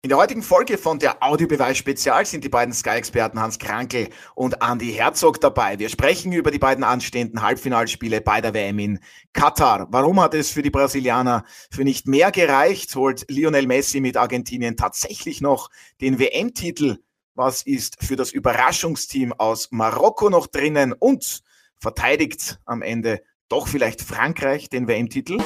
In 0.00 0.10
der 0.10 0.18
heutigen 0.18 0.44
Folge 0.44 0.78
von 0.78 1.00
der 1.00 1.24
Audiobeweis 1.24 1.76
Spezial 1.76 2.24
sind 2.24 2.44
die 2.44 2.48
beiden 2.48 2.72
Sky-Experten 2.72 3.40
Hans 3.40 3.58
Krankel 3.58 4.10
und 4.36 4.62
Andy 4.62 4.92
Herzog 4.92 5.40
dabei. 5.40 5.80
Wir 5.80 5.88
sprechen 5.88 6.30
über 6.30 6.52
die 6.52 6.60
beiden 6.60 6.84
anstehenden 6.84 7.42
Halbfinalspiele 7.42 8.20
bei 8.20 8.40
der 8.40 8.54
WM 8.54 8.78
in 8.78 9.00
Katar. 9.32 9.88
Warum 9.90 10.20
hat 10.20 10.34
es 10.34 10.52
für 10.52 10.62
die 10.62 10.70
Brasilianer 10.70 11.44
für 11.72 11.82
nicht 11.82 12.06
mehr 12.06 12.30
gereicht? 12.30 12.94
Holt 12.94 13.24
Lionel 13.28 13.66
Messi 13.66 13.98
mit 13.98 14.16
Argentinien 14.16 14.76
tatsächlich 14.76 15.40
noch 15.40 15.68
den 16.00 16.20
WM-Titel? 16.20 16.98
Was 17.34 17.62
ist 17.62 17.96
für 18.00 18.14
das 18.14 18.30
Überraschungsteam 18.30 19.32
aus 19.32 19.72
Marokko 19.72 20.30
noch 20.30 20.46
drinnen? 20.46 20.92
Und 20.92 21.42
verteidigt 21.80 22.60
am 22.66 22.82
Ende 22.82 23.20
doch 23.48 23.66
vielleicht 23.66 24.02
Frankreich 24.02 24.68
den 24.68 24.86
WM-Titel? 24.86 25.38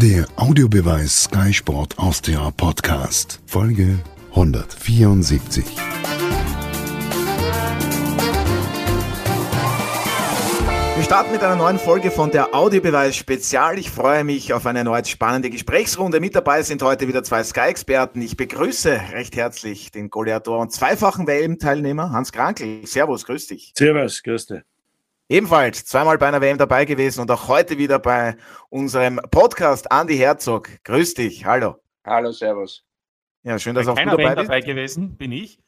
Der 0.00 0.26
Audiobeweis 0.36 1.24
Sky 1.24 1.52
Sport 1.52 1.98
Austria 1.98 2.52
Podcast, 2.56 3.40
Folge 3.46 3.98
174. 4.30 5.64
Wir 10.94 11.02
starten 11.02 11.32
mit 11.32 11.42
einer 11.42 11.56
neuen 11.56 11.80
Folge 11.80 12.12
von 12.12 12.30
der 12.30 12.54
Audiobeweis 12.54 13.16
Spezial. 13.16 13.76
Ich 13.76 13.90
freue 13.90 14.22
mich 14.22 14.52
auf 14.52 14.66
eine 14.66 14.78
erneut 14.78 15.08
spannende 15.08 15.50
Gesprächsrunde. 15.50 16.20
Mit 16.20 16.36
dabei 16.36 16.62
sind 16.62 16.80
heute 16.82 17.08
wieder 17.08 17.24
zwei 17.24 17.42
Sky-Experten. 17.42 18.22
Ich 18.22 18.36
begrüße 18.36 19.00
recht 19.14 19.34
herzlich 19.34 19.90
den 19.90 20.10
Goliathor 20.10 20.60
und 20.60 20.70
zweifachen 20.70 21.26
WM-Teilnehmer 21.26 22.12
Hans 22.12 22.30
Krankel. 22.30 22.86
Servus, 22.86 23.24
grüß 23.24 23.48
dich. 23.48 23.72
Servus, 23.76 24.22
grüß 24.22 24.46
dich. 24.46 24.62
Ebenfalls 25.30 25.84
zweimal 25.84 26.16
bei 26.16 26.26
einer 26.26 26.40
WM 26.40 26.56
dabei 26.56 26.86
gewesen 26.86 27.20
und 27.20 27.30
auch 27.30 27.48
heute 27.48 27.76
wieder 27.76 27.98
bei 27.98 28.38
unserem 28.70 29.20
Podcast 29.30 29.86
Andy 29.90 30.16
Herzog. 30.16 30.70
Grüß 30.84 31.12
dich, 31.12 31.44
hallo. 31.44 31.76
Hallo, 32.06 32.32
servus. 32.32 32.82
Ja, 33.42 33.58
schön, 33.58 33.74
dass 33.74 33.84
bei 33.84 33.92
auch 33.92 33.96
du 33.96 34.04
dabei 34.06 34.22
dabei 34.22 34.34
bist. 34.36 34.48
dabei 34.48 34.60
gewesen, 34.62 35.18
bin 35.18 35.32
ich. 35.32 35.60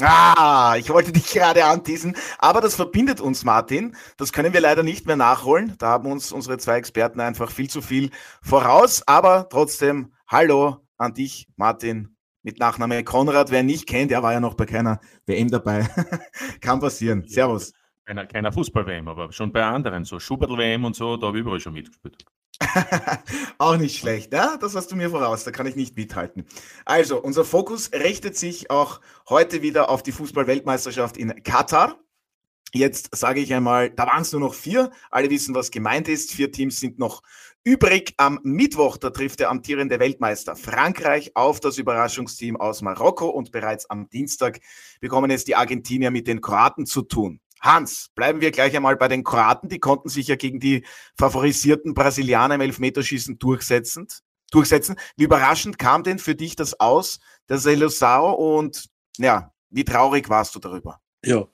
Ah, 0.00 0.76
ich 0.78 0.88
wollte 0.90 1.10
dich 1.10 1.26
gerade 1.32 1.64
anteasen, 1.64 2.14
aber 2.38 2.60
das 2.60 2.76
verbindet 2.76 3.20
uns, 3.20 3.42
Martin. 3.42 3.96
Das 4.18 4.32
können 4.32 4.52
wir 4.52 4.60
leider 4.60 4.84
nicht 4.84 5.06
mehr 5.06 5.16
nachholen. 5.16 5.74
Da 5.78 5.88
haben 5.88 6.08
uns 6.12 6.30
unsere 6.30 6.58
zwei 6.58 6.76
Experten 6.76 7.18
einfach 7.18 7.50
viel 7.50 7.68
zu 7.68 7.82
viel 7.82 8.10
voraus. 8.40 9.02
Aber 9.08 9.48
trotzdem, 9.48 10.12
hallo 10.28 10.76
an 10.96 11.14
dich, 11.14 11.48
Martin, 11.56 12.16
mit 12.44 12.60
Nachname 12.60 13.02
Konrad. 13.02 13.50
Wer 13.50 13.60
ihn 13.60 13.66
nicht 13.66 13.88
kennt, 13.88 14.12
der 14.12 14.22
war 14.22 14.32
ja 14.32 14.38
noch 14.38 14.54
bei 14.54 14.66
keiner 14.66 15.00
WM 15.26 15.50
dabei. 15.50 15.88
Kann 16.60 16.78
passieren. 16.78 17.24
Servus 17.26 17.72
keiner, 18.08 18.26
keiner 18.26 18.52
Fußball-WM, 18.52 19.06
aber 19.06 19.32
schon 19.32 19.52
bei 19.52 19.62
anderen, 19.62 20.04
so 20.04 20.18
Schubertel-WM 20.18 20.84
und 20.84 20.96
so, 20.96 21.18
da 21.18 21.26
habe 21.26 21.38
ich 21.38 21.42
überall 21.42 21.60
schon 21.60 21.74
mitgespielt. 21.74 22.24
Auch 23.58 23.76
nicht 23.76 23.98
schlecht, 23.98 24.32
ja? 24.32 24.56
Das 24.56 24.74
hast 24.74 24.90
du 24.90 24.96
mir 24.96 25.10
voraus, 25.10 25.44
da 25.44 25.50
kann 25.50 25.66
ich 25.66 25.76
nicht 25.76 25.94
mithalten. 25.94 26.46
Also, 26.86 27.22
unser 27.22 27.44
Fokus 27.44 27.92
richtet 27.92 28.36
sich 28.36 28.70
auch 28.70 29.00
heute 29.28 29.62
wieder 29.62 29.90
auf 29.90 30.02
die 30.02 30.12
Fußball-Weltmeisterschaft 30.12 31.16
in 31.18 31.42
Katar. 31.42 31.98
Jetzt 32.72 33.14
sage 33.14 33.40
ich 33.40 33.54
einmal, 33.54 33.90
da 33.90 34.06
waren 34.06 34.22
es 34.22 34.32
nur 34.32 34.40
noch 34.40 34.54
vier. 34.54 34.90
Alle 35.10 35.30
wissen, 35.30 35.54
was 35.54 35.70
gemeint 35.70 36.08
ist. 36.08 36.32
Vier 36.32 36.50
Teams 36.50 36.80
sind 36.80 36.98
noch 36.98 37.22
übrig. 37.62 38.14
Am 38.16 38.40
Mittwoch, 38.42 38.96
da 38.96 39.10
trifft 39.10 39.40
der 39.40 39.50
amtierende 39.50 39.98
Weltmeister 40.00 40.56
Frankreich 40.56 41.36
auf 41.36 41.60
das 41.60 41.78
Überraschungsteam 41.78 42.56
aus 42.56 42.82
Marokko 42.82 43.28
und 43.28 43.52
bereits 43.52 43.88
am 43.88 44.08
Dienstag 44.08 44.60
bekommen 45.00 45.30
es 45.30 45.44
die 45.44 45.54
Argentinier 45.54 46.10
mit 46.10 46.26
den 46.26 46.40
Kroaten 46.40 46.84
zu 46.84 47.02
tun. 47.02 47.40
Hans, 47.60 48.10
bleiben 48.14 48.40
wir 48.40 48.50
gleich 48.50 48.76
einmal 48.76 48.96
bei 48.96 49.08
den 49.08 49.24
Kroaten. 49.24 49.68
Die 49.68 49.80
konnten 49.80 50.08
sich 50.08 50.28
ja 50.28 50.36
gegen 50.36 50.60
die 50.60 50.84
favorisierten 51.16 51.94
Brasilianer 51.94 52.56
im 52.56 52.60
Elfmeterschießen 52.60 53.38
durchsetzen. 53.38 54.06
durchsetzen. 54.50 54.96
Wie 55.16 55.24
überraschend 55.24 55.78
kam 55.78 56.02
denn 56.04 56.18
für 56.18 56.34
dich 56.34 56.56
das 56.56 56.78
aus, 56.80 57.20
der 57.48 57.58
Selosao? 57.58 58.32
Und 58.32 58.86
ja, 59.18 59.52
wie 59.70 59.84
traurig 59.84 60.28
warst 60.28 60.54
du 60.54 60.58
darüber? 60.58 61.00
Ja, 61.24 61.46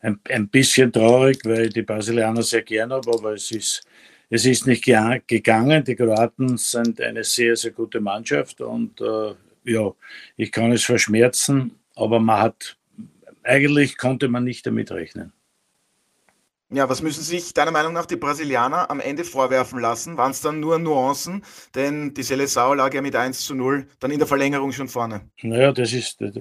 ein, 0.00 0.20
ein 0.28 0.48
bisschen 0.48 0.92
traurig, 0.92 1.40
weil 1.44 1.66
ich 1.66 1.74
die 1.74 1.82
Brasilianer 1.82 2.42
sehr 2.42 2.62
gern 2.62 2.92
habe, 2.92 3.10
aber 3.12 3.34
es 3.34 3.50
ist, 3.50 3.82
es 4.30 4.44
ist 4.44 4.66
nicht 4.66 4.84
gegangen. 4.84 5.84
Die 5.84 5.96
Kroaten 5.96 6.56
sind 6.56 7.00
eine 7.00 7.24
sehr, 7.24 7.56
sehr 7.56 7.72
gute 7.72 8.00
Mannschaft 8.00 8.60
und 8.60 9.00
äh, 9.00 9.34
ja, 9.64 9.92
ich 10.36 10.50
kann 10.52 10.72
es 10.72 10.84
verschmerzen, 10.84 11.78
aber 11.94 12.20
man 12.20 12.40
hat 12.40 12.76
eigentlich 13.48 13.96
konnte 13.96 14.28
man 14.28 14.44
nicht 14.44 14.66
damit 14.66 14.90
rechnen. 14.90 15.32
Ja, 16.70 16.86
was 16.86 17.00
müssen 17.00 17.22
sich 17.22 17.54
deiner 17.54 17.70
Meinung 17.70 17.94
nach 17.94 18.04
die 18.04 18.16
Brasilianer 18.16 18.90
am 18.90 19.00
Ende 19.00 19.24
vorwerfen 19.24 19.80
lassen? 19.80 20.18
Waren 20.18 20.32
es 20.32 20.42
dann 20.42 20.60
nur 20.60 20.78
Nuancen? 20.78 21.42
Denn 21.74 22.12
die 22.12 22.22
Seleção 22.22 22.74
lag 22.74 22.92
ja 22.92 23.00
mit 23.00 23.16
1 23.16 23.40
zu 23.40 23.54
0 23.54 23.86
dann 24.00 24.10
in 24.10 24.18
der 24.18 24.28
Verlängerung 24.28 24.72
schon 24.72 24.88
vorne. 24.88 25.22
Naja, 25.40 25.72
das 25.72 25.94
ist, 25.94 26.20
das 26.20 26.34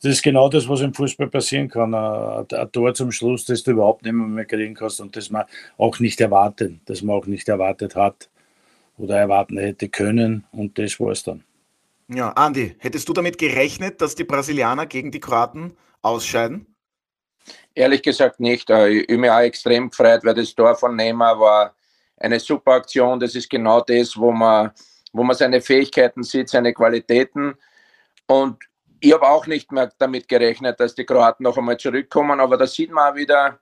ist 0.00 0.22
genau 0.22 0.48
das, 0.48 0.68
was 0.68 0.82
im 0.82 0.94
Fußball 0.94 1.26
passieren 1.28 1.68
kann. 1.68 1.92
Ein, 1.94 2.46
Tor 2.70 2.94
zum 2.94 3.10
Schluss, 3.10 3.44
das 3.44 3.64
du 3.64 3.72
überhaupt 3.72 4.04
nicht 4.04 4.12
mehr 4.12 4.44
kriegen 4.44 4.74
kannst 4.74 5.00
und 5.00 5.16
das 5.16 5.30
man 5.30 5.46
auch 5.78 5.98
nicht 5.98 6.20
erwartet, 6.20 6.74
das 6.84 7.02
man 7.02 7.16
auch 7.16 7.26
nicht 7.26 7.48
erwartet 7.48 7.96
hat 7.96 8.30
oder 8.98 9.18
erwarten 9.18 9.58
hätte 9.58 9.88
können 9.88 10.44
und 10.52 10.78
das 10.78 11.00
war 11.00 11.10
es 11.10 11.24
dann. 11.24 11.42
Ja, 12.06 12.28
Andi, 12.30 12.76
hättest 12.78 13.08
du 13.08 13.14
damit 13.14 13.38
gerechnet, 13.38 14.00
dass 14.00 14.14
die 14.14 14.24
Brasilianer 14.24 14.86
gegen 14.86 15.10
die 15.10 15.20
Kroaten 15.20 15.72
ausscheiden? 16.02 16.66
Ehrlich 17.74 18.02
gesagt 18.02 18.40
nicht. 18.40 18.68
Äh, 18.70 18.88
ich 18.88 19.06
bin 19.06 19.20
mir 19.20 19.34
auch 19.34 19.40
extrem 19.40 19.90
gefreut, 19.90 20.24
weil 20.24 20.34
das 20.34 20.54
Tor 20.54 20.74
von 20.74 20.94
Neymar 20.94 21.38
war 21.40 21.74
eine 22.18 22.38
super 22.38 22.72
Aktion. 22.72 23.18
Das 23.18 23.34
ist 23.34 23.48
genau 23.48 23.80
das, 23.80 24.16
wo 24.16 24.30
man, 24.30 24.70
wo 25.12 25.22
man 25.22 25.36
seine 25.36 25.60
Fähigkeiten 25.60 26.22
sieht, 26.22 26.48
seine 26.48 26.72
Qualitäten. 26.72 27.54
Und 28.26 28.62
ich 29.00 29.12
habe 29.12 29.26
auch 29.26 29.46
nicht 29.46 29.72
mehr 29.72 29.90
damit 29.98 30.28
gerechnet, 30.28 30.78
dass 30.78 30.94
die 30.94 31.04
Kroaten 31.04 31.42
noch 31.42 31.56
einmal 31.56 31.76
zurückkommen. 31.76 32.38
Aber 32.40 32.56
da 32.56 32.66
sieht 32.66 32.92
man 32.92 33.12
auch 33.12 33.16
wieder 33.16 33.58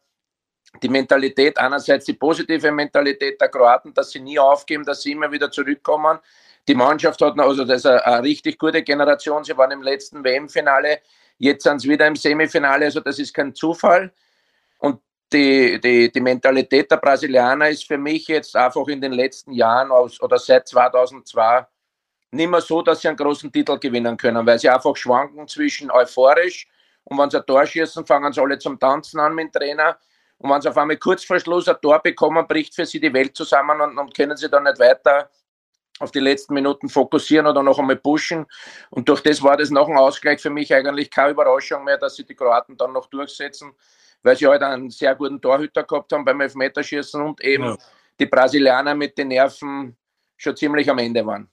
die 0.82 0.88
Mentalität, 0.88 1.58
einerseits 1.58 2.04
die 2.04 2.12
positive 2.12 2.70
Mentalität 2.70 3.40
der 3.40 3.48
Kroaten, 3.48 3.94
dass 3.94 4.10
sie 4.10 4.20
nie 4.20 4.38
aufgeben, 4.38 4.84
dass 4.84 5.02
sie 5.02 5.12
immer 5.12 5.30
wieder 5.32 5.50
zurückkommen. 5.50 6.18
Die 6.68 6.74
Mannschaft 6.74 7.20
hat 7.22 7.38
also 7.38 7.64
das 7.64 7.78
ist 7.78 7.86
eine, 7.86 8.04
eine 8.06 8.22
richtig 8.22 8.58
gute 8.58 8.82
Generation. 8.82 9.42
Sie 9.42 9.56
waren 9.56 9.70
im 9.70 9.82
letzten 9.82 10.22
WM-Finale 10.22 11.00
Jetzt 11.40 11.64
sind 11.64 11.80
sie 11.80 11.88
wieder 11.88 12.06
im 12.06 12.16
Semifinale, 12.16 12.84
also 12.84 13.00
das 13.00 13.18
ist 13.18 13.32
kein 13.32 13.54
Zufall. 13.54 14.12
Und 14.78 15.00
die, 15.32 15.80
die, 15.80 16.12
die 16.12 16.20
Mentalität 16.20 16.90
der 16.90 16.98
Brasilianer 16.98 17.70
ist 17.70 17.86
für 17.86 17.96
mich 17.96 18.28
jetzt 18.28 18.54
einfach 18.54 18.86
in 18.88 19.00
den 19.00 19.12
letzten 19.12 19.52
Jahren 19.52 19.90
aus, 19.90 20.20
oder 20.20 20.38
seit 20.38 20.68
2002 20.68 21.66
nicht 22.32 22.50
mehr 22.50 22.60
so, 22.60 22.82
dass 22.82 23.00
sie 23.00 23.08
einen 23.08 23.16
großen 23.16 23.50
Titel 23.50 23.78
gewinnen 23.78 24.18
können, 24.18 24.46
weil 24.46 24.58
sie 24.58 24.68
einfach 24.68 24.94
schwanken 24.94 25.48
zwischen 25.48 25.90
euphorisch 25.90 26.68
und 27.04 27.18
wenn 27.18 27.30
sie 27.30 27.38
ein 27.38 27.46
Tor 27.46 27.64
schießen, 27.64 28.04
fangen 28.04 28.34
sie 28.34 28.42
alle 28.42 28.58
zum 28.58 28.78
Tanzen 28.78 29.18
an 29.18 29.34
mit 29.34 29.46
dem 29.46 29.52
Trainer. 29.52 29.98
Und 30.36 30.50
wenn 30.50 30.60
sie 30.60 30.68
auf 30.68 30.76
einmal 30.76 30.98
kurz 30.98 31.24
vor 31.24 31.40
Schluss 31.40 31.68
ein 31.68 31.76
Tor 31.80 32.00
bekommen, 32.00 32.46
bricht 32.46 32.74
für 32.74 32.84
sie 32.84 33.00
die 33.00 33.12
Welt 33.12 33.34
zusammen 33.34 33.80
und, 33.80 33.96
und 33.96 34.14
können 34.14 34.36
sie 34.36 34.50
dann 34.50 34.64
nicht 34.64 34.78
weiter 34.78 35.30
auf 36.00 36.10
die 36.10 36.18
letzten 36.18 36.54
Minuten 36.54 36.88
fokussieren 36.88 37.46
oder 37.46 37.62
noch 37.62 37.78
einmal 37.78 37.96
pushen. 37.96 38.46
Und 38.90 39.08
durch 39.08 39.20
das 39.20 39.42
war 39.42 39.56
das 39.56 39.70
noch 39.70 39.88
ein 39.88 39.96
Ausgleich 39.96 40.40
für 40.40 40.50
mich 40.50 40.74
eigentlich 40.74 41.10
keine 41.10 41.30
Überraschung 41.30 41.84
mehr, 41.84 41.98
dass 41.98 42.16
sie 42.16 42.24
die 42.24 42.34
Kroaten 42.34 42.76
dann 42.76 42.92
noch 42.92 43.06
durchsetzen, 43.06 43.72
weil 44.22 44.36
sie 44.36 44.46
halt 44.46 44.62
einen 44.62 44.90
sehr 44.90 45.14
guten 45.14 45.40
Torhüter 45.40 45.84
gehabt 45.84 46.12
haben 46.12 46.24
beim 46.24 46.40
Elfmeterschießen 46.40 47.20
und 47.22 47.40
eben 47.42 47.64
ja. 47.64 47.76
die 48.18 48.26
Brasilianer 48.26 48.94
mit 48.94 49.16
den 49.16 49.28
Nerven 49.28 49.96
schon 50.36 50.56
ziemlich 50.56 50.88
am 50.90 50.98
Ende 50.98 51.24
waren. 51.24 51.50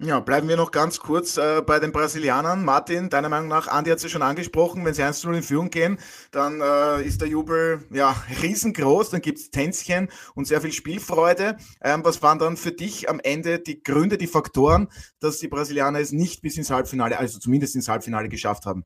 Ja, 0.00 0.20
bleiben 0.20 0.48
wir 0.48 0.56
noch 0.56 0.70
ganz 0.70 1.00
kurz 1.00 1.38
äh, 1.38 1.60
bei 1.60 1.80
den 1.80 1.90
Brasilianern. 1.90 2.64
Martin, 2.64 3.10
deiner 3.10 3.28
Meinung 3.28 3.48
nach, 3.48 3.66
Andi 3.66 3.90
hat 3.90 3.96
es 3.96 4.04
ja 4.04 4.08
schon 4.08 4.22
angesprochen, 4.22 4.84
wenn 4.84 4.94
sie 4.94 5.02
1 5.02 5.24
0 5.24 5.34
in 5.34 5.42
Führung 5.42 5.70
gehen, 5.70 5.98
dann 6.30 6.60
äh, 6.60 7.02
ist 7.02 7.20
der 7.20 7.26
Jubel 7.26 7.84
ja 7.90 8.14
riesengroß, 8.42 9.10
dann 9.10 9.22
gibt 9.22 9.38
es 9.38 9.50
Tänzchen 9.50 10.08
und 10.36 10.46
sehr 10.46 10.60
viel 10.60 10.70
Spielfreude. 10.70 11.56
Ähm, 11.82 12.04
was 12.04 12.22
waren 12.22 12.38
dann 12.38 12.56
für 12.56 12.70
dich 12.70 13.10
am 13.10 13.18
Ende 13.18 13.58
die 13.58 13.82
Gründe, 13.82 14.18
die 14.18 14.28
Faktoren, 14.28 14.86
dass 15.18 15.38
die 15.38 15.48
Brasilianer 15.48 15.98
es 15.98 16.12
nicht 16.12 16.42
bis 16.42 16.56
ins 16.58 16.70
Halbfinale, 16.70 17.18
also 17.18 17.40
zumindest 17.40 17.74
ins 17.74 17.88
Halbfinale 17.88 18.28
geschafft 18.28 18.66
haben? 18.66 18.84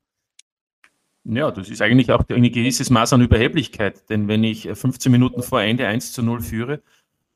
Ja, 1.25 1.51
das 1.51 1.69
ist 1.69 1.83
eigentlich 1.83 2.11
auch 2.11 2.27
ein 2.27 2.51
gewisses 2.51 2.89
Maß 2.89 3.13
an 3.13 3.21
Überheblichkeit, 3.21 4.09
denn 4.09 4.27
wenn 4.27 4.43
ich 4.43 4.67
15 4.67 5.11
Minuten 5.11 5.43
vor 5.43 5.61
Ende 5.61 5.85
1 5.85 6.11
zu 6.11 6.23
0 6.23 6.41
führe 6.41 6.81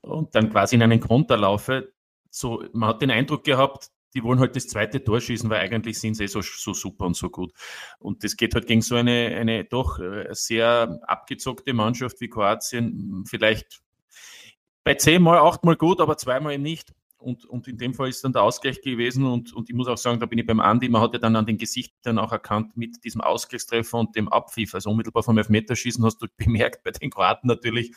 und 0.02 0.34
dann 0.34 0.50
quasi 0.50 0.76
in 0.76 0.82
einen 0.82 1.00
Konter 1.00 1.38
laufe, 1.38 1.94
so, 2.30 2.64
man 2.74 2.90
hat 2.90 3.02
den 3.02 3.12
Eindruck 3.12 3.44
gehabt, 3.44 3.92
die 4.14 4.24
wollen 4.24 4.40
halt 4.40 4.56
das 4.56 4.68
zweite 4.68 5.04
Tor 5.04 5.22
schießen, 5.22 5.50
weil 5.50 5.60
eigentlich 5.60 6.00
sind 6.00 6.16
sie 6.16 6.24
eh 6.24 6.28
so, 6.28 6.42
so 6.42 6.74
super 6.74 7.06
und 7.06 7.16
so 7.16 7.30
gut. 7.30 7.52
Und 8.00 8.24
das 8.24 8.36
geht 8.36 8.56
halt 8.56 8.66
gegen 8.66 8.82
so 8.82 8.96
eine, 8.96 9.36
eine 9.36 9.66
doch 9.66 10.00
äh, 10.00 10.28
sehr 10.32 11.00
abgezockte 11.04 11.74
Mannschaft 11.74 12.20
wie 12.22 12.30
Kroatien 12.30 13.26
vielleicht 13.28 13.82
bei 14.84 14.96
zehnmal, 14.96 15.38
achtmal 15.40 15.76
gut, 15.76 16.00
aber 16.00 16.18
zweimal 16.18 16.54
eben 16.54 16.64
nicht. 16.64 16.94
Und, 17.18 17.46
und 17.46 17.68
in 17.68 17.78
dem 17.78 17.94
Fall 17.94 18.10
ist 18.10 18.24
dann 18.24 18.32
der 18.32 18.44
Ausgleich 18.44 18.82
gewesen 18.82 19.26
und, 19.26 19.52
und 19.52 19.70
ich 19.70 19.76
muss 19.76 19.88
auch 19.88 19.98
sagen, 19.98 20.20
da 20.20 20.28
bin 20.28 20.38
ich 20.38 20.46
beim 20.46 20.60
Andi, 20.60 20.88
man 20.88 21.02
hat 21.02 21.14
ja 21.14 21.20
dann 21.20 21.36
an 21.36 21.46
den 21.48 21.58
Gesichtern 21.58 22.20
auch 22.20 22.32
erkannt, 22.32 22.78
mit 22.78 23.04
diesem 23.04 23.22
Ausgleichstreffer 23.22 23.98
und 23.98 24.16
dem 24.16 24.30
Abpfiff, 24.30 24.76
also 24.76 24.92
unmittelbar 24.92 25.24
vom 25.24 25.38
Elfmeterschießen 25.38 26.06
hast 26.06 26.22
du 26.22 26.28
bemerkt, 26.38 26.84
bei 26.84 26.92
den 26.92 27.10
Kroaten 27.10 27.48
natürlich, 27.48 27.92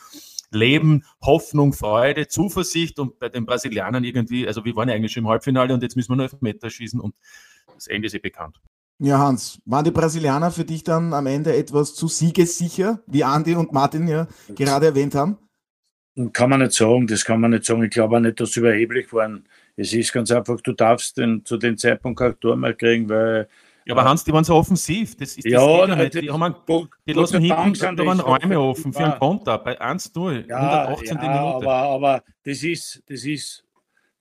Leben, 0.51 1.03
Hoffnung, 1.21 1.73
Freude, 1.73 2.27
Zuversicht 2.27 2.99
und 2.99 3.19
bei 3.19 3.29
den 3.29 3.45
Brasilianern 3.45 4.03
irgendwie, 4.03 4.47
also 4.47 4.63
wir 4.65 4.75
waren 4.75 4.89
ja 4.89 4.95
eigentlich 4.95 5.13
schon 5.13 5.23
im 5.23 5.29
Halbfinale 5.29 5.73
und 5.73 5.81
jetzt 5.83 5.95
müssen 5.95 6.11
wir 6.11 6.17
nur 6.17 6.25
auf 6.25 6.41
Meter 6.41 6.69
schießen 6.69 6.99
und 6.99 7.15
das 7.73 7.87
Ende 7.87 8.07
ist 8.07 8.13
eh 8.13 8.19
bekannt. 8.19 8.61
Ja, 8.99 9.17
Hans, 9.17 9.59
waren 9.65 9.83
die 9.83 9.91
Brasilianer 9.91 10.51
für 10.51 10.63
dich 10.63 10.83
dann 10.83 11.13
am 11.13 11.25
Ende 11.25 11.55
etwas 11.55 11.95
zu 11.95 12.07
siegessicher, 12.07 13.01
wie 13.07 13.23
Andi 13.23 13.55
und 13.55 13.73
Martin 13.73 14.07
ja 14.07 14.27
gerade 14.49 14.87
erwähnt 14.87 15.15
haben? 15.15 15.37
Kann 16.33 16.49
man 16.49 16.59
nicht 16.59 16.73
sagen, 16.73 17.07
das 17.07 17.25
kann 17.25 17.39
man 17.39 17.51
nicht 17.51 17.65
sagen. 17.65 17.83
Ich 17.83 17.89
glaube 17.89 18.17
auch 18.17 18.19
nicht, 18.19 18.39
dass 18.39 18.51
sie 18.51 18.59
überheblich 18.59 19.11
waren. 19.13 19.47
Es 19.77 19.93
ist 19.93 20.11
ganz 20.11 20.29
einfach, 20.29 20.59
du 20.61 20.73
darfst 20.73 21.17
den, 21.17 21.43
zu 21.45 21.57
dem 21.57 21.77
Zeitpunkt 21.77 22.19
kein 22.19 22.39
Tor 22.39 22.55
mehr 22.55 22.73
kriegen, 22.73 23.09
weil. 23.09 23.47
Ja, 23.85 23.95
aber 23.95 24.03
Hans, 24.03 24.23
die 24.23 24.31
waren 24.31 24.43
so 24.43 24.55
offensiv. 24.55 25.15
Das 25.17 25.35
ist 25.37 25.45
ja, 25.45 25.87
das 25.87 25.97
nicht. 25.97 26.13
Die, 26.13 26.29
haben 26.29 26.43
einen, 26.43 26.55
die 27.07 27.13
lassen 27.13 27.41
hinten, 27.41 27.95
da 27.95 28.05
waren 28.05 28.19
Räume 28.19 28.59
offen 28.59 28.93
für 28.93 29.03
einen 29.03 29.19
Konter 29.19 29.57
bei 29.57 29.79
1-0, 29.79 30.47
ja, 30.47 30.85
118. 30.85 31.07
Ja, 31.07 31.21
Minute. 31.21 31.35
Aber, 31.35 31.73
aber 31.73 32.23
das 32.43 32.63
ist, 32.63 33.01
das 33.07 33.25
ist, 33.25 33.63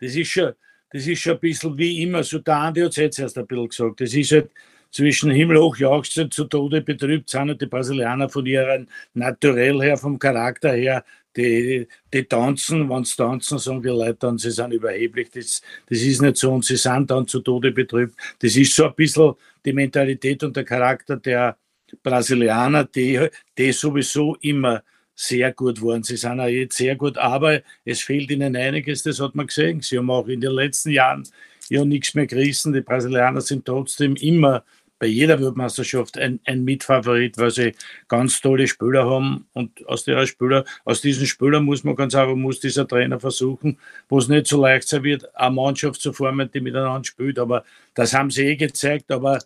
das 0.01 0.15
ist 0.15 0.29
schon, 0.29 0.53
das 0.91 1.07
ist 1.07 1.21
schon 1.21 1.35
ein 1.35 1.41
bisschen 1.41 1.77
wie 1.77 2.03
immer, 2.03 2.23
so 2.23 2.39
der 2.39 2.57
Andi 2.57 2.81
hat 2.81 2.91
es 2.91 2.97
jetzt 2.97 3.19
erst 3.19 3.39
ein 3.39 3.47
bisschen 3.47 3.69
gesagt, 3.69 4.01
das 4.01 4.15
ist 4.15 4.33
halt 4.33 4.51
zwischen 4.91 5.31
Himmel 5.31 5.59
hoch 5.59 5.77
jauchzend 5.77 6.35
zu 6.35 6.45
Tode 6.45 6.81
betrübt, 6.81 7.31
sind 7.31 7.49
halt 7.49 7.61
die 7.61 7.67
Brasilianer 7.67 8.29
von 8.29 8.45
ihrem 8.47 8.89
Naturell 9.15 9.81
her, 9.81 9.97
vom 9.97 10.19
Charakter 10.19 10.73
her, 10.73 11.05
die, 11.37 11.87
die 12.13 12.25
tanzen, 12.25 12.89
wenn 12.91 13.05
sie 13.05 13.17
tanzen, 13.17 13.59
sagen 13.59 13.83
die 13.83 13.89
Leute 13.89 14.17
dann, 14.21 14.39
sie 14.39 14.51
sind 14.51 14.73
überheblich, 14.73 15.31
das, 15.31 15.63
das 15.89 16.01
ist 16.01 16.23
nicht 16.23 16.37
so 16.37 16.53
und 16.53 16.65
sie 16.65 16.77
sind 16.77 17.11
dann 17.11 17.27
zu 17.27 17.41
Tode 17.41 17.71
betrübt. 17.71 18.17
Das 18.41 18.57
ist 18.57 18.75
so 18.75 18.87
ein 18.87 18.95
bisschen 18.95 19.35
die 19.65 19.73
Mentalität 19.73 20.43
und 20.43 20.57
der 20.57 20.65
Charakter 20.65 21.17
der 21.17 21.57
Brasilianer, 22.03 22.85
die, 22.85 23.29
die 23.57 23.73
sowieso 23.73 24.37
immer 24.41 24.83
sehr 25.15 25.53
gut 25.53 25.83
waren. 25.83 26.03
Sie 26.03 26.17
sind 26.17 26.41
auch 26.41 26.47
jetzt 26.47 26.77
sehr 26.77 26.97
gut, 26.97 27.19
aber 27.19 27.61
es 27.85 28.01
fehlt 28.01 28.31
ihnen 28.31 28.57
einiges, 28.57 29.03
das 29.03 29.21
hat 29.21 29.35
man 29.35 29.49
gesehen. 29.49 29.81
Sie 29.83 29.99
haben 29.99 30.11
auch 30.11 30.29
in 30.29 30.41
den 30.41 30.53
letzten 30.53 30.91
Jahren 30.91 31.29
ja 31.69 31.85
nichts 31.85 32.15
mehr 32.15 32.27
gerissen. 32.27 32.73
Die 32.73 32.81
Brasilianer 32.81 33.41
sind 33.41 33.67
trotzdem 33.67 34.17
immer 34.17 34.65
bei 35.01 35.07
jeder 35.07 35.41
Weltmeisterschaft 35.41 36.19
ein, 36.19 36.39
ein 36.45 36.63
Mitfavorit, 36.63 37.39
weil 37.39 37.51
sie 37.51 37.75
ganz 38.07 38.41
tolle 38.41 38.69
Spieler 38.69 39.09
haben 39.09 39.47
und 39.55 39.85
aus 39.89 40.05
der 40.05 40.25
Spieler, 40.27 40.65
aus 40.85 41.01
diesen 41.01 41.27
Spielern 41.27 41.65
muss 41.65 41.83
man 41.83 41.97
ganz 41.97 42.15
einfach, 42.15 42.37
muss 42.37 42.61
dieser 42.61 42.87
Trainer 42.87 43.19
versuchen, 43.19 43.79
wo 44.09 44.19
es 44.19 44.29
nicht 44.29 44.47
so 44.47 44.61
leicht 44.61 44.87
sein 44.87 45.03
wird, 45.03 45.35
eine 45.35 45.55
Mannschaft 45.55 46.01
zu 46.01 46.13
formen, 46.13 46.51
die 46.53 46.61
miteinander 46.61 47.05
spielt, 47.05 47.39
aber 47.39 47.65
das 47.95 48.15
haben 48.15 48.31
sie 48.31 48.43
eh 48.43 48.57
gezeigt, 48.57 49.11
aber 49.11 49.41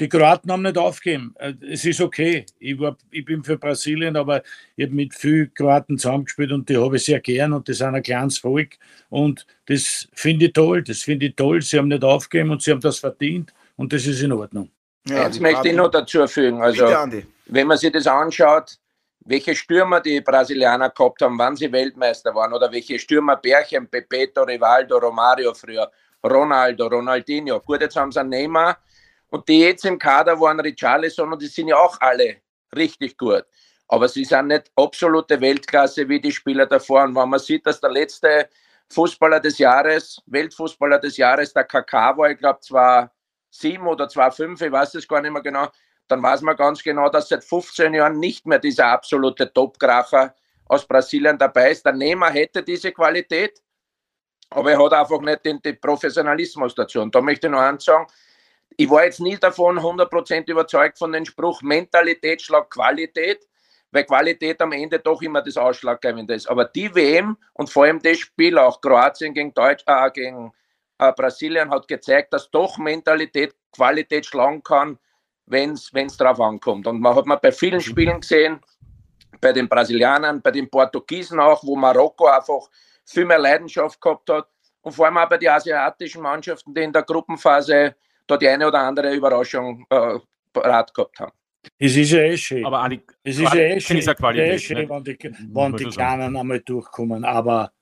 die 0.00 0.08
Kroaten 0.08 0.50
haben 0.50 0.62
nicht 0.62 0.78
aufgegeben. 0.78 1.34
Äh, 1.38 1.54
es 1.70 1.84
ist 1.84 2.00
okay. 2.00 2.46
Ich, 2.58 2.78
war, 2.78 2.96
ich 3.10 3.24
bin 3.24 3.44
für 3.44 3.58
Brasilien, 3.58 4.16
aber 4.16 4.42
ich 4.76 4.86
habe 4.86 4.94
mit 4.94 5.14
vielen 5.14 5.52
Kroaten 5.54 5.98
zusammengespielt 5.98 6.52
und 6.52 6.68
die 6.68 6.76
habe 6.76 6.96
ich 6.96 7.04
sehr 7.04 7.20
gern 7.20 7.52
und 7.52 7.68
das 7.68 7.76
ist 7.76 7.82
ein 7.82 8.02
kleines 8.02 8.38
Volk. 8.38 8.76
Und 9.08 9.46
das 9.66 10.08
finde 10.12 10.46
ich 10.46 10.52
toll. 10.52 10.82
Das 10.82 11.02
finde 11.02 11.26
ich 11.26 11.36
toll. 11.36 11.62
Sie 11.62 11.78
haben 11.78 11.88
nicht 11.88 12.04
aufgegeben 12.04 12.50
und 12.50 12.62
sie 12.62 12.72
haben 12.72 12.80
das 12.80 12.98
verdient 12.98 13.52
und 13.76 13.92
das 13.92 14.06
ist 14.06 14.22
in 14.22 14.32
Ordnung. 14.32 14.70
Ja, 15.06 15.24
Jetzt 15.24 15.40
möchte 15.40 15.68
ich 15.68 15.74
noch 15.74 15.90
dazu 15.90 16.26
fügen. 16.26 16.62
Also, 16.62 16.86
wenn 17.46 17.66
man 17.66 17.76
sich 17.76 17.92
das 17.92 18.06
anschaut, 18.06 18.78
welche 19.26 19.54
Stürmer 19.54 20.00
die 20.00 20.20
Brasilianer 20.20 20.90
gehabt 20.90 21.22
haben, 21.22 21.38
wann 21.38 21.56
sie 21.56 21.70
Weltmeister 21.70 22.34
waren 22.34 22.52
oder 22.52 22.70
welche 22.70 22.98
Stürmer 22.98 23.36
Bärchen, 23.36 23.88
Pepeto, 23.88 24.42
Rivaldo, 24.42 24.98
Romario 24.98 25.52
früher, 25.54 25.90
Ronaldo, 26.22 26.86
Ronaldinho. 26.86 27.60
Gut, 27.60 27.80
jetzt 27.80 27.96
haben 27.96 28.12
sie 28.12 28.20
einen 28.20 28.30
Neymar 28.30 28.78
und 29.28 29.48
die 29.48 29.60
jetzt 29.60 29.84
im 29.84 29.98
Kader 29.98 30.38
waren 30.40 30.60
Richarlison 30.60 31.32
und 31.32 31.40
die 31.40 31.46
sind 31.46 31.68
ja 31.68 31.76
auch 31.76 32.00
alle 32.00 32.36
richtig 32.74 33.16
gut. 33.16 33.44
Aber 33.88 34.08
sie 34.08 34.24
sind 34.24 34.48
nicht 34.48 34.70
absolute 34.76 35.40
Weltklasse 35.40 36.08
wie 36.08 36.20
die 36.20 36.32
Spieler 36.32 36.66
davor. 36.66 37.04
Und 37.04 37.14
wenn 37.14 37.28
man 37.28 37.40
sieht, 37.40 37.66
dass 37.66 37.80
der 37.80 37.90
letzte 37.90 38.48
Fußballer 38.90 39.40
des 39.40 39.58
Jahres, 39.58 40.20
Weltfußballer 40.26 40.98
des 40.98 41.16
Jahres, 41.16 41.52
der 41.52 41.64
KK 41.64 42.16
war, 42.16 42.30
ich 42.30 42.38
glaube, 42.38 42.60
zwar 42.60 43.13
sieben 43.54 43.86
oder 43.86 44.08
zwar 44.08 44.32
fünf, 44.32 44.60
ich 44.60 44.72
weiß 44.72 44.94
es 44.96 45.06
gar 45.06 45.20
nicht 45.20 45.32
mehr 45.32 45.42
genau, 45.42 45.68
dann 46.08 46.22
weiß 46.22 46.42
man 46.42 46.56
ganz 46.56 46.82
genau, 46.82 47.08
dass 47.08 47.28
seit 47.28 47.44
15 47.44 47.94
Jahren 47.94 48.18
nicht 48.18 48.46
mehr 48.46 48.58
dieser 48.58 48.86
absolute 48.86 49.52
Topkracher 49.52 50.34
aus 50.66 50.86
Brasilien 50.86 51.38
dabei 51.38 51.70
ist. 51.70 51.84
Der 51.84 51.92
Nehmer 51.92 52.30
hätte 52.30 52.62
diese 52.62 52.92
Qualität, 52.92 53.62
aber 54.50 54.72
er 54.72 54.84
hat 54.84 54.92
einfach 54.92 55.20
nicht 55.20 55.44
den, 55.44 55.62
den 55.62 55.80
Professionalismus 55.80 56.74
dazu. 56.74 57.00
Und 57.00 57.14
da 57.14 57.20
möchte 57.20 57.46
ich 57.46 57.52
noch 57.52 57.60
eins 57.60 57.84
sagen, 57.84 58.06
ich 58.76 58.90
war 58.90 59.04
jetzt 59.04 59.20
nie 59.20 59.36
davon 59.36 59.78
100% 59.78 60.50
überzeugt 60.50 60.98
von 60.98 61.12
dem 61.12 61.24
Spruch 61.24 61.62
Mentalität 61.62 62.42
schlag 62.42 62.68
Qualität, 62.70 63.46
weil 63.92 64.04
Qualität 64.04 64.60
am 64.60 64.72
Ende 64.72 64.98
doch 64.98 65.22
immer 65.22 65.40
das 65.40 65.56
Ausschlaggebende 65.56 66.34
ist. 66.34 66.48
Aber 66.48 66.64
die 66.64 66.92
WM 66.94 67.36
und 67.52 67.70
vor 67.70 67.84
allem 67.84 68.02
das 68.02 68.18
Spiel, 68.18 68.58
auch 68.58 68.80
Kroatien 68.80 69.32
gegen, 69.32 69.54
Deutsch, 69.54 69.84
äh, 69.86 70.10
gegen 70.10 70.52
äh, 70.98 71.12
Brasilien, 71.12 71.70
hat 71.70 71.88
gezeigt, 71.88 72.32
dass 72.32 72.50
doch 72.50 72.78
Mentalität 72.78 73.54
Qualität 73.72 74.26
schlagen 74.26 74.62
kann, 74.62 74.98
wenn 75.46 75.72
es 75.72 76.16
drauf 76.16 76.40
ankommt. 76.40 76.86
Und 76.86 77.00
man 77.00 77.14
hat 77.14 77.26
man 77.26 77.38
bei 77.42 77.52
vielen 77.52 77.80
Spielen 77.80 78.20
gesehen, 78.20 78.60
bei 79.40 79.52
den 79.52 79.68
Brasilianern, 79.68 80.40
bei 80.40 80.50
den 80.50 80.70
Portugiesen 80.70 81.40
auch, 81.40 81.62
wo 81.64 81.76
Marokko 81.76 82.26
einfach 82.26 82.70
viel 83.04 83.24
mehr 83.24 83.38
Leidenschaft 83.38 84.00
gehabt 84.00 84.30
hat. 84.30 84.48
Und 84.82 84.92
vor 84.92 85.06
allem 85.06 85.18
auch 85.18 85.28
bei 85.28 85.38
den 85.38 85.48
asiatischen 85.48 86.22
Mannschaften, 86.22 86.74
die 86.74 86.82
in 86.82 86.92
der 86.92 87.02
Gruppenphase 87.02 87.94
da 88.26 88.36
die 88.36 88.48
eine 88.48 88.66
oder 88.66 88.80
andere 88.80 89.14
Überraschung 89.14 89.86
äh, 89.90 90.18
parat 90.52 90.94
gehabt 90.94 91.20
haben. 91.20 91.32
Es 91.78 91.96
ist 91.96 92.10
ja 92.10 92.20
eh 92.20 92.36
schön. 92.36 92.64
Aber 92.64 92.88
es 93.22 93.38
ist 93.38 93.54
ja 93.54 93.60
eh 93.60 93.80
schön, 93.80 93.96
eh 93.98 94.58
schön 94.58 94.88
wenn 94.88 95.04
die, 95.04 95.18
wenn 95.22 95.76
die 95.76 95.84
Kleinen 95.86 96.36
einmal 96.36 96.60
durchkommen. 96.60 97.24
Aber 97.24 97.72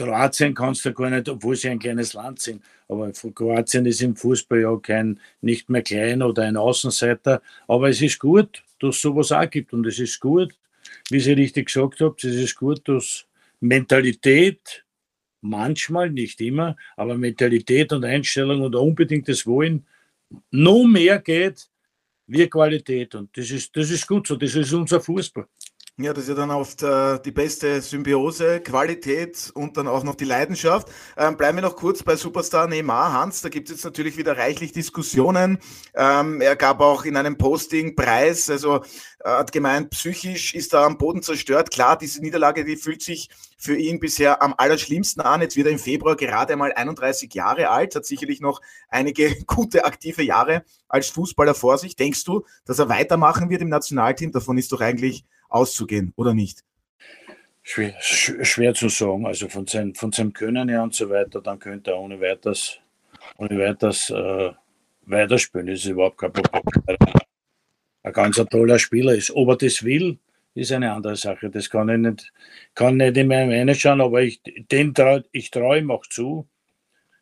Kroatien 0.00 0.54
kannst 0.54 0.82
du 0.86 0.94
gar 0.94 1.10
nicht, 1.10 1.28
obwohl 1.28 1.56
sie 1.56 1.68
ein 1.68 1.78
kleines 1.78 2.14
Land 2.14 2.40
sind. 2.40 2.62
Aber 2.88 3.12
Kroatien 3.12 3.84
ist 3.84 4.00
im 4.00 4.16
Fußball 4.16 4.60
ja 4.62 4.74
kein 4.78 5.20
nicht 5.42 5.68
mehr 5.68 5.82
klein 5.82 6.22
oder 6.22 6.44
ein 6.44 6.56
Außenseiter. 6.56 7.42
Aber 7.68 7.90
es 7.90 8.00
ist 8.00 8.18
gut, 8.18 8.62
dass 8.78 8.96
es 8.96 9.02
sowas 9.02 9.30
auch 9.30 9.50
gibt. 9.50 9.74
Und 9.74 9.86
es 9.86 9.98
ist 9.98 10.18
gut, 10.18 10.54
wie 11.10 11.20
Sie 11.20 11.32
richtig 11.32 11.66
gesagt 11.66 12.00
habt, 12.00 12.24
es 12.24 12.34
ist 12.34 12.56
gut, 12.56 12.88
dass 12.88 13.26
Mentalität, 13.60 14.86
manchmal, 15.42 16.08
nicht 16.08 16.40
immer, 16.40 16.76
aber 16.96 17.18
Mentalität 17.18 17.92
und 17.92 18.02
Einstellung 18.02 18.62
und 18.62 18.74
unbedingtes 18.74 19.46
Wollen 19.46 19.86
noch 20.50 20.84
mehr 20.84 21.18
geht 21.18 21.68
wie 22.26 22.48
Qualität. 22.48 23.14
Und 23.14 23.36
das 23.36 23.50
ist, 23.50 23.76
das 23.76 23.90
ist 23.90 24.06
gut 24.06 24.26
so, 24.26 24.36
das 24.36 24.54
ist 24.54 24.72
unser 24.72 25.00
Fußball. 25.00 25.46
Ja, 26.02 26.14
das 26.14 26.22
ist 26.22 26.28
ja 26.30 26.34
dann 26.34 26.50
oft 26.50 26.82
äh, 26.82 27.18
die 27.20 27.30
beste 27.30 27.82
Symbiose, 27.82 28.60
Qualität 28.60 29.50
und 29.52 29.76
dann 29.76 29.86
auch 29.86 30.02
noch 30.02 30.14
die 30.14 30.24
Leidenschaft. 30.24 30.88
Ähm, 31.18 31.36
bleiben 31.36 31.58
wir 31.58 31.62
noch 31.62 31.76
kurz 31.76 32.02
bei 32.02 32.16
Superstar 32.16 32.68
Neymar. 32.68 33.12
Hans, 33.12 33.42
da 33.42 33.50
gibt 33.50 33.68
es 33.68 33.76
jetzt 33.76 33.84
natürlich 33.84 34.16
wieder 34.16 34.38
reichlich 34.38 34.72
Diskussionen. 34.72 35.58
Ähm, 35.94 36.40
er 36.40 36.56
gab 36.56 36.80
auch 36.80 37.04
in 37.04 37.18
einem 37.18 37.36
Posting 37.36 37.96
Preis, 37.96 38.48
also 38.48 38.80
er 39.22 39.38
hat 39.38 39.52
gemeint, 39.52 39.90
psychisch 39.90 40.54
ist 40.54 40.72
er 40.72 40.86
am 40.86 40.96
Boden 40.96 41.22
zerstört. 41.22 41.70
Klar, 41.70 41.98
diese 41.98 42.22
Niederlage, 42.22 42.64
die 42.64 42.76
fühlt 42.76 43.02
sich 43.02 43.28
für 43.58 43.76
ihn 43.76 44.00
bisher 44.00 44.40
am 44.40 44.54
allerschlimmsten 44.56 45.22
an. 45.22 45.42
Jetzt 45.42 45.56
wird 45.56 45.66
er 45.66 45.72
im 45.72 45.78
Februar 45.78 46.16
gerade 46.16 46.54
einmal 46.54 46.72
31 46.72 47.34
Jahre 47.34 47.68
alt, 47.68 47.94
hat 47.94 48.06
sicherlich 48.06 48.40
noch 48.40 48.62
einige 48.88 49.36
gute 49.46 49.84
aktive 49.84 50.22
Jahre 50.22 50.64
als 50.88 51.10
Fußballer 51.10 51.54
vor 51.54 51.76
sich. 51.76 51.94
Denkst 51.94 52.24
du, 52.24 52.46
dass 52.64 52.78
er 52.78 52.88
weitermachen 52.88 53.50
wird 53.50 53.60
im 53.60 53.68
Nationalteam? 53.68 54.32
Davon 54.32 54.56
ist 54.56 54.72
doch 54.72 54.80
eigentlich 54.80 55.26
auszugehen, 55.50 56.12
oder 56.16 56.34
nicht? 56.34 56.64
Schwer, 57.62 57.94
schwer 58.00 58.74
zu 58.74 58.88
sagen. 58.88 59.26
Also 59.26 59.48
von, 59.48 59.66
sein, 59.66 59.94
von 59.94 60.12
seinem 60.12 60.32
Können 60.32 60.68
her 60.68 60.82
und 60.82 60.94
so 60.94 61.10
weiter, 61.10 61.40
dann 61.40 61.58
könnte 61.58 61.90
er 61.90 61.98
ohne 61.98 62.20
weiteres, 62.20 62.78
ohne 63.36 63.58
weiteres 63.58 64.10
äh, 64.10 64.52
weiterspielen. 65.02 65.66
Das 65.66 65.80
ist 65.80 65.86
überhaupt 65.86 66.18
kein 66.18 66.32
Problem. 66.32 66.96
Ein 68.02 68.12
ganz 68.12 68.36
toller 68.50 68.78
Spieler 68.78 69.14
ist. 69.14 69.30
Ob 69.30 69.48
er 69.50 69.56
das 69.56 69.84
will, 69.84 70.18
ist 70.54 70.72
eine 70.72 70.92
andere 70.92 71.16
Sache. 71.16 71.50
Das 71.50 71.68
kann 71.68 71.88
ich 71.90 71.98
nicht, 71.98 72.32
kann 72.74 72.96
nicht 72.96 73.16
in 73.16 73.28
meinem 73.28 73.50
reinschauen, 73.50 74.00
aber 74.00 74.22
ich, 74.22 74.40
den 74.70 74.94
trau, 74.94 75.20
ich 75.32 75.50
traue 75.50 75.78
ihm 75.78 75.90
auch 75.90 76.06
zu, 76.06 76.48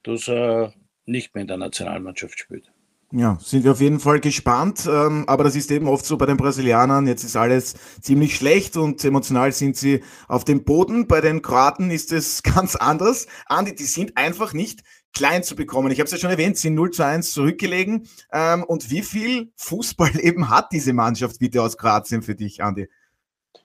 dass 0.02 0.28
er 0.28 0.73
nicht 1.04 1.35
mehr 1.35 1.42
in 1.42 1.49
der 1.49 1.56
Nationalmannschaft 1.56 2.38
spielt. 2.38 2.70
Ja, 3.11 3.38
sind 3.41 3.65
wir 3.65 3.73
auf 3.73 3.81
jeden 3.81 4.00
Fall 4.00 4.21
gespannt. 4.21 4.87
Ähm, 4.87 5.25
aber 5.29 5.43
das 5.45 5.57
ist 5.57 5.71
eben 5.71 5.88
oft 5.88 6.05
so 6.05 6.19
bei 6.19 6.27
den 6.27 6.37
Brasilianern. 6.37 7.07
Jetzt 7.07 7.25
ist 7.25 7.37
alles 7.37 7.75
ziemlich 8.03 8.37
schlecht 8.37 8.77
und 8.77 9.03
emotional 9.03 9.50
sind 9.53 9.77
sie 9.77 10.03
auf 10.29 10.45
dem 10.45 10.62
Boden. 10.62 11.09
Bei 11.09 11.23
den 11.23 11.41
Kroaten 11.41 11.91
ist 11.91 12.12
es 12.12 12.43
ganz 12.55 12.77
anders. 12.77 13.27
Andi, 13.47 13.75
die 13.75 13.85
sind 13.85 14.19
einfach 14.19 14.53
nicht 14.53 14.83
klein 15.15 15.43
zu 15.43 15.57
bekommen. 15.57 15.91
Ich 15.91 16.00
habe 16.00 16.05
es 16.07 16.12
ja 16.12 16.19
schon 16.19 16.31
erwähnt, 16.31 16.59
sind 16.59 16.75
0 16.75 16.91
zu 16.91 17.03
1 17.03 17.33
zurückgelegen. 17.33 18.07
Ähm, 18.31 18.62
und 18.65 18.91
wie 18.91 19.03
viel 19.03 19.53
Fußball 19.57 20.21
eben 20.21 20.50
hat 20.50 20.69
diese 20.73 20.93
Mannschaft 20.93 21.38
bitte 21.38 21.62
aus 21.62 21.79
Kroatien 21.79 22.21
für 22.21 22.35
dich, 22.35 22.62
Andi? 22.62 22.91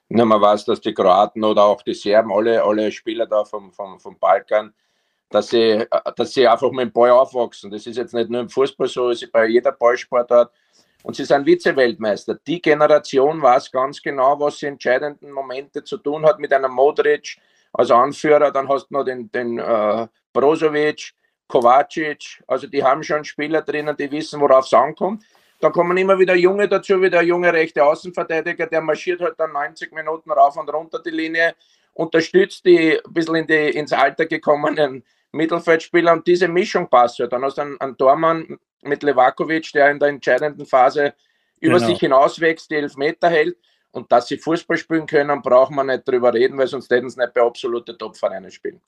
Na, 0.08 0.24
man 0.24 0.42
weiß, 0.42 0.66
dass 0.66 0.80
die 0.80 0.94
Kroaten 0.94 1.44
oder 1.44 1.64
auch 1.64 1.82
die 1.82 1.96
Serben, 1.96 2.32
alle, 2.32 2.64
alle 2.64 2.92
Spieler 2.94 3.26
da 3.26 3.44
vom, 3.44 3.74
vom, 3.74 4.00
vom 4.00 4.18
Balkan, 4.20 4.74
dass 5.34 5.50
sie, 5.50 5.84
dass 6.16 6.32
sie 6.32 6.48
einfach 6.48 6.70
mit 6.72 6.82
dem 6.82 6.92
Ball 6.92 7.10
aufwachsen. 7.10 7.72
Das 7.72 7.88
ist 7.88 7.98
jetzt 7.98 8.14
nicht 8.14 8.30
nur 8.30 8.42
im 8.42 8.50
Fußball 8.50 8.88
so, 8.88 9.10
es 9.10 9.24
ist 9.24 9.32
bei 9.32 9.48
jeder 9.48 9.72
Ballsportart. 9.72 10.52
und 11.02 11.16
sie 11.16 11.26
sind 11.26 11.46
Vize-Weltmeister. 11.46 12.36
Die 12.46 12.62
Generation 12.62 13.42
weiß 13.42 13.72
ganz 13.72 14.00
genau, 14.00 14.40
was 14.40 14.60
sie 14.60 14.68
entscheidenden 14.68 15.32
Momente 15.32 15.84
zu 15.84 15.98
tun 15.98 16.24
hat 16.24 16.40
mit 16.40 16.54
einem 16.54 16.72
Modric 16.72 17.38
als 17.74 17.90
Anführer. 17.90 18.52
Dann 18.52 18.70
hast 18.70 18.88
du 18.90 18.94
noch 18.94 19.04
den, 19.04 19.32
den 19.32 19.58
äh, 19.58 20.08
Brozovic, 20.32 21.14
Kovacic. 21.48 22.44
Also 22.48 22.68
die 22.68 22.84
haben 22.84 23.02
schon 23.02 23.26
Spieler 23.26 23.64
drinnen, 23.64 23.98
die 23.98 24.12
wissen, 24.12 24.40
worauf 24.40 24.66
es 24.66 24.74
ankommt. 24.74 25.24
Dann 25.60 25.72
kommen 25.72 25.98
immer 25.98 26.20
wieder 26.20 26.36
Junge 26.36 26.68
dazu, 26.68 27.02
wie 27.02 27.10
der 27.10 27.24
junge 27.24 27.52
rechte 27.52 27.84
Außenverteidiger, 27.84 28.68
der 28.68 28.82
marschiert 28.82 29.22
halt 29.22 29.40
dann 29.40 29.52
90 29.52 29.92
Minuten 29.94 30.32
rauf 30.32 30.58
und 30.58 30.72
runter 30.72 31.02
die 31.04 31.10
Linie, 31.10 31.56
unterstützt 31.94 32.66
die 32.66 33.00
ein 33.04 33.14
bisschen 33.14 33.36
in 33.36 33.48
die, 33.48 33.70
ins 33.78 33.94
Alter 33.94 34.26
gekommenen 34.26 35.04
Mittelfeldspieler 35.34 36.14
und 36.14 36.26
diese 36.26 36.48
Mischung 36.48 36.90
passt 36.90 37.20
ja. 37.20 37.28
Dann 37.28 37.44
hast 37.44 37.58
du 37.58 37.62
einen, 37.62 37.80
einen 37.82 37.98
Tormann 37.98 38.58
mit 38.84 39.04
Levakovic, 39.04 39.72
der 39.74 39.92
in 39.92 40.00
der 40.00 40.10
entscheidenden 40.10 40.66
Phase 40.66 41.14
über 41.60 41.76
genau. 41.76 41.88
sich 41.88 42.00
hinauswächst, 42.00 42.70
die 42.72 42.76
Elfmeter 42.76 43.30
hält. 43.30 43.58
Und 43.92 44.12
dass 44.12 44.28
sie 44.28 44.38
Fußball 44.38 44.78
spielen 44.78 45.06
können, 45.06 45.42
braucht 45.42 45.72
man 45.72 45.88
nicht 45.88 46.08
drüber 46.08 46.34
reden, 46.34 46.58
weil 46.58 46.68
sonst 46.68 46.90
hätten 46.90 47.10
sie 47.10 47.20
nicht 47.20 47.34
bei 47.34 47.42
absolute 47.42 47.96
Top-Vereinen 47.98 48.50
spielen. 48.50 48.82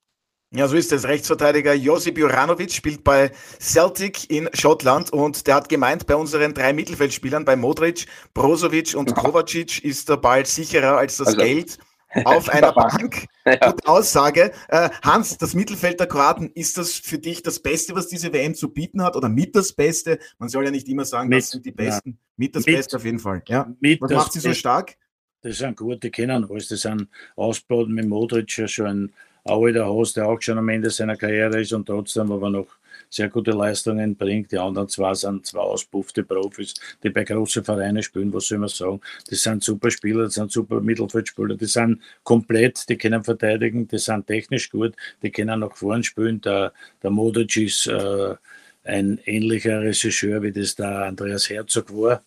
Ja, 0.52 0.68
so 0.68 0.76
ist 0.76 0.92
es. 0.92 1.08
Rechtsverteidiger 1.08 1.74
Josip 1.74 2.18
Juranovic 2.18 2.72
spielt 2.72 3.04
bei 3.04 3.32
Celtic 3.60 4.30
in 4.30 4.50
Schottland 4.54 5.12
und 5.12 5.46
der 5.48 5.56
hat 5.56 5.70
gemeint, 5.70 6.06
bei 6.08 6.16
unseren 6.16 6.54
drei 6.54 6.74
Mittelfeldspielern, 6.74 7.46
bei 7.46 7.56
Modric, 7.56 8.06
Brozovic 8.34 8.96
und 8.96 9.14
Kovacic, 9.16 9.84
ist 9.84 10.10
der 10.10 10.18
Ball 10.18 10.46
sicherer 10.46 10.98
als 10.98 11.18
das 11.18 11.28
also, 11.28 11.42
Geld 11.42 11.78
auf 12.26 12.50
einer 12.50 12.72
Bank. 12.72 13.28
Ja. 13.46 13.72
Gute 13.72 13.88
Aussage. 13.88 14.52
Äh, 14.70 14.90
Hans, 15.04 15.38
das 15.38 15.54
Mittelfeld 15.54 16.00
der 16.00 16.08
Kroaten, 16.08 16.50
ist 16.54 16.78
das 16.78 16.94
für 16.94 17.20
dich 17.20 17.44
das 17.44 17.60
Beste, 17.60 17.96
was 17.96 18.08
diese 18.08 18.32
WM 18.32 18.56
zu 18.56 18.70
bieten 18.70 19.04
hat 19.04 19.16
oder 19.16 19.30
mit 19.30 19.56
das 19.56 19.74
Beste? 19.74 20.20
Man 20.40 20.50
soll 20.50 20.66
ja 20.66 20.72
nicht 20.72 20.88
immer 20.88 21.06
sagen, 21.06 21.30
mit, 21.30 21.40
das 21.40 21.50
sind 21.50 21.66
die 21.66 21.72
Besten. 21.72 22.12
Ja. 22.12 22.18
Mit 22.38 22.56
das 22.56 22.66
mit, 22.66 22.76
Beste 22.76 22.98
auf 22.98 23.06
jeden 23.06 23.20
Fall. 23.20 23.44
Ja. 23.48 23.74
Mit 23.80 24.02
was 24.02 24.12
macht 24.12 24.34
sie 24.34 24.40
so 24.40 24.54
stark? 24.54 24.96
Das 25.42 25.58
sind 25.58 25.78
gute, 25.78 26.00
die 26.00 26.12
kennen 26.12 26.46
alles. 26.50 26.70
Das 26.70 26.82
sind 26.82 27.08
Ausbauten 27.36 27.94
mit 27.94 28.08
Modric 28.08 28.58
ja 28.58 28.68
schon 28.68 28.88
ein 28.88 29.14
alter 29.44 29.88
Host, 29.88 30.18
der 30.18 30.28
auch 30.28 30.42
schon 30.42 30.58
am 30.58 30.70
Ende 30.70 30.90
seiner 30.90 31.16
Karriere 31.18 31.62
ist 31.62 31.74
und 31.74 31.86
trotzdem 31.86 32.32
aber 32.32 32.50
noch 32.50 32.68
sehr 33.10 33.30
gute 33.30 33.52
Leistungen 33.52 34.16
bringt. 34.16 34.52
Die 34.52 34.58
anderen 34.58 34.90
zwei 34.90 35.14
sind 35.14 35.46
zwei 35.46 35.60
auspuffte 35.60 36.24
Profis, 36.24 36.74
die 37.04 37.10
bei 37.10 37.24
großen 37.24 37.64
Vereinen 37.64 38.04
spielen. 38.04 38.34
Was 38.34 38.48
soll 38.48 38.60
man 38.60 38.70
sagen? 38.70 39.02
Das 39.30 39.42
sind 39.42 39.64
super 39.64 39.92
Spieler, 39.92 40.26
das 40.26 40.36
sind 40.36 40.52
super 40.52 40.82
Mittelfeldspieler, 40.82 41.56
die 41.56 41.66
sind 41.66 42.02
komplett, 42.24 42.88
die 42.90 42.98
können 42.98 43.24
verteidigen, 43.24 43.88
die 43.88 43.98
sind 43.98 44.28
technisch 44.28 44.70
gut, 44.70 44.96
die 45.22 45.32
können 45.32 45.60
nach 45.60 45.76
vorn 45.76 46.04
spielen. 46.04 46.42
Der, 46.42 46.74
der 47.02 47.12
Modric 47.12 47.58
ist 47.58 47.88
äh, 47.88 48.36
ein 48.84 49.20
ähnlicher 49.26 49.82
Regisseur, 49.82 50.42
wie 50.42 50.52
das 50.52 50.76
der 50.76 51.06
Andreas 51.06 51.50
Herzog 51.50 51.92
war. 51.96 52.24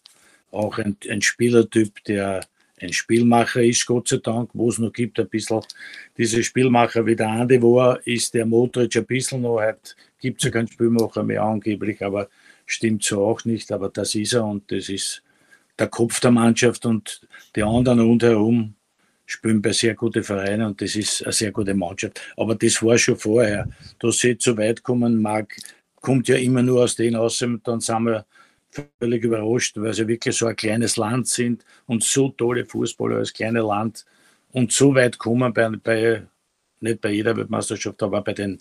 Auch 0.50 0.78
ein, 0.78 0.96
ein 1.08 1.22
Spielertyp, 1.22 2.02
der 2.04 2.40
ein 2.80 2.92
Spielmacher 2.92 3.62
ist, 3.62 3.86
Gott 3.86 4.08
sei 4.08 4.18
Dank, 4.18 4.50
wo 4.54 4.68
es 4.68 4.78
noch 4.78 4.92
gibt, 4.92 5.18
ein 5.18 5.28
bisschen 5.28 5.60
diese 6.16 6.42
Spielmacher 6.42 7.04
wie 7.06 7.16
der 7.16 7.28
Andi 7.28 7.60
war, 7.62 8.04
ist 8.06 8.34
der 8.34 8.46
Modric 8.46 8.96
ein 8.96 9.06
bisschen 9.06 9.42
noch, 9.42 9.58
halt, 9.58 9.96
gibt 10.18 10.40
es 10.40 10.44
ja 10.44 10.50
keinen 10.50 10.68
Spielmacher 10.68 11.22
mehr 11.22 11.42
angeblich, 11.42 12.02
aber 12.02 12.28
stimmt 12.66 13.04
so 13.04 13.24
auch 13.24 13.44
nicht, 13.44 13.72
aber 13.72 13.88
das 13.88 14.14
ist 14.14 14.34
er 14.34 14.44
und 14.44 14.70
das 14.70 14.88
ist 14.88 15.22
der 15.78 15.88
Kopf 15.88 16.20
der 16.20 16.30
Mannschaft 16.30 16.86
und 16.86 17.20
die 17.54 17.62
anderen 17.62 18.00
rundherum 18.00 18.74
spielen 19.26 19.60
bei 19.60 19.72
sehr 19.72 19.94
guten 19.94 20.24
Vereinen 20.24 20.66
und 20.66 20.80
das 20.80 20.96
ist 20.96 21.22
eine 21.22 21.32
sehr 21.32 21.52
gute 21.52 21.74
Mannschaft. 21.74 22.20
Aber 22.36 22.54
das 22.54 22.82
war 22.82 22.96
schon 22.96 23.16
vorher. 23.16 23.68
Dass 23.98 24.18
sie 24.18 24.36
so 24.40 24.56
weit 24.56 24.82
kommen 24.82 25.20
mag, 25.20 25.54
kommt 25.96 26.28
ja 26.28 26.36
immer 26.36 26.62
nur 26.62 26.82
aus 26.82 26.96
denen 26.96 27.16
aus, 27.16 27.38
dann 27.38 27.80
sind 27.80 28.02
wir 28.04 28.24
völlig 28.98 29.24
überrascht, 29.24 29.76
weil 29.76 29.94
sie 29.94 30.08
wirklich 30.08 30.36
so 30.36 30.46
ein 30.46 30.56
kleines 30.56 30.96
Land 30.96 31.28
sind 31.28 31.64
und 31.86 32.02
so 32.02 32.30
tolle 32.30 32.64
Fußballer 32.64 33.16
als 33.16 33.32
kleines 33.32 33.64
Land 33.64 34.04
und 34.52 34.72
so 34.72 34.94
weit 34.94 35.18
kommen 35.18 35.52
bei, 35.52 35.68
bei 35.68 36.22
nicht 36.80 37.00
bei 37.00 37.10
jeder 37.10 37.36
Weltmeisterschaft, 37.36 38.02
aber 38.02 38.22
bei 38.22 38.32
den 38.32 38.58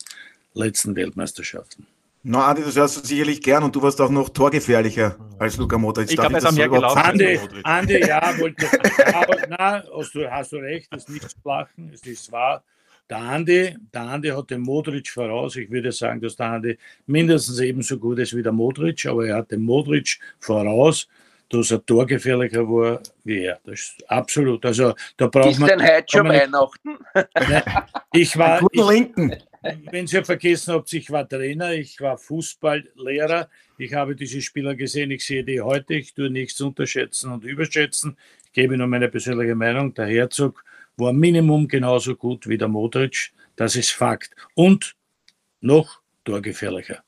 letzten 0.58 0.94
Weltmeisterschaften. 0.96 1.86
Na, 2.24 2.48
Andi, 2.48 2.62
das 2.62 2.76
hörst 2.76 2.96
du 2.96 3.06
sicherlich 3.06 3.40
gern 3.40 3.62
und 3.62 3.74
du 3.74 3.80
warst 3.80 4.00
auch 4.00 4.10
noch 4.10 4.28
torgefährlicher 4.28 5.16
als 5.38 5.56
Luka 5.56 5.78
Modric. 5.78 6.10
Ich 6.10 6.16
glaube, 6.16 6.34
er 6.34 6.42
ist 6.42 6.52
mehr 6.52 6.68
gelaufen. 6.68 6.98
Andi, 6.98 7.38
Andi, 7.62 8.00
ja, 8.00 8.38
wollte, 8.38 8.66
aber, 9.14 9.36
na, 9.48 9.84
hast 9.96 10.14
du, 10.14 10.30
hast 10.30 10.52
du 10.52 10.56
recht, 10.56 10.92
das 10.92 11.04
ist 11.04 11.10
nicht 11.10 11.30
zu 11.30 11.36
lachen, 11.44 11.90
es 11.94 12.02
ist 12.02 12.30
wahr. 12.32 12.62
Der 13.08 13.18
Andi, 13.18 13.76
der 13.94 14.02
Andi 14.02 14.28
hat 14.28 14.50
den 14.50 14.60
Modric 14.60 15.08
voraus. 15.08 15.56
Ich 15.56 15.70
würde 15.70 15.92
sagen, 15.92 16.20
dass 16.20 16.36
der 16.36 16.46
Andi 16.46 16.78
mindestens 17.06 17.60
ebenso 17.60 17.96
gut 17.98 18.18
ist 18.18 18.36
wie 18.36 18.42
der 18.42 18.52
Modric, 18.52 19.06
aber 19.06 19.26
er 19.26 19.36
hat 19.36 19.50
den 19.50 19.62
Modric 19.62 20.18
voraus, 20.40 21.08
dass 21.48 21.70
er 21.70 21.86
torgefährlicher 21.86 22.68
war 22.68 23.00
wie 23.24 23.44
er. 23.44 23.58
Das 23.64 23.80
ist 23.80 24.10
absolut. 24.10 24.66
Also, 24.66 24.92
da 25.16 25.28
braucht 25.28 25.52
ist 25.52 25.60
man. 25.60 25.70
denn 25.70 25.82
heute 25.82 26.06
schon 26.10 26.28
Weihnachten? 26.28 26.98
ich 28.12 28.36
war. 28.36 28.60
Ich, 28.72 28.86
Linken. 28.86 29.34
Wenn 29.62 30.06
ihr 30.06 30.24
vergessen 30.24 30.74
habt, 30.74 30.92
ich 30.92 31.10
war 31.10 31.28
Trainer, 31.28 31.72
ich 31.72 32.00
war 32.00 32.16
Fußballlehrer. 32.16 33.48
Ich 33.76 33.94
habe 33.94 34.14
diese 34.14 34.40
Spieler 34.40 34.74
gesehen, 34.74 35.10
ich 35.10 35.24
sehe 35.24 35.44
die 35.44 35.60
heute. 35.60 35.94
Ich 35.94 36.14
tue 36.14 36.30
nichts 36.30 36.60
unterschätzen 36.60 37.32
und 37.32 37.44
überschätzen. 37.44 38.16
Ich 38.46 38.52
gebe 38.52 38.76
nur 38.76 38.86
meine 38.86 39.08
persönliche 39.08 39.54
Meinung. 39.54 39.94
Der 39.94 40.06
Herzog 40.06 40.64
war 40.96 41.12
Minimum 41.12 41.68
genauso 41.68 42.16
gut 42.16 42.48
wie 42.48 42.58
der 42.58 42.68
Modric. 42.68 43.32
Das 43.56 43.76
ist 43.76 43.90
Fakt. 43.90 44.34
Und 44.54 44.94
noch 45.60 46.00
torgefährlicher. 46.24 47.02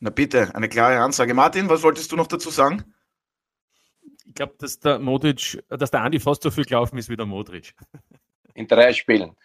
Na 0.00 0.10
bitte, 0.10 0.54
eine 0.54 0.68
klare 0.68 0.98
Ansage. 0.98 1.34
Martin, 1.34 1.68
was 1.68 1.82
wolltest 1.82 2.10
du 2.10 2.16
noch 2.16 2.26
dazu 2.26 2.50
sagen? 2.50 2.82
Ich 4.24 4.34
glaube, 4.34 4.54
dass 4.58 4.80
der 4.80 4.98
Modric, 4.98 5.62
dass 5.68 5.90
der 5.90 6.00
Andi 6.00 6.18
fast 6.18 6.42
so 6.42 6.50
viel 6.50 6.64
gelaufen 6.64 6.98
ist 6.98 7.08
wie 7.08 7.16
der 7.16 7.26
Modric. 7.26 7.74
In 8.54 8.66
drei 8.66 8.92
Spielen. 8.92 9.36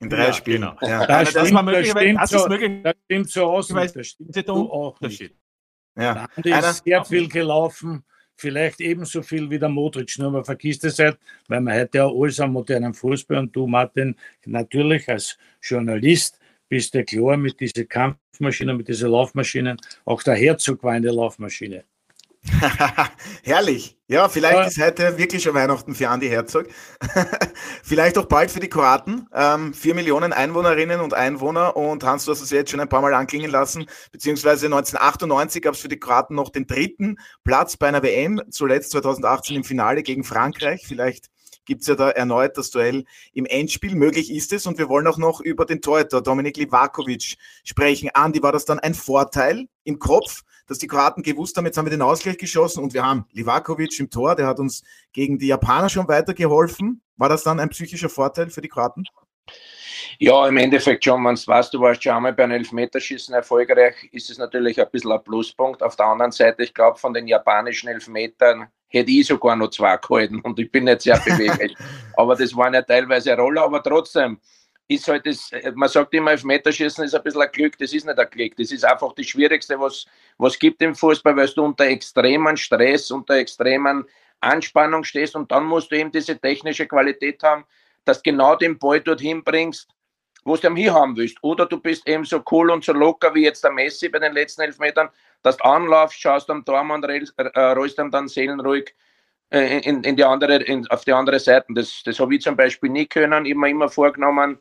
In 0.00 0.10
drei 0.10 0.26
ja, 0.26 0.32
Spielen. 0.32 0.60
Genau. 0.60 0.76
Ja. 0.80 1.06
Das, 1.06 1.32
das, 1.32 1.48
stimmt, 1.48 1.68
das, 1.72 1.88
stimmt 1.88 2.20
das, 2.20 2.30
so, 2.30 2.48
das 2.48 2.94
stimmt 3.04 3.30
so 3.30 3.44
aus. 3.44 3.68
Das 3.68 4.06
stimmt 4.06 4.46
so 4.46 4.72
auch 4.72 5.00
nicht. 5.00 5.34
Ja. 5.96 6.14
Der 6.14 6.28
Andi 6.36 6.68
ist 6.68 6.84
sehr 6.84 7.04
viel 7.04 7.28
gelaufen 7.28 8.04
vielleicht 8.38 8.80
ebenso 8.80 9.22
viel 9.22 9.50
wie 9.50 9.58
der 9.58 9.68
Modric. 9.68 10.16
Nur 10.18 10.30
man 10.30 10.44
vergisst 10.44 10.84
es 10.84 10.98
halt, 10.98 11.18
weil 11.48 11.60
man 11.60 11.74
heute 11.74 11.98
ja 11.98 12.06
alles 12.06 12.40
am 12.40 12.52
modernen 12.52 12.94
Fußball 12.94 13.38
und 13.38 13.54
du, 13.54 13.66
Martin, 13.66 14.14
natürlich 14.46 15.08
als 15.08 15.36
Journalist 15.60 16.38
bist 16.68 16.94
du 16.94 17.04
klar 17.04 17.36
mit 17.36 17.60
diesen 17.60 17.88
Kampfmaschinen, 17.88 18.76
mit 18.76 18.88
diesen 18.88 19.10
Laufmaschinen. 19.10 19.76
Auch 20.04 20.22
der 20.22 20.36
Herzog 20.36 20.82
war 20.82 20.92
eine 20.92 21.10
Laufmaschine. 21.10 21.84
Herrlich. 23.42 23.98
Ja, 24.06 24.28
vielleicht 24.28 24.54
ja. 24.54 24.64
ist 24.64 24.80
heute 24.80 25.18
wirklich 25.18 25.42
schon 25.42 25.54
Weihnachten 25.54 25.94
für 25.94 26.08
Andi 26.08 26.28
Herzog. 26.28 26.66
vielleicht 27.82 28.16
auch 28.16 28.24
bald 28.24 28.50
für 28.50 28.60
die 28.60 28.68
Kroaten. 28.68 29.28
Ähm, 29.34 29.74
vier 29.74 29.94
Millionen 29.94 30.32
Einwohnerinnen 30.32 31.00
und 31.00 31.14
Einwohner. 31.14 31.76
Und 31.76 32.04
Hans, 32.04 32.24
du 32.24 32.32
hast 32.32 32.40
es 32.40 32.50
jetzt 32.50 32.70
schon 32.70 32.80
ein 32.80 32.88
paar 32.88 33.02
Mal 33.02 33.12
anklingen 33.12 33.50
lassen. 33.50 33.86
Beziehungsweise 34.12 34.66
1998 34.66 35.62
gab 35.62 35.74
es 35.74 35.80
für 35.80 35.88
die 35.88 35.98
Kroaten 35.98 36.36
noch 36.36 36.50
den 36.50 36.66
dritten 36.66 37.16
Platz 37.44 37.76
bei 37.76 37.88
einer 37.88 38.02
WM. 38.02 38.40
Zuletzt 38.50 38.92
2018 38.92 39.56
im 39.56 39.64
Finale 39.64 40.02
gegen 40.02 40.24
Frankreich. 40.24 40.84
Vielleicht 40.86 41.26
gibt 41.66 41.82
es 41.82 41.86
ja 41.86 41.96
da 41.96 42.08
erneut 42.10 42.56
das 42.56 42.70
Duell 42.70 43.04
im 43.34 43.44
Endspiel. 43.44 43.94
Möglich 43.94 44.32
ist 44.32 44.52
es. 44.54 44.66
Und 44.66 44.78
wir 44.78 44.88
wollen 44.88 45.06
auch 45.06 45.18
noch 45.18 45.40
über 45.40 45.66
den 45.66 45.82
Torhüter 45.82 46.22
Dominik 46.22 46.56
Livakovic 46.56 47.36
sprechen. 47.62 48.08
Andi, 48.14 48.42
war 48.42 48.52
das 48.52 48.64
dann 48.64 48.78
ein 48.78 48.94
Vorteil 48.94 49.68
im 49.84 49.98
Kopf? 49.98 50.44
Dass 50.68 50.78
die 50.78 50.86
Kroaten 50.86 51.22
gewusst 51.22 51.56
haben, 51.56 51.66
jetzt 51.66 51.76
haben 51.76 51.86
wir 51.86 51.90
den 51.90 52.02
Ausgleich 52.02 52.38
geschossen 52.38 52.84
und 52.84 52.94
wir 52.94 53.04
haben 53.04 53.26
Livakovic 53.32 53.98
im 53.98 54.10
Tor, 54.10 54.36
der 54.36 54.46
hat 54.46 54.60
uns 54.60 54.84
gegen 55.12 55.38
die 55.38 55.48
Japaner 55.48 55.88
schon 55.88 56.06
weitergeholfen. 56.06 57.00
War 57.16 57.28
das 57.28 57.42
dann 57.42 57.58
ein 57.58 57.70
psychischer 57.70 58.08
Vorteil 58.08 58.50
für 58.50 58.60
die 58.60 58.68
Kroaten? 58.68 59.04
Ja, 60.18 60.46
im 60.46 60.56
Endeffekt 60.56 61.04
schon, 61.04 61.24
wenn 61.24 61.34
du 61.34 61.46
weißt, 61.46 61.72
du 61.72 61.80
warst 61.80 62.02
schon 62.02 62.12
einmal 62.12 62.32
bei 62.32 62.44
einem 62.44 62.58
Elfmeterschießen 62.58 63.34
erfolgreich, 63.34 64.08
ist 64.12 64.30
es 64.30 64.38
natürlich 64.38 64.80
ein 64.80 64.90
bisschen 64.90 65.12
ein 65.12 65.22
Pluspunkt. 65.22 65.82
Auf 65.82 65.96
der 65.96 66.06
anderen 66.06 66.32
Seite, 66.32 66.62
ich 66.62 66.74
glaube, 66.74 66.98
von 66.98 67.14
den 67.14 67.26
japanischen 67.26 67.88
Elfmetern 67.88 68.68
hätte 68.88 69.10
ich 69.10 69.26
sogar 69.26 69.56
noch 69.56 69.70
zwei 69.70 69.96
gehalten 69.96 70.40
und 70.40 70.58
ich 70.58 70.70
bin 70.70 70.84
nicht 70.84 71.02
sehr 71.02 71.18
beweglich. 71.18 71.74
aber 72.16 72.36
das 72.36 72.54
waren 72.56 72.74
ja 72.74 72.82
teilweise 72.82 73.36
Roller, 73.36 73.62
aber 73.62 73.82
trotzdem, 73.82 74.40
ist 74.88 75.06
halt 75.06 75.26
das, 75.26 75.50
man 75.74 75.88
sagt 75.88 76.14
immer, 76.14 76.30
Elfmeterschießen 76.32 77.04
ist 77.04 77.14
ein 77.14 77.22
bisschen 77.22 77.42
ein 77.42 77.52
Glück, 77.52 77.76
das 77.78 77.92
ist 77.92 78.06
nicht 78.06 78.18
ein 78.18 78.30
Glück, 78.30 78.56
das 78.56 78.72
ist 78.72 78.84
einfach 78.84 79.12
das 79.12 79.26
Schwierigste, 79.26 79.78
was, 79.78 80.06
was 80.38 80.58
gibt 80.58 80.80
im 80.80 80.94
Fußball, 80.94 81.36
weil 81.36 81.48
du 81.48 81.62
unter 81.62 81.84
extremen 81.84 82.56
Stress, 82.56 83.10
unter 83.10 83.34
extremen 83.34 84.06
Anspannung 84.40 85.04
stehst 85.04 85.36
und 85.36 85.52
dann 85.52 85.64
musst 85.64 85.92
du 85.92 85.96
eben 85.96 86.10
diese 86.10 86.38
technische 86.38 86.86
Qualität 86.86 87.42
haben, 87.42 87.64
dass 88.04 88.22
du 88.22 88.30
genau 88.30 88.56
den 88.56 88.78
Ball 88.78 89.00
dorthin 89.00 89.44
bringst, 89.44 89.88
wo 90.44 90.56
du 90.56 90.68
ihn 90.68 90.92
haben 90.92 91.16
willst. 91.16 91.36
Oder 91.42 91.66
du 91.66 91.78
bist 91.78 92.08
eben 92.08 92.24
so 92.24 92.42
cool 92.50 92.70
und 92.70 92.84
so 92.84 92.92
locker 92.92 93.34
wie 93.34 93.44
jetzt 93.44 93.64
der 93.64 93.72
Messi 93.72 94.08
bei 94.08 94.18
den 94.18 94.32
letzten 94.32 94.62
Elfmetern, 94.62 95.10
dass 95.42 95.58
du 95.58 95.64
anlaufst, 95.64 96.18
schaust 96.18 96.48
am 96.48 96.64
Tormann, 96.64 97.02
äh, 97.02 97.60
rollst 97.72 97.98
ihm 97.98 98.10
dann 98.10 98.28
seelenruhig 98.28 98.94
äh, 99.50 99.80
in, 99.80 100.02
in 100.04 100.16
die 100.16 100.24
andere, 100.24 100.62
in, 100.62 100.86
auf 100.88 101.04
die 101.04 101.12
andere 101.12 101.38
Seite. 101.38 101.66
Das, 101.70 102.02
das 102.04 102.18
habe 102.18 102.34
ich 102.34 102.40
zum 102.40 102.56
Beispiel 102.56 102.90
nie 102.90 103.06
können, 103.06 103.44
immer 103.44 103.68
immer 103.68 103.88
vorgenommen, 103.88 104.58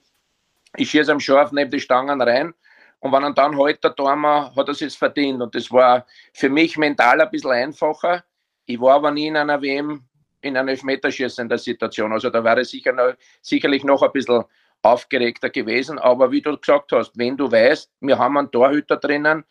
ich 0.77 0.89
schieße 0.89 1.12
am 1.12 1.19
Scharf 1.19 1.51
neben 1.51 1.72
die 1.72 1.79
Stangen 1.79 2.22
rein. 2.22 2.53
Und 3.00 3.12
wenn 3.12 3.24
er 3.24 3.34
dann 3.34 3.57
halt 3.57 3.84
der 3.84 3.96
Tormer, 3.96 4.53
hat 4.55 4.67
er 4.67 4.81
es 4.81 4.96
verdient. 4.96 5.41
Und 5.41 5.53
das 5.53 5.72
war 5.72 6.05
für 6.34 6.50
mich 6.50 6.77
mental 6.77 7.22
ein 7.22 7.29
bisschen 7.29 7.51
einfacher, 7.51 8.24
ich 8.65 8.79
war 8.81 8.96
aber 8.96 9.12
nie 9.12 9.27
in 9.27 9.38
einer 9.38 9.62
WM 9.62 10.03
in 10.41 10.55
einer 10.55 10.72
Elfmeterschießen 10.72 11.43
in 11.43 11.50
der 11.50 11.57
Situation. 11.57 12.12
Also 12.12 12.29
da 12.29 12.43
wäre 12.43 12.63
sicher 12.63 12.91
noch, 12.91 13.13
sicherlich 13.41 13.84
noch 13.84 14.03
ein 14.03 14.12
bisschen 14.12 14.43
aufgeregter 14.81 15.50
gewesen. 15.50 15.98
Aber 16.00 16.31
wie 16.31 16.41
du 16.41 16.57
gesagt 16.57 16.91
hast, 16.91 17.17
wenn 17.17 17.38
du 17.38 17.51
weißt, 17.51 17.91
wir 18.01 18.17
haben 18.17 18.38
einen 18.38 18.51
Torhüter 18.51 18.98
drinnen, 18.98 19.43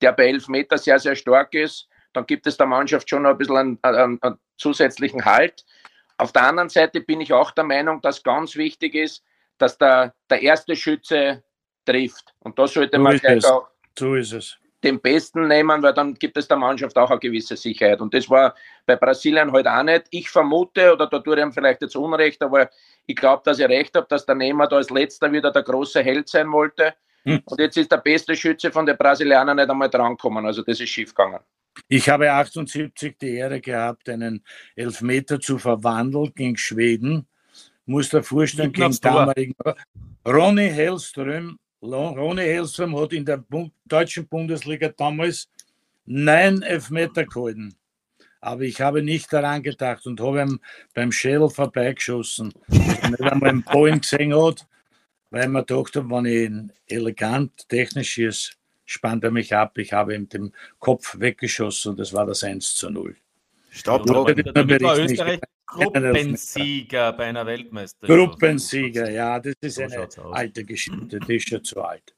der 0.00 0.12
bei 0.12 0.28
Elfmeter 0.28 0.78
sehr, 0.78 0.98
sehr 0.98 1.16
stark 1.16 1.54
ist, 1.54 1.88
dann 2.12 2.26
gibt 2.26 2.46
es 2.46 2.56
der 2.56 2.66
Mannschaft 2.66 3.08
schon 3.08 3.22
noch 3.22 3.30
ein 3.30 3.38
bisschen 3.38 3.56
einen, 3.56 3.78
einen, 3.82 4.22
einen 4.22 4.38
zusätzlichen 4.56 5.24
Halt. 5.24 5.64
Auf 6.18 6.32
der 6.32 6.44
anderen 6.44 6.68
Seite 6.68 7.00
bin 7.00 7.20
ich 7.20 7.32
auch 7.32 7.50
der 7.50 7.64
Meinung, 7.64 8.00
dass 8.00 8.22
ganz 8.22 8.56
wichtig 8.56 8.94
ist, 8.94 9.22
dass 9.58 9.78
der, 9.78 10.14
der 10.30 10.42
erste 10.42 10.76
Schütze 10.76 11.42
trifft. 11.84 12.34
Und 12.40 12.58
da 12.58 12.66
sollte 12.66 12.96
so 12.96 13.02
man 13.02 13.18
gleich 13.18 13.44
auch 13.44 13.68
so 13.98 14.14
ist 14.14 14.32
es. 14.32 14.58
den 14.82 15.00
Besten 15.00 15.48
nehmen, 15.48 15.82
weil 15.82 15.94
dann 15.94 16.14
gibt 16.14 16.36
es 16.36 16.48
der 16.48 16.56
Mannschaft 16.56 16.96
auch 16.98 17.10
eine 17.10 17.20
gewisse 17.20 17.56
Sicherheit. 17.56 18.00
Und 18.00 18.12
das 18.12 18.28
war 18.28 18.54
bei 18.84 18.96
Brasilien 18.96 19.50
heute 19.52 19.72
halt 19.72 19.88
auch 19.88 19.92
nicht. 19.92 20.06
Ich 20.10 20.28
vermute, 20.28 20.92
oder 20.92 21.06
da 21.06 21.18
tue 21.18 21.36
ich 21.36 21.42
ihm 21.42 21.52
vielleicht 21.52 21.82
jetzt 21.82 21.96
Unrecht, 21.96 22.42
aber 22.42 22.70
ich 23.06 23.16
glaube, 23.16 23.42
dass 23.44 23.58
ich 23.58 23.68
recht 23.68 23.96
habe, 23.96 24.06
dass 24.08 24.26
der 24.26 24.34
Nehmer 24.34 24.66
da 24.66 24.76
als 24.76 24.90
letzter 24.90 25.32
wieder 25.32 25.50
der 25.50 25.62
große 25.62 26.02
Held 26.02 26.28
sein 26.28 26.50
wollte. 26.52 26.94
Hm. 27.24 27.40
Und 27.44 27.58
jetzt 27.58 27.76
ist 27.76 27.90
der 27.90 27.98
beste 27.98 28.36
Schütze 28.36 28.70
von 28.70 28.86
den 28.86 28.96
Brasilianern 28.96 29.56
nicht 29.56 29.70
einmal 29.70 29.90
drankommen. 29.90 30.44
Also 30.46 30.62
das 30.62 30.80
ist 30.80 30.90
schiefgegangen. 30.90 31.40
Ich 31.88 32.08
habe 32.08 32.30
78 32.32 33.16
die 33.18 33.36
Ehre 33.36 33.60
gehabt, 33.60 34.08
einen 34.08 34.44
Elfmeter 34.76 35.40
zu 35.40 35.58
verwandeln 35.58 36.32
gegen 36.34 36.56
Schweden. 36.56 37.26
Muss 37.86 38.08
der 38.10 38.22
vorstellen, 38.22 38.72
gegen 38.72 38.98
damaligen 39.00 39.54
Ronny 40.26 40.68
Hellström. 40.68 41.58
Ronny 41.80 42.42
Hellström 42.42 42.96
hat 42.98 43.12
in 43.12 43.24
der 43.24 43.44
deutschen 43.84 44.26
Bundesliga 44.26 44.88
damals 44.88 45.48
neun 46.04 46.62
Elfmeter 46.62 47.24
gehalten. 47.24 47.74
Aber 48.40 48.62
ich 48.62 48.80
habe 48.80 49.02
nicht 49.02 49.32
daran 49.32 49.62
gedacht 49.62 50.06
und 50.06 50.20
habe 50.20 50.42
ihm 50.42 50.60
beim 50.94 51.12
Schädel 51.12 51.48
vorbeigeschossen. 51.48 52.52
nicht 52.68 53.20
einmal 53.20 53.50
einen 53.50 53.62
Point 53.62 54.02
gesehen 54.02 54.34
hat, 54.34 54.66
weil 55.30 55.48
man 55.48 55.66
dachte, 55.66 56.08
wenn 56.08 56.26
ich 56.26 56.48
ein 56.48 56.72
elegant 56.88 57.68
technisches 57.68 58.56
spannt 58.86 59.24
er 59.24 59.30
mich 59.30 59.54
ab. 59.54 59.76
Ich 59.78 59.92
habe 59.92 60.14
ihm 60.14 60.28
den 60.28 60.52
Kopf 60.78 61.18
weggeschossen 61.18 61.90
und 61.90 62.00
das 62.00 62.12
war 62.12 62.24
das 62.24 62.42
1 62.42 62.74
zu 62.76 62.88
0. 62.88 63.16
Stopp, 63.70 64.08
war 64.08 64.98
Österreich 64.98 65.40
Gruppensieger 65.66 67.12
bei 67.12 67.24
einer 67.24 67.44
Weltmeisterschaft. 67.46 68.18
Gruppensieger, 68.18 69.10
ja, 69.10 69.40
das 69.40 69.54
ist 69.60 69.80
eine 69.80 70.08
alte 70.32 70.64
Geschichte, 70.64 71.18
die 71.20 71.36
ist 71.36 71.50
ja 71.50 71.62
zu 71.62 71.82
alt. 71.82 72.14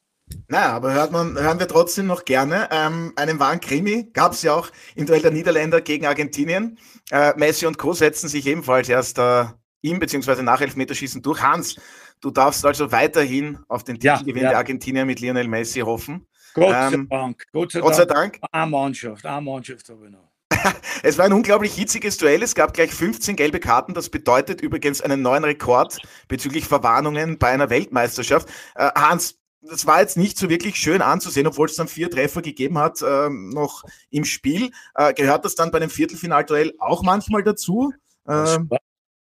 Naja, 0.49 0.73
aber 0.73 0.93
hört 0.93 1.13
man, 1.13 1.39
hören 1.39 1.59
wir 1.59 1.69
trotzdem 1.69 2.07
noch 2.07 2.25
gerne. 2.25 2.69
Ähm, 2.71 3.13
einen 3.17 3.39
wahren 3.39 3.61
Krimi 3.61 4.11
gab 4.13 4.33
es 4.33 4.43
ja 4.43 4.55
auch 4.55 4.71
im 4.95 5.07
Duell 5.07 5.23
der 5.23 5.31
Niederländer 5.31 5.81
gegen 5.81 6.07
Argentinien. 6.07 6.79
Äh, 7.11 7.33
Messi 7.37 7.67
und 7.67 7.79
Co. 7.79 7.95
setzen 7.95 8.29
sich 8.29 8.47
ebenfalls 8.47 8.89
erst 8.89 9.19
äh, 9.19 9.45
im 9.81 9.99
bzw. 9.99 10.43
nach 10.43 10.61
Elfmeterschießen 10.61 11.23
durch. 11.23 11.43
Hans, 11.43 11.77
du 12.21 12.31
darfst 12.31 12.65
also 12.67 12.93
weiterhin 12.93 13.59
auf 13.69 13.85
den 13.85 13.99
Titelgewinn 13.99 14.37
ja, 14.37 14.43
ja. 14.43 14.49
der 14.51 14.59
Argentinier 14.59 15.05
mit 15.05 15.21
Lionel 15.21 15.49
Messi 15.49 15.81
hoffen. 15.81 16.27
Gott 16.55 16.73
sei 16.73 16.93
ähm, 16.93 17.09
Dank. 17.09 17.45
Gott 17.53 17.73
sei, 17.73 17.81
Gott 17.81 17.95
sei 17.95 18.05
Dank. 18.05 18.41
Dank. 18.41 18.53
Eine 18.53 18.71
Mannschaft, 18.71 19.25
eine 19.25 19.41
Mannschaft 19.41 19.89
habe 19.89 20.07
ich 20.07 20.13
noch. 20.13 20.28
es 21.03 21.19
war 21.19 21.25
ein 21.25 21.33
unglaublich 21.33 21.75
hitziges 21.75 22.17
Duell. 22.17 22.43
Es 22.43 22.55
gab 22.55 22.75
gleich 22.75 22.93
15 22.93 23.37
gelbe 23.37 23.61
Karten. 23.61 23.95
Das 23.95 24.09
bedeutet 24.09 24.61
übrigens 24.61 25.01
einen 25.01 25.23
neuen 25.23 25.45
Rekord 25.45 25.99
bezüglich 26.29 26.67
Verwarnungen 26.67 27.39
bei 27.39 27.49
einer 27.49 27.71
Weltmeisterschaft. 27.71 28.49
Äh, 28.75 28.91
Hans, 28.95 29.39
das 29.61 29.87
war 29.87 30.01
jetzt 30.01 30.17
nicht 30.17 30.39
so 30.39 30.49
wirklich 30.49 30.77
schön 30.77 31.03
anzusehen, 31.03 31.47
obwohl 31.47 31.67
es 31.67 31.77
dann 31.77 31.89
vier 31.89 32.11
Treffer 32.11 32.43
gegeben 32.43 32.79
hat, 32.79 33.03
äh, 33.03 33.29
noch 33.31 33.85
im 34.11 34.25
Spiel. 34.25 34.71
Äh, 34.95 35.15
gehört 35.15 35.45
das 35.45 35.55
dann 35.55 35.71
bei 35.71 35.79
einem 35.79 35.91
Viertelfinalduell 35.91 36.75
auch 36.79 37.03
manchmal 37.03 37.43
dazu? 37.43 37.93
Ähm, 38.29 38.69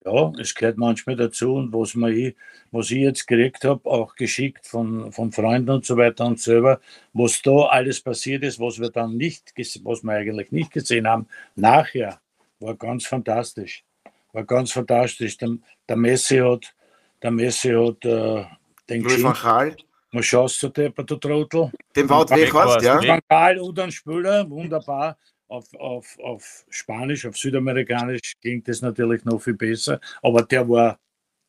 ja, 0.06 0.32
es 0.40 0.54
gehört 0.54 0.78
manchmal 0.78 1.16
dazu 1.16 1.56
und 1.56 1.74
was, 1.74 1.96
man, 1.96 2.34
was 2.72 2.92
ich 2.92 3.00
jetzt 3.00 3.26
gekriegt 3.26 3.64
habe, 3.66 3.90
auch 3.90 4.16
geschickt 4.16 4.66
von, 4.68 5.12
von 5.12 5.32
Freunden 5.32 5.72
und 5.72 5.86
so 5.86 5.98
weiter 5.98 6.26
und 6.26 6.40
selber, 6.40 6.80
was 7.14 7.42
da 7.42 7.66
alles 7.68 8.02
passiert 8.02 8.44
ist, 8.44 8.60
was 8.60 8.80
wir 8.80 8.90
dann 8.90 9.18
nicht, 9.18 9.54
was 9.84 10.04
wir 10.04 10.12
eigentlich 10.12 10.52
nicht 10.52 10.72
gesehen 10.72 11.08
haben, 11.08 11.28
nachher, 11.56 12.20
war 12.60 12.76
ganz 12.76 13.06
fantastisch. 13.06 13.84
War 14.32 14.44
ganz 14.44 14.72
fantastisch. 14.72 15.38
Der, 15.38 15.58
der 15.90 15.96
Messi 15.96 16.38
hat, 16.38 16.74
der 17.22 17.32
Messi 17.32 17.70
hat 17.70 18.06
äh, 18.06 18.46
den 18.90 19.04
Gaal. 19.04 19.76
Was 20.12 20.26
schaust 20.26 20.64
du, 20.64 20.70
der, 20.70 20.92
du 20.92 21.16
Trottel? 21.18 21.72
Den 21.96 22.10
Wout 22.10 22.30
Weghorst, 22.30 22.82
ja. 22.86 23.02
Van 23.06 23.20
Gaal 23.28 23.60
und 23.60 23.78
ein 23.80 23.92
Spieler, 23.92 24.50
wunderbar 24.50 25.18
auf, 25.56 25.74
auf, 25.76 26.20
auf 26.20 26.66
Spanisch, 26.70 27.26
auf 27.26 27.38
Südamerikanisch 27.38 28.34
ging 28.42 28.64
das 28.64 28.82
natürlich 28.82 29.24
noch 29.26 29.40
viel 29.40 29.54
besser, 29.54 30.00
aber 30.22 30.44
der 30.44 30.68
war, 30.68 31.00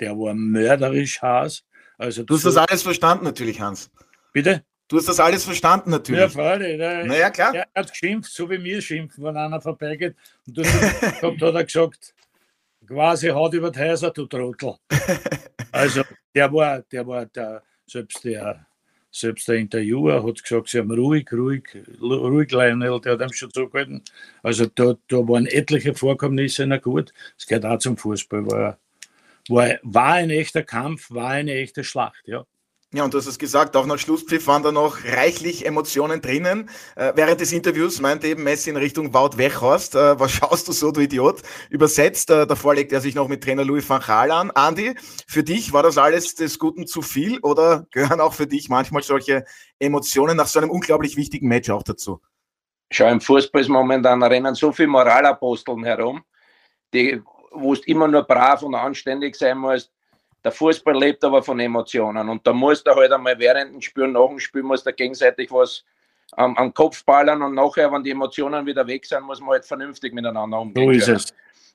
der 0.00 0.12
war 0.12 0.34
mörderisch 0.34 1.20
Haas. 1.20 1.64
Also 1.98 2.22
du 2.22 2.34
hast 2.34 2.44
das 2.44 2.56
alles 2.56 2.82
verstanden 2.82 3.24
natürlich, 3.24 3.60
Hans. 3.60 3.90
Bitte? 4.32 4.64
Du 4.88 4.98
hast 4.98 5.08
das 5.08 5.18
alles 5.18 5.44
verstanden 5.44 5.90
natürlich. 5.90 6.20
Ja, 6.20 6.28
Freude. 6.28 7.04
naja, 7.06 7.30
klar. 7.30 7.54
Er 7.54 7.66
hat 7.74 7.90
geschimpft, 7.90 8.30
so 8.30 8.48
wie 8.48 8.58
mir 8.58 8.80
schimpfen, 8.80 9.24
wenn 9.24 9.36
einer 9.36 9.60
vorbeigeht. 9.60 10.14
Und 10.46 10.58
dann 10.58 10.66
hat 10.66 11.54
er 11.54 11.64
gesagt, 11.64 12.14
quasi 12.86 13.28
haut 13.28 13.54
über 13.54 13.70
die 13.70 13.80
Häuser, 13.80 14.10
du 14.10 14.26
Trottel. 14.26 14.76
Also 15.72 16.02
der 16.34 16.50
war, 16.50 16.80
der 16.80 17.06
war 17.06 17.26
der, 17.26 17.62
selbst 17.86 18.24
der 18.24 18.66
selbst 19.20 19.48
der 19.48 19.56
Interviewer 19.56 20.26
hat 20.26 20.42
gesagt, 20.42 20.68
sie 20.68 20.78
haben 20.78 20.90
ruhig, 20.90 21.32
ruhig, 21.32 21.64
ruhig, 22.00 22.50
Lionel, 22.50 23.00
der 23.00 23.12
hat 23.12 23.22
ihm 23.22 23.32
schon 23.32 23.50
zugehalten. 23.50 24.02
Also 24.42 24.66
da, 24.66 24.94
da 25.08 25.16
waren 25.16 25.46
etliche 25.46 25.94
Vorkommnisse 25.94 26.66
na 26.66 26.76
gut. 26.76 27.12
Es 27.38 27.46
gehört 27.46 27.64
auch 27.64 27.78
zum 27.78 27.96
Fußball. 27.96 28.46
War, 28.46 28.78
war, 29.48 29.78
war 29.82 30.12
ein 30.14 30.30
echter 30.30 30.62
Kampf, 30.62 31.10
war 31.10 31.30
eine 31.30 31.54
echte 31.54 31.84
Schlacht, 31.84 32.26
ja. 32.26 32.44
Ja, 32.96 33.04
und 33.04 33.12
du 33.12 33.18
hast 33.18 33.26
es 33.26 33.38
gesagt, 33.38 33.76
auch 33.76 33.84
nach 33.84 33.98
Schlusspfiff 33.98 34.46
waren 34.46 34.62
da 34.62 34.72
noch 34.72 35.04
reichlich 35.04 35.66
Emotionen 35.66 36.22
drinnen. 36.22 36.70
Äh, 36.94 37.12
während 37.14 37.42
des 37.42 37.52
Interviews 37.52 38.00
meinte 38.00 38.26
eben 38.26 38.42
Messi 38.42 38.70
in 38.70 38.78
Richtung 38.78 39.12
Wout 39.12 39.36
Weghorst, 39.36 39.94
äh, 39.94 40.18
was 40.18 40.32
schaust 40.32 40.66
du 40.66 40.72
so, 40.72 40.92
du 40.92 41.02
Idiot? 41.02 41.42
Übersetzt, 41.68 42.30
äh, 42.30 42.46
davor 42.46 42.74
legt 42.74 42.92
er 42.92 43.02
sich 43.02 43.14
noch 43.14 43.28
mit 43.28 43.44
Trainer 43.44 43.66
Louis 43.66 43.86
van 43.86 44.00
Gaal 44.00 44.30
an. 44.30 44.50
Andi, 44.50 44.94
für 45.28 45.42
dich 45.42 45.74
war 45.74 45.82
das 45.82 45.98
alles 45.98 46.36
des 46.36 46.58
Guten 46.58 46.86
zu 46.86 47.02
viel 47.02 47.38
oder 47.40 47.86
gehören 47.90 48.22
auch 48.22 48.32
für 48.32 48.46
dich 48.46 48.70
manchmal 48.70 49.02
solche 49.02 49.44
Emotionen 49.78 50.34
nach 50.34 50.46
so 50.46 50.58
einem 50.58 50.70
unglaublich 50.70 51.18
wichtigen 51.18 51.48
Match 51.48 51.68
auch 51.68 51.82
dazu? 51.82 52.22
Schau, 52.90 53.08
im 53.08 53.20
Fußball 53.20 53.60
ist 53.60 53.68
momentan 53.68 54.22
rennen 54.22 54.54
so 54.54 54.72
viele 54.72 54.88
Moralaposteln 54.88 55.84
herum, 55.84 56.22
die, 56.94 57.20
wo 57.50 57.74
du 57.74 57.82
immer 57.82 58.08
nur 58.08 58.22
brav 58.22 58.62
und 58.62 58.74
anständig 58.74 59.36
sein 59.36 59.58
musst 59.58 59.92
der 60.44 60.52
Fußball 60.52 60.96
lebt 60.96 61.24
aber 61.24 61.42
von 61.42 61.58
Emotionen 61.58 62.28
und 62.28 62.46
da 62.46 62.52
muss 62.52 62.84
der 62.84 62.94
halt 62.94 63.12
einmal 63.12 63.38
während 63.38 63.74
dem 63.74 63.80
Spiel, 63.80 64.06
nach 64.08 64.28
dem 64.28 64.38
Spiel, 64.38 64.62
muss 64.62 64.84
der 64.84 64.92
gegenseitig 64.92 65.50
was 65.50 65.84
am, 66.32 66.56
am 66.56 66.72
Kopf 66.72 67.04
ballern 67.04 67.42
und 67.42 67.54
nachher, 67.54 67.90
wenn 67.92 68.02
die 68.02 68.10
Emotionen 68.10 68.66
wieder 68.66 68.86
weg 68.86 69.06
sind, 69.06 69.22
muss 69.22 69.40
man 69.40 69.50
halt 69.50 69.64
vernünftig 69.64 70.12
miteinander 70.12 70.60
umgehen. 70.60 70.84
So 70.84 70.90
ist 70.90 71.08
es. 71.08 71.34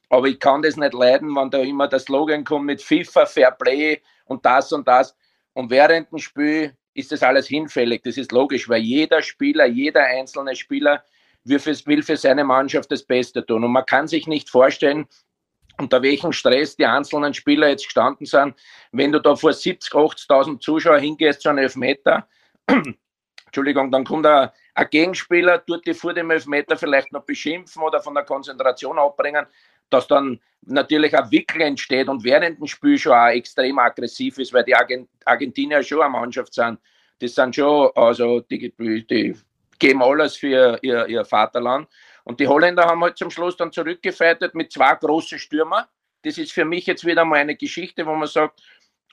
Aber 0.09 0.27
ich 0.27 0.39
kann 0.39 0.61
das 0.61 0.75
nicht 0.75 0.93
leiden, 0.93 1.35
wenn 1.35 1.49
da 1.49 1.59
immer 1.59 1.87
der 1.87 1.99
Slogan 1.99 2.43
kommt 2.43 2.65
mit 2.65 2.81
FIFA, 2.81 3.25
Fair 3.25 3.51
Play 3.51 4.01
und 4.25 4.45
das 4.45 4.73
und 4.73 4.87
das. 4.87 5.15
Und 5.53 5.69
während 5.69 6.11
dem 6.11 6.19
Spiel 6.19 6.75
ist 6.93 7.11
das 7.11 7.23
alles 7.23 7.47
hinfällig. 7.47 8.03
Das 8.03 8.17
ist 8.17 8.31
logisch, 8.31 8.67
weil 8.67 8.81
jeder 8.81 9.21
Spieler, 9.21 9.65
jeder 9.65 10.03
einzelne 10.03 10.55
Spieler 10.55 11.03
will 11.45 11.59
für, 11.59 11.73
will 11.85 12.03
für 12.03 12.17
seine 12.17 12.43
Mannschaft 12.43 12.91
das 12.91 13.03
Beste 13.03 13.45
tun. 13.45 13.63
Und 13.63 13.71
man 13.71 13.85
kann 13.85 14.07
sich 14.07 14.27
nicht 14.27 14.49
vorstellen, 14.49 15.07
unter 15.81 16.01
welchem 16.01 16.31
Stress 16.31 16.75
die 16.75 16.85
einzelnen 16.85 17.33
Spieler 17.33 17.69
jetzt 17.69 17.85
gestanden 17.85 18.25
sind. 18.25 18.55
Wenn 18.91 19.11
du 19.11 19.19
da 19.19 19.35
vor 19.35 19.51
70, 19.51 19.91
80.000 19.91 20.59
Zuschauer 20.59 20.99
hingehst 20.99 21.41
zu 21.41 21.49
einem 21.49 21.59
Elfmeter, 21.59 22.27
Entschuldigung, 23.45 23.91
dann 23.91 24.05
kommt 24.05 24.25
ein, 24.25 24.49
ein 24.75 24.87
Gegenspieler, 24.89 25.65
tut 25.65 25.85
die 25.85 25.93
vor 25.93 26.13
dem 26.13 26.31
Elfmeter 26.31 26.77
vielleicht 26.77 27.11
noch 27.11 27.23
beschimpfen 27.23 27.83
oder 27.83 27.99
von 27.99 28.13
der 28.13 28.23
Konzentration 28.23 28.97
abbringen, 28.97 29.45
dass 29.89 30.07
dann 30.07 30.39
natürlich 30.61 31.17
ein 31.17 31.29
Wickel 31.31 31.61
entsteht 31.61 32.07
und 32.07 32.23
während 32.23 32.59
dem 32.59 32.67
Spiel 32.67 32.97
schon 32.97 33.13
auch 33.13 33.27
extrem 33.27 33.79
aggressiv 33.79 34.37
ist, 34.37 34.53
weil 34.53 34.63
die 34.63 34.75
Argentinier 35.25 35.83
schon 35.83 36.01
eine 36.01 36.11
Mannschaft 36.11 36.53
sind. 36.53 36.79
Das 37.19 37.35
sind 37.35 37.55
schon, 37.55 37.89
also 37.95 38.39
die, 38.41 38.73
die 38.77 39.35
geben 39.79 40.01
alles 40.01 40.37
für 40.37 40.79
ihr, 40.81 41.07
ihr 41.07 41.25
Vaterland. 41.25 41.87
Und 42.31 42.39
die 42.39 42.47
Holländer 42.47 42.85
haben 42.85 43.03
halt 43.03 43.17
zum 43.17 43.29
Schluss 43.29 43.57
dann 43.57 43.73
zurückgefeitet 43.73 44.55
mit 44.55 44.71
zwei 44.71 44.95
großen 44.95 45.37
Stürmer. 45.37 45.89
Das 46.21 46.37
ist 46.37 46.53
für 46.53 46.63
mich 46.63 46.85
jetzt 46.85 47.05
wieder 47.05 47.25
mal 47.25 47.39
eine 47.39 47.57
Geschichte, 47.57 48.05
wo 48.05 48.15
man 48.15 48.29
sagt, 48.29 48.61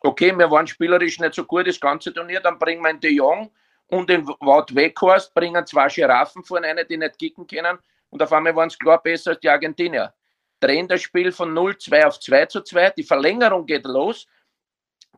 okay, 0.03 0.33
wir 0.39 0.49
waren 0.53 0.69
spielerisch 0.69 1.19
nicht 1.19 1.35
so 1.35 1.45
gut 1.45 1.67
das 1.67 1.81
ganze 1.81 2.15
Turnier, 2.15 2.39
dann 2.39 2.61
bringen 2.61 2.81
wir 2.81 2.93
den 2.93 3.01
De 3.01 3.11
Jong 3.11 3.51
und 3.89 4.09
den 4.09 4.25
Wout 4.25 4.73
Weghorst, 4.73 5.35
bringen 5.35 5.67
zwei 5.67 5.89
Giraffen 5.89 6.45
vor 6.45 6.63
eine, 6.63 6.85
die 6.85 6.97
nicht 6.97 7.19
kicken 7.19 7.45
können 7.49 7.81
und 8.11 8.23
auf 8.23 8.33
einmal 8.33 8.55
waren 8.55 8.69
es 8.69 8.79
klar 8.79 9.03
besser 9.03 9.33
als 9.33 9.41
die 9.41 9.49
Argentinier. 9.49 10.15
Drehen 10.61 10.87
das 10.87 11.03
Spiel 11.03 11.33
von 11.33 11.53
0-2 11.53 12.05
auf 12.05 12.21
2 12.21 12.47
zu 12.47 12.61
2, 12.61 12.91
die 12.91 13.03
Verlängerung 13.03 13.67
geht 13.67 13.85
los. 13.85 14.29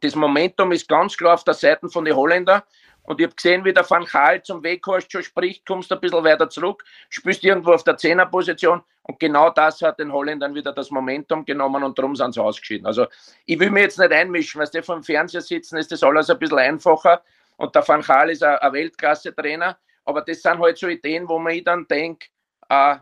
Das 0.00 0.14
Momentum 0.14 0.72
ist 0.72 0.88
ganz 0.88 1.18
klar 1.18 1.34
auf 1.34 1.44
der 1.44 1.52
Seite 1.52 1.90
von 1.90 2.06
den 2.06 2.16
Holländern 2.16 2.62
Und 3.04 3.20
ich 3.20 3.26
habe 3.26 3.34
gesehen, 3.34 3.64
wie 3.64 3.72
der 3.72 3.88
Van 3.88 4.04
Gaal 4.04 4.42
zum 4.42 4.62
Weghorst 4.62 5.10
schon 5.10 5.22
spricht, 5.22 5.66
kommst 5.66 5.90
ein 5.92 6.00
bisschen 6.00 6.22
weiter 6.22 6.48
zurück, 6.48 6.84
spielst 7.08 7.42
irgendwo 7.42 7.72
auf 7.72 7.84
der 7.84 7.96
Zehnerposition. 7.96 8.82
Und 9.02 9.18
genau 9.18 9.50
das 9.50 9.82
hat 9.82 9.98
den 9.98 10.12
Holländern 10.12 10.54
wieder 10.54 10.72
das 10.72 10.90
Momentum 10.90 11.44
genommen 11.44 11.82
und 11.82 11.98
darum 11.98 12.14
sind 12.14 12.34
sie 12.34 12.42
ausgeschieden. 12.42 12.86
Also 12.86 13.06
ich 13.46 13.58
will 13.58 13.70
mir 13.70 13.82
jetzt 13.82 13.98
nicht 13.98 14.12
einmischen, 14.12 14.60
weil 14.60 14.68
die 14.68 14.82
vor 14.82 14.96
dem 14.96 15.02
Fernseher 15.02 15.40
sitzen, 15.40 15.78
ist 15.78 15.90
das 15.90 16.02
alles 16.02 16.30
ein 16.30 16.38
bisschen 16.38 16.58
einfacher. 16.58 17.22
Und 17.56 17.74
der 17.74 17.86
Van 17.86 18.02
Gaal 18.02 18.30
ist 18.30 18.42
ein, 18.42 18.72
Weltklasse-Trainer, 18.72 19.76
aber 20.04 20.22
das 20.22 20.42
sind 20.42 20.58
halt 20.58 20.78
so 20.78 20.88
Ideen, 20.88 21.28
wo 21.28 21.38
man 21.38 21.62
dann 21.64 21.86
denkt, 21.88 22.30
äh, 22.68 22.96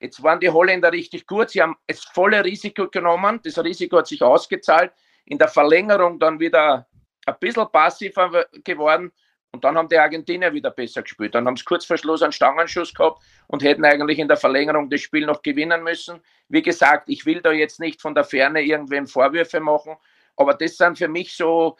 jetzt 0.00 0.22
waren 0.22 0.38
die 0.38 0.50
Holländer 0.50 0.92
richtig 0.92 1.26
gut, 1.26 1.50
sie 1.50 1.62
haben 1.62 1.76
das 1.86 2.04
volle 2.04 2.44
Risiko 2.44 2.88
genommen, 2.88 3.40
das 3.42 3.58
Risiko 3.58 3.98
hat 3.98 4.06
sich 4.06 4.22
ausgezahlt, 4.22 4.92
in 5.24 5.38
der 5.38 5.48
Verlängerung 5.48 6.18
dann 6.18 6.38
wieder 6.38 6.86
ein 7.26 7.36
bisschen 7.40 7.66
passiver 7.72 8.46
geworden 8.62 9.10
und 9.56 9.64
dann 9.64 9.78
haben 9.78 9.88
die 9.88 9.96
Argentinier 9.96 10.52
wieder 10.52 10.70
besser 10.70 11.00
gespielt. 11.00 11.34
Dann 11.34 11.46
haben 11.46 11.56
sie 11.56 11.64
kurz 11.64 11.86
vor 11.86 11.96
Schluss 11.96 12.20
einen 12.20 12.32
Stangenschuss 12.32 12.92
gehabt 12.92 13.22
und 13.46 13.62
hätten 13.62 13.86
eigentlich 13.86 14.18
in 14.18 14.28
der 14.28 14.36
Verlängerung 14.36 14.90
das 14.90 15.00
Spiel 15.00 15.24
noch 15.24 15.40
gewinnen 15.40 15.82
müssen. 15.82 16.20
Wie 16.50 16.60
gesagt, 16.60 17.08
ich 17.08 17.24
will 17.24 17.40
da 17.40 17.52
jetzt 17.52 17.80
nicht 17.80 18.02
von 18.02 18.14
der 18.14 18.24
Ferne 18.24 18.60
irgendwem 18.60 19.06
Vorwürfe 19.06 19.60
machen, 19.60 19.96
aber 20.36 20.52
das 20.52 20.76
sind 20.76 20.98
für 20.98 21.08
mich 21.08 21.34
so, 21.34 21.78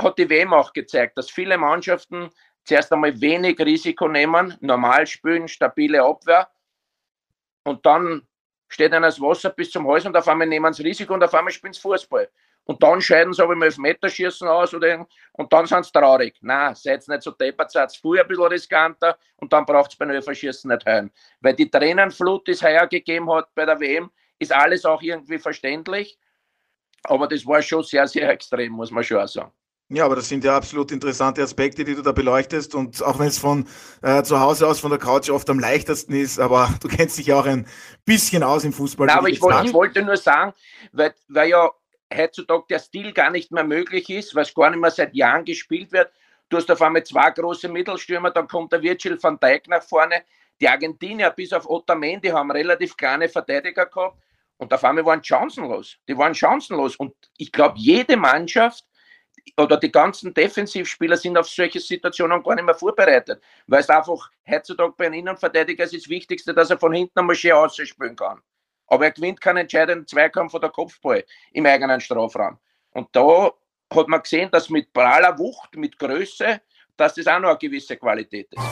hat 0.00 0.18
die 0.18 0.30
WM 0.30 0.54
auch 0.54 0.72
gezeigt, 0.72 1.18
dass 1.18 1.30
viele 1.30 1.58
Mannschaften 1.58 2.30
zuerst 2.64 2.90
einmal 2.90 3.20
wenig 3.20 3.58
Risiko 3.58 4.08
nehmen, 4.08 4.56
normal 4.60 5.06
spielen, 5.06 5.46
stabile 5.46 6.02
Abwehr 6.02 6.48
und 7.64 7.84
dann 7.84 8.26
steht 8.68 8.92
ihnen 8.92 9.02
das 9.02 9.20
Wasser 9.20 9.50
bis 9.50 9.70
zum 9.70 9.86
Hals 9.86 10.06
und 10.06 10.16
auf 10.16 10.26
einmal 10.26 10.46
nehmen 10.46 10.72
sie 10.72 10.84
Risiko 10.84 11.12
und 11.12 11.22
auf 11.22 11.34
einmal 11.34 11.52
spielen 11.52 11.74
sie 11.74 11.82
Fußball 11.82 12.30
und 12.70 12.80
dann 12.84 13.00
scheiden 13.00 13.32
sie 13.32 13.42
aber 13.42 13.54
im 13.54 13.62
Elfmeterschießen 13.62 14.46
aus 14.46 14.72
oder, 14.72 15.04
und 15.32 15.52
dann 15.52 15.66
sind 15.66 15.84
sie 15.84 15.90
traurig. 15.90 16.36
Nein, 16.40 16.72
seid 16.76 17.06
nicht 17.08 17.22
so 17.24 17.32
deppert, 17.32 17.72
seid 17.72 17.92
früher 17.96 18.22
ein 18.22 18.28
bisschen 18.28 18.44
riskanter 18.44 19.18
und 19.38 19.52
dann 19.52 19.66
braucht 19.66 19.90
es 19.90 19.96
beim 19.96 20.10
Elferschießen 20.10 20.70
nicht 20.70 20.86
heulen. 20.86 21.10
Weil 21.40 21.54
die 21.54 21.68
Tränenflut, 21.68 22.46
die 22.46 22.52
es 22.52 22.62
heuer 22.62 22.86
gegeben 22.86 23.28
hat 23.32 23.52
bei 23.56 23.66
der 23.66 23.80
WM, 23.80 24.08
ist 24.38 24.52
alles 24.52 24.84
auch 24.84 25.02
irgendwie 25.02 25.40
verständlich. 25.40 26.16
Aber 27.02 27.26
das 27.26 27.44
war 27.44 27.60
schon 27.60 27.82
sehr, 27.82 28.06
sehr 28.06 28.30
extrem, 28.30 28.70
muss 28.70 28.92
man 28.92 29.02
schon 29.02 29.18
auch 29.18 29.26
sagen. 29.26 29.50
Ja, 29.88 30.04
aber 30.04 30.14
das 30.14 30.28
sind 30.28 30.44
ja 30.44 30.56
absolut 30.56 30.92
interessante 30.92 31.42
Aspekte, 31.42 31.82
die 31.82 31.96
du 31.96 32.02
da 32.02 32.12
beleuchtest. 32.12 32.76
Und 32.76 33.02
auch 33.02 33.18
wenn 33.18 33.26
es 33.26 33.38
von 33.38 33.66
äh, 34.02 34.22
zu 34.22 34.38
Hause 34.38 34.68
aus, 34.68 34.78
von 34.78 34.90
der 34.90 35.00
Couch 35.00 35.28
oft 35.28 35.50
am 35.50 35.58
leichtesten 35.58 36.14
ist, 36.14 36.38
aber 36.38 36.72
du 36.80 36.86
kennst 36.86 37.18
dich 37.18 37.26
ja 37.26 37.40
auch 37.40 37.46
ein 37.46 37.66
bisschen 38.04 38.44
aus 38.44 38.62
im 38.62 38.72
Fußball. 38.72 39.08
Nein, 39.08 39.18
aber 39.18 39.28
ich, 39.28 39.42
wollte, 39.42 39.66
ich 39.66 39.72
wollte 39.72 40.02
nur 40.02 40.16
sagen, 40.16 40.52
weil, 40.92 41.12
weil 41.26 41.48
ja 41.48 41.68
heutzutage 42.12 42.64
der 42.70 42.78
Stil 42.78 43.12
gar 43.12 43.30
nicht 43.30 43.52
mehr 43.52 43.64
möglich 43.64 44.08
ist, 44.10 44.36
es 44.36 44.54
gar 44.54 44.70
nicht 44.70 44.80
mehr 44.80 44.90
seit 44.90 45.14
Jahren 45.14 45.44
gespielt 45.44 45.92
wird. 45.92 46.12
Du 46.48 46.56
hast 46.56 46.70
auf 46.70 46.82
einmal 46.82 47.04
zwei 47.04 47.30
große 47.30 47.68
Mittelstürmer, 47.68 48.30
dann 48.30 48.48
kommt 48.48 48.72
der 48.72 48.82
Virgil 48.82 49.22
van 49.22 49.38
Dijk 49.38 49.68
nach 49.68 49.82
vorne. 49.82 50.24
Die 50.60 50.68
Argentinier 50.68 51.30
bis 51.30 51.52
auf 51.52 51.68
Otamendi 51.68 52.28
haben 52.28 52.50
relativ 52.50 52.96
kleine 52.96 53.28
Verteidiger 53.28 53.86
gehabt 53.86 54.18
und 54.58 54.72
auf 54.72 54.84
einmal 54.84 55.04
waren 55.06 55.22
chancenlos. 55.22 55.96
Die 56.08 56.16
waren 56.18 56.34
chancenlos 56.34 56.96
und 56.96 57.14
ich 57.38 57.52
glaube, 57.52 57.78
jede 57.78 58.16
Mannschaft 58.16 58.84
oder 59.56 59.76
die 59.76 59.90
ganzen 59.90 60.34
Defensivspieler 60.34 61.16
sind 61.16 61.38
auf 61.38 61.48
solche 61.48 61.80
Situationen 61.80 62.42
gar 62.42 62.56
nicht 62.56 62.64
mehr 62.64 62.74
vorbereitet, 62.74 63.42
weil 63.66 63.80
es 63.80 63.88
einfach 63.88 64.30
heutzutage 64.46 64.92
bei 64.98 65.06
einem 65.06 65.20
Innenverteidiger 65.20 65.84
ist 65.84 65.94
das 65.94 66.08
Wichtigste, 66.08 66.52
dass 66.52 66.70
er 66.70 66.78
von 66.78 66.92
hinten 66.92 67.18
einmal 67.18 67.36
schön 67.36 67.52
ausspielen 67.52 68.16
kann 68.16 68.42
aber 68.90 69.06
er 69.06 69.12
gewinnt 69.12 69.40
keinen 69.40 69.58
entscheidenden 69.58 70.06
Zweikampf 70.06 70.52
oder 70.52 70.68
Kopfball 70.68 71.24
im 71.52 71.64
eigenen 71.64 72.00
Strafraum. 72.00 72.58
Und 72.90 73.08
da 73.12 73.52
hat 73.94 74.08
man 74.08 74.22
gesehen, 74.22 74.50
dass 74.50 74.68
mit 74.68 74.92
praller 74.92 75.38
Wucht, 75.38 75.76
mit 75.76 75.98
Größe, 75.98 76.60
dass 76.96 77.14
das 77.14 77.26
auch 77.26 77.40
noch 77.40 77.50
eine 77.50 77.58
gewisse 77.58 77.96
Qualität 77.96 78.48
ist. 78.52 78.62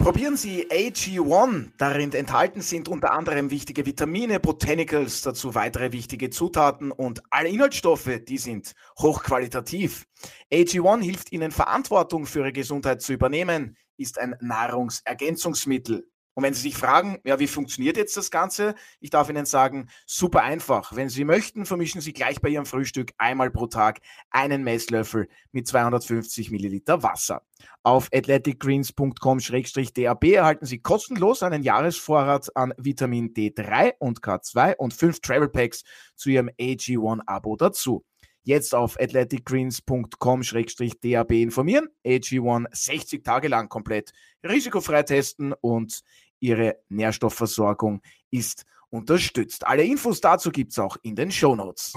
Probieren 0.00 0.36
Sie 0.36 0.66
AG1. 0.66 1.72
Darin 1.76 2.12
enthalten 2.12 2.62
sind 2.62 2.88
unter 2.88 3.12
anderem 3.12 3.50
wichtige 3.50 3.84
Vitamine, 3.84 4.40
Botanicals, 4.40 5.22
dazu 5.22 5.54
weitere 5.54 5.92
wichtige 5.92 6.30
Zutaten 6.30 6.90
und 6.90 7.22
alle 7.30 7.50
Inhaltsstoffe, 7.50 8.20
die 8.26 8.38
sind 8.38 8.72
hochqualitativ. 8.98 10.06
AG1 10.50 11.02
hilft 11.02 11.32
Ihnen 11.32 11.52
Verantwortung 11.52 12.26
für 12.26 12.40
Ihre 12.40 12.52
Gesundheit 12.52 13.02
zu 13.02 13.12
übernehmen, 13.12 13.76
ist 13.98 14.18
ein 14.18 14.34
Nahrungsergänzungsmittel. 14.40 16.09
Und 16.34 16.44
wenn 16.44 16.54
Sie 16.54 16.62
sich 16.62 16.76
fragen, 16.76 17.18
ja, 17.24 17.38
wie 17.38 17.46
funktioniert 17.46 17.96
jetzt 17.96 18.16
das 18.16 18.30
Ganze? 18.30 18.74
Ich 19.00 19.10
darf 19.10 19.28
Ihnen 19.28 19.46
sagen, 19.46 19.88
super 20.06 20.42
einfach. 20.42 20.94
Wenn 20.94 21.08
Sie 21.08 21.24
möchten, 21.24 21.66
vermischen 21.66 22.00
Sie 22.00 22.12
gleich 22.12 22.40
bei 22.40 22.48
Ihrem 22.48 22.66
Frühstück 22.66 23.12
einmal 23.18 23.50
pro 23.50 23.66
Tag 23.66 24.00
einen 24.30 24.62
Messlöffel 24.62 25.28
mit 25.52 25.66
250 25.66 26.50
Milliliter 26.50 27.02
Wasser. 27.02 27.42
Auf 27.82 28.08
athleticgreens.com-dab 28.12 30.24
erhalten 30.24 30.66
Sie 30.66 30.78
kostenlos 30.78 31.42
einen 31.42 31.62
Jahresvorrat 31.62 32.54
an 32.56 32.72
Vitamin 32.76 33.32
D3 33.34 33.94
und 33.98 34.22
K2 34.22 34.76
und 34.76 34.94
fünf 34.94 35.20
Travel 35.20 35.48
Packs 35.48 35.82
zu 36.14 36.30
Ihrem 36.30 36.50
AG1-Abo 36.60 37.56
dazu. 37.56 38.04
Jetzt 38.42 38.74
auf 38.74 38.98
athleticgreens.com-dab 38.98 41.32
informieren. 41.32 41.88
AG1 42.04 42.66
60 42.72 43.22
Tage 43.22 43.48
lang 43.48 43.68
komplett 43.68 44.12
risikofrei 44.42 45.02
testen 45.02 45.52
und 45.60 46.00
Ihre 46.40 46.78
Nährstoffversorgung 46.88 48.00
ist 48.30 48.64
unterstützt. 48.88 49.66
Alle 49.66 49.84
Infos 49.84 50.20
dazu 50.20 50.50
gibt 50.50 50.72
es 50.72 50.78
auch 50.78 50.96
in 51.02 51.14
den 51.14 51.30
Show 51.30 51.54
Notes. 51.54 51.92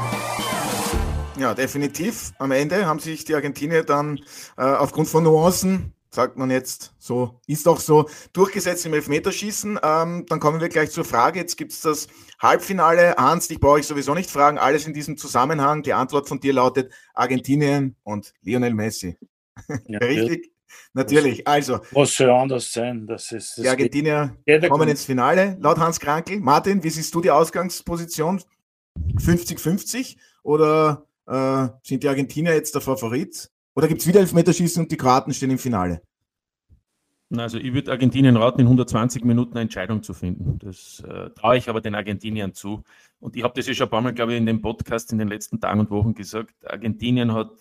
Ja, 1.38 1.56
definitiv. 1.56 2.34
Am 2.38 2.52
Ende 2.52 2.86
haben 2.86 3.00
sich 3.00 3.26
die 3.26 3.34
Argentinier 3.34 3.84
dann 3.84 4.20
äh, 4.58 4.64
aufgrund 4.64 5.08
von 5.08 5.24
Nuancen 5.24 5.94
sagt 6.14 6.38
man 6.38 6.52
jetzt 6.52 6.94
so, 7.00 7.40
ist 7.48 7.68
auch 7.68 7.80
so, 7.80 8.10
durchgesetzt 8.34 8.86
im 8.86 8.94
Elfmeterschießen. 8.94 9.80
Ähm, 9.84 10.26
dann 10.28 10.40
kommen 10.40 10.62
wir 10.62 10.70
gleich 10.70 10.92
zur 10.92 11.06
Frage. 11.06 11.40
Jetzt 11.40 11.58
gibt 11.58 11.72
es 11.72 11.82
das 11.82 12.08
Halbfinale. 12.40 13.16
Hans, 13.18 13.48
dich 13.48 13.60
brauche 13.60 13.80
ich 13.80 13.88
sowieso 13.88 14.14
nicht 14.14 14.30
fragen. 14.30 14.58
Alles 14.58 14.86
in 14.86 14.94
diesem 14.94 15.18
Zusammenhang. 15.18 15.82
Die 15.84 15.94
Antwort 15.94 16.28
von 16.28 16.40
dir 16.40 16.54
lautet 16.54 16.94
Argentinien 17.14 17.96
und 18.04 18.34
Lionel 18.42 18.74
Messi. 18.74 19.18
Ja, 19.88 20.00
Richtig? 20.00 20.52
Natürlich. 20.94 21.48
Also. 21.48 21.80
Was 21.92 22.16
soll 22.16 22.30
anders 22.32 22.72
sein? 22.72 23.06
Das 23.06 23.32
ist, 23.32 23.58
das 23.58 23.64
die 23.64 23.70
Argentinier 23.70 24.36
kommen 24.68 24.90
ins 24.90 25.06
Finale, 25.06 25.58
laut 25.60 25.78
Hans 25.78 26.00
Krankel. 26.00 26.40
Martin, 26.40 26.84
wie 26.84 26.90
siehst 26.90 27.14
du 27.14 27.22
die 27.22 27.30
Ausgangsposition? 27.30 28.42
50-50 29.16 30.18
oder 30.44 31.06
äh, 31.28 31.68
sind 31.84 32.04
die 32.04 32.08
Argentinier 32.08 32.54
jetzt 32.54 32.76
der 32.76 32.82
Favorit? 32.82 33.52
Oder 33.76 33.88
gibt 33.88 34.02
es 34.02 34.08
wieder 34.08 34.20
Elfmeterschießen 34.20 34.84
und 34.84 34.92
die 34.92 34.98
Kroaten 34.98 35.34
stehen 35.34 35.52
im 35.52 35.58
Finale? 35.58 36.02
Also 37.36 37.58
ich 37.58 37.74
würde 37.74 37.92
Argentinien 37.92 38.38
raten, 38.38 38.62
in 38.62 38.68
120 38.68 39.24
Minuten 39.24 39.54
eine 39.54 39.62
Entscheidung 39.62 40.04
zu 40.04 40.14
finden. 40.14 40.60
Das 40.60 41.02
äh, 41.08 41.32
traue 41.32 41.58
ich 41.58 41.68
aber 41.68 41.82
den 41.82 41.96
Argentiniern 41.96 42.54
zu. 42.54 42.84
Und 43.20 43.36
ich 43.36 43.44
habe 43.44 43.54
das 43.56 43.66
ja 43.68 43.74
schon 43.74 43.88
ein 43.88 43.90
paar 43.90 44.02
Mal, 44.02 44.14
glaube 44.14 44.34
ich, 44.34 44.38
in 44.38 44.46
dem 44.46 44.62
Podcast 44.62 45.12
in 45.12 45.18
den 45.18 45.30
letzten 45.30 45.60
Tagen 45.60 45.80
und 45.80 45.90
Wochen 45.90 46.14
gesagt. 46.14 46.54
Argentinien 46.64 47.34
hat 47.34 47.52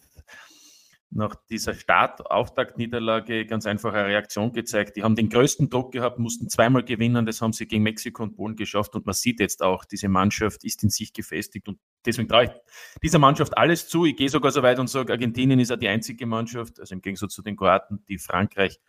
nach 1.14 1.35
dieser 1.51 1.75
Start-Auftakt-Niederlage 1.75 3.46
ganz 3.46 3.66
einfach 3.66 3.92
eine 3.92 4.07
Reaktion 4.07 4.53
gezeigt. 4.53 4.96
Die 4.96 5.03
haben 5.03 5.14
den 5.14 5.29
größten 5.29 5.68
Druck 5.68 5.92
gehabt, 5.92 6.18
mussten 6.18 6.48
zweimal 6.48 6.83
gewinnen. 6.83 7.27
Das 7.27 7.42
haben 7.42 7.53
sie 7.53 7.66
gegen 7.66 7.83
Mexiko 7.83 8.22
und 8.22 8.35
Polen 8.35 8.57
geschafft. 8.57 8.94
Und 8.94 9.05
man 9.05 9.14
sieht 9.14 9.40
jetzt 9.40 9.62
auch, 9.62 9.85
diese 9.85 10.09
Mannschaft 10.09 10.64
ist 10.64 10.83
in 10.83 10.90
sich 10.90 11.12
gefestigt. 11.12 11.68
Und 11.68 11.79
deswegen 12.07 12.29
traue 12.29 12.44
ich 12.44 12.51
dieser 13.03 13.18
Mannschaft 13.18 13.57
alles 13.57 13.88
zu. 13.88 14.07
Ich 14.07 14.16
gehe 14.16 14.29
sogar 14.29 14.51
so 14.53 14.62
weit 14.62 14.79
und 14.79 14.88
sage, 14.88 15.12
Argentinien 15.12 15.61
ist 15.61 15.70
ja 15.70 15.77
die 15.77 15.88
einzige 15.88 16.27
Mannschaft, 16.27 16.81
also 16.81 16.94
im 16.94 17.03
Gegensatz 17.03 17.35
zu 17.35 17.42
den 17.42 17.57
Kroaten, 17.57 18.05
die 18.09 18.18
Frankreich 18.18 18.81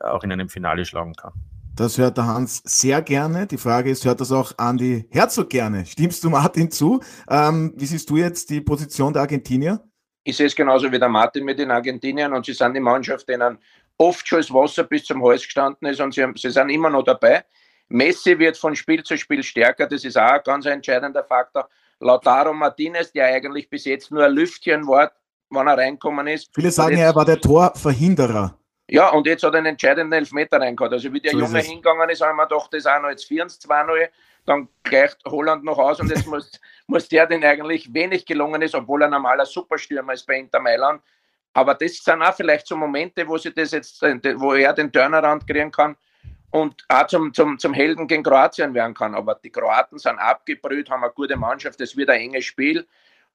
äh, 0.00 0.06
auch 0.06 0.24
in 0.24 0.32
einem 0.32 0.48
Finale 0.48 0.84
schlagen 0.84 1.14
kann. 1.14 1.32
Das 1.76 1.98
hört 1.98 2.18
der 2.18 2.26
Hans 2.26 2.62
sehr 2.64 3.02
gerne. 3.02 3.48
Die 3.48 3.58
Frage 3.58 3.90
ist, 3.90 4.04
hört 4.04 4.20
das 4.20 4.30
auch 4.30 4.52
Andi 4.58 5.08
Herzog 5.10 5.50
gerne? 5.50 5.86
Stimmst 5.86 6.22
du 6.22 6.30
Martin 6.30 6.70
zu? 6.70 7.00
Ähm, 7.28 7.74
wie 7.76 7.86
siehst 7.86 8.10
du 8.10 8.16
jetzt 8.16 8.50
die 8.50 8.60
Position 8.60 9.12
der 9.12 9.22
Argentinier? 9.22 9.84
Ich 10.24 10.36
sehe 10.36 10.46
es 10.46 10.56
genauso 10.56 10.90
wie 10.90 10.98
der 10.98 11.08
Martin 11.08 11.44
mit 11.44 11.58
den 11.58 11.70
Argentiniern 11.70 12.32
und 12.32 12.46
sie 12.46 12.54
sind 12.54 12.74
die 12.74 12.80
Mannschaft, 12.80 13.28
denen 13.28 13.58
oft 13.98 14.26
schon 14.26 14.38
das 14.38 14.52
Wasser 14.52 14.84
bis 14.84 15.04
zum 15.04 15.22
Hals 15.22 15.44
gestanden 15.44 15.86
ist 15.86 16.00
und 16.00 16.14
sie, 16.14 16.26
sie 16.36 16.50
sind 16.50 16.70
immer 16.70 16.90
noch 16.90 17.04
dabei. 17.04 17.44
Messi 17.88 18.38
wird 18.38 18.56
von 18.56 18.74
Spiel 18.74 19.02
zu 19.02 19.16
Spiel 19.18 19.42
stärker, 19.42 19.86
das 19.86 20.04
ist 20.04 20.16
auch 20.16 20.32
ein 20.32 20.40
ganz 20.42 20.66
entscheidender 20.66 21.22
Faktor. 21.22 21.68
Lautaro 22.00 22.52
Martinez, 22.52 23.12
der 23.12 23.26
eigentlich 23.26 23.68
bis 23.68 23.84
jetzt 23.84 24.10
nur 24.10 24.24
ein 24.24 24.32
Lüftchen 24.32 24.86
war, 24.86 25.12
wann 25.50 25.66
er 25.66 25.76
reinkommen 25.78 26.26
ist. 26.26 26.50
Viele 26.54 26.70
sagen 26.70 26.96
ja, 26.96 27.04
er 27.04 27.14
war 27.14 27.24
der 27.24 27.40
Torverhinderer. 27.40 28.58
Ja, 28.88 29.10
und 29.10 29.26
jetzt 29.26 29.42
hat 29.42 29.54
er 29.54 29.58
einen 29.58 29.66
entscheidenden 29.66 30.12
Elfmeter 30.12 30.60
reingehauen. 30.60 30.92
Also 30.92 31.12
wie 31.12 31.20
der 31.20 31.32
so 31.32 31.38
Junge 31.38 31.60
hingegangen 31.60 32.10
ist, 32.10 32.20
haben 32.20 32.36
wir 32.36 32.46
gedacht, 32.46 32.68
das 32.72 32.80
ist 32.80 32.86
auch 32.86 33.00
noch 33.00 33.08
jetzt 33.08 33.30
4-2-0 33.30 34.08
dann 34.46 34.68
gleicht 34.82 35.18
Holland 35.24 35.64
noch 35.64 35.78
aus 35.78 36.00
und 36.00 36.10
jetzt 36.10 36.26
muss, 36.26 36.50
muss 36.86 37.08
der, 37.08 37.26
den 37.26 37.44
eigentlich 37.44 37.92
wenig 37.92 38.26
gelungen 38.26 38.62
ist, 38.62 38.74
obwohl 38.74 39.02
er 39.02 39.08
ein 39.08 39.12
normaler 39.12 39.46
Superstürmer 39.46 40.12
ist 40.12 40.26
bei 40.26 40.38
Inter 40.38 40.60
Mailand. 40.60 41.02
Aber 41.54 41.74
das 41.74 41.96
sind 41.96 42.22
auch 42.22 42.34
vielleicht 42.34 42.66
so 42.66 42.76
Momente, 42.76 43.26
wo 43.26 43.38
sie 43.38 43.52
das 43.52 43.70
jetzt, 43.70 44.02
wo 44.02 44.54
er 44.54 44.72
den 44.72 44.92
Turnaround 44.92 45.46
kriegen 45.46 45.70
kann 45.70 45.96
und 46.50 46.84
auch 46.88 47.06
zum, 47.06 47.32
zum, 47.32 47.58
zum 47.58 47.72
Helden 47.72 48.08
gegen 48.08 48.24
Kroatien 48.24 48.74
werden 48.74 48.94
kann. 48.94 49.14
Aber 49.14 49.36
die 49.36 49.50
Kroaten 49.50 49.98
sind 49.98 50.18
abgebrüht, 50.18 50.90
haben 50.90 51.04
eine 51.04 51.12
gute 51.12 51.36
Mannschaft, 51.36 51.80
es 51.80 51.96
wird 51.96 52.10
ein 52.10 52.20
enges 52.20 52.44
Spiel. 52.44 52.86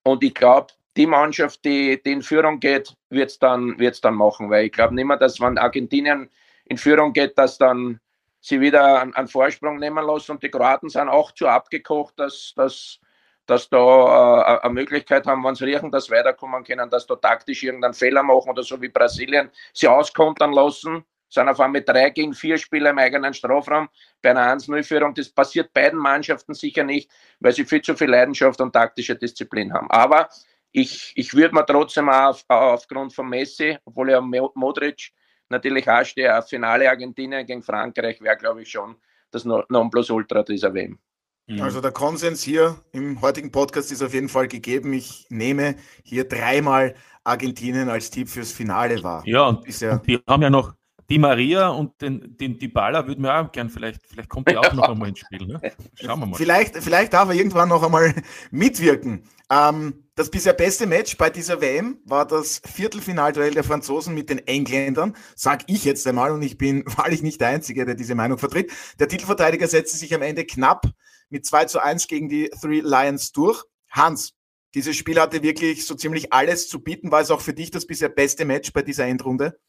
Und 0.04 0.24
ich 0.24 0.34
glaube, 0.34 0.74
die 1.00 1.08
Mannschaft, 1.08 1.64
die, 1.64 2.04
die 2.04 2.12
in 2.12 2.22
Führung 2.22 2.60
geht, 2.60 2.94
wird 3.10 3.30
es 3.30 3.40
dann, 3.40 3.80
wird's 3.80 4.02
dann 4.02 4.16
machen. 4.16 4.50
Weil 4.50 4.66
ich 4.66 4.74
glaube 4.74 4.94
nicht 4.94 5.06
mehr, 5.06 5.16
dass 5.16 5.40
wenn 5.40 5.58
Argentinien 5.58 6.30
in 6.66 6.78
Führung 6.78 7.14
geht, 7.14 7.38
dass 7.38 7.58
dann 7.58 8.02
sie 8.42 8.60
wieder 8.60 9.02
einen, 9.02 9.14
einen 9.14 9.30
Vorsprung 9.30 9.78
nehmen 9.78 10.06
lassen. 10.06 10.34
Und 10.34 10.44
die 10.44 10.52
Kroaten 10.52 10.90
sind 10.90 11.08
auch 11.08 11.32
zu 11.32 11.48
abgekocht, 11.48 12.20
dass, 12.20 12.54
dass, 12.58 13.00
dass 13.46 13.70
da 13.70 14.58
äh, 14.58 14.60
eine 14.62 14.74
Möglichkeit 14.74 15.26
haben, 15.26 15.42
wenn 15.46 15.56
sie 15.56 15.64
riechen, 15.64 15.90
dass 15.90 16.12
weiterkommen 16.12 16.66
können, 16.66 16.90
dass 16.90 17.08
da 17.08 17.16
taktisch 17.16 17.64
irgendeinen 17.64 17.94
Fehler 17.94 18.22
machen 18.22 18.50
oder 18.50 18.64
so 18.64 18.82
wie 18.82 18.90
Brasilien 18.90 19.50
sie 19.74 19.88
auskontern 19.88 20.52
lassen. 20.52 21.06
Sind 21.30 21.48
auf 21.48 21.62
einmal 21.62 21.84
drei 21.84 22.10
gegen 22.10 22.34
vier 22.34 22.58
Spieler 22.58 22.90
im 22.90 22.98
eigenen 22.98 23.34
Strafraum 23.34 23.88
bei 24.22 24.32
einer 24.32 24.54
1-0-Führung. 24.54 25.14
Das 25.14 25.30
passiert 25.30 25.72
beiden 25.72 26.00
Mannschaften 26.00 26.56
sicher 26.56 26.84
nicht, 26.84 27.10
weil 27.40 27.54
sie 27.54 27.64
viel 27.64 27.82
zu 27.84 27.96
viel 27.96 28.10
Leidenschaft 28.10 28.60
und 28.60 28.74
taktische 28.74 29.16
Disziplin 29.16 29.72
haben. 29.72 29.90
Aber 29.92 30.28
ich, 30.72 31.14
ich 31.16 31.34
würde 31.34 31.56
mir 31.56 31.66
trotzdem 31.66 32.10
auch 32.10 32.30
auf, 32.30 32.44
aufgrund 32.48 33.14
von 33.14 33.30
Messi, 33.30 33.78
obwohl 33.86 34.12
ja 34.12 34.22
Modric 34.22 35.12
natürlich 35.50 35.90
auch 35.90 36.06
stehe, 36.06 36.34
ein 36.34 36.44
Finale 36.44 36.90
Argentinien 36.90 37.46
gegen 37.46 37.64
Frankreich 37.64 38.22
wäre, 38.22 38.38
glaube 38.38 38.62
ich, 38.62 38.70
schon 38.70 38.96
das 39.32 39.46
Nonplusultra 39.46 40.44
dieser 40.44 40.74
WM. 40.74 41.00
Mhm. 41.48 41.62
Also 41.62 41.82
der 41.82 41.92
Konsens 41.92 42.44
hier 42.44 42.80
im 42.92 43.22
heutigen 43.22 43.52
Podcast 43.52 43.92
ist 43.92 44.04
auf 44.04 44.14
jeden 44.14 44.30
Fall 44.30 44.48
gegeben. 44.48 44.94
Ich 44.94 45.26
nehme 45.30 45.76
hier 46.04 46.28
dreimal 46.28 46.96
Argentinien 47.24 47.90
als 47.90 48.12
Tipp 48.12 48.30
fürs 48.30 48.52
Finale 48.52 49.04
wahr. 49.04 49.24
Ja, 49.26 49.48
und, 49.48 49.82
ja 49.82 49.94
und 49.94 50.08
die 50.08 50.20
haben 50.28 50.44
ja 50.44 50.50
noch 50.50 50.74
die 51.10 51.20
Maria 51.20 51.70
und 51.70 52.02
den, 52.02 52.38
den 52.38 52.60
Dybala 52.60 53.08
würden 53.08 53.24
wir 53.24 53.36
auch 53.36 53.52
gern, 53.52 53.70
vielleicht, 53.70 54.06
vielleicht 54.06 54.30
kommt 54.30 54.50
die 54.50 54.58
auch 54.58 54.74
noch 54.74 54.90
einmal 54.90 55.10
ins 55.10 55.20
Spiel. 55.20 55.46
Ne? 55.46 55.60
Schauen 55.96 56.20
wir 56.20 56.26
mal. 56.28 56.38
Vielleicht, 56.38 56.78
vielleicht 56.78 57.14
darf 57.14 57.30
er 57.30 57.36
irgendwann 57.36 57.70
noch 57.70 57.84
einmal 57.84 58.14
mitwirken. 58.52 59.24
Ähm, 59.50 60.06
das 60.16 60.30
bisher 60.30 60.54
beste 60.54 60.86
Match 60.86 61.18
bei 61.18 61.30
dieser 61.30 61.62
WM 61.62 62.00
war 62.06 62.28
das 62.28 62.62
Viertelfinalduell 62.66 63.54
der 63.54 63.64
Franzosen 63.64 64.14
mit 64.14 64.30
den 64.30 64.40
Engländern, 64.40 65.16
sag 65.36 65.64
ich 65.68 65.86
jetzt 65.86 66.06
einmal, 66.06 66.32
und 66.32 66.42
ich 66.42 66.58
bin 66.58 66.84
wahrlich 66.98 67.24
nicht 67.24 67.42
der 67.42 67.48
Einzige, 67.48 67.86
der 67.86 67.96
diese 67.96 68.16
Meinung 68.16 68.38
vertritt. 68.38 68.72
Der 69.00 69.08
Titelverteidiger 69.08 69.68
setzte 69.68 69.98
sich 69.98 70.14
am 70.14 70.22
Ende 70.22 70.46
knapp 70.46 70.86
mit 71.30 71.46
2 71.46 71.66
zu 71.66 71.84
1 71.84 72.08
gegen 72.08 72.30
die 72.30 72.50
Three 72.62 72.82
Lions 72.82 73.32
durch. 73.32 73.64
Hans, 73.90 74.34
dieses 74.76 74.96
Spiel 74.96 75.20
hatte 75.20 75.42
wirklich 75.42 75.86
so 75.86 75.96
ziemlich 75.96 76.32
alles 76.32 76.70
zu 76.70 76.82
bieten. 76.82 77.12
War 77.12 77.22
es 77.22 77.32
auch 77.32 77.42
für 77.42 77.54
dich 77.54 77.72
das 77.72 77.88
bisher 77.88 78.10
beste 78.10 78.46
Match 78.46 78.72
bei 78.72 78.84
dieser 78.84 79.06
Endrunde? 79.08 79.60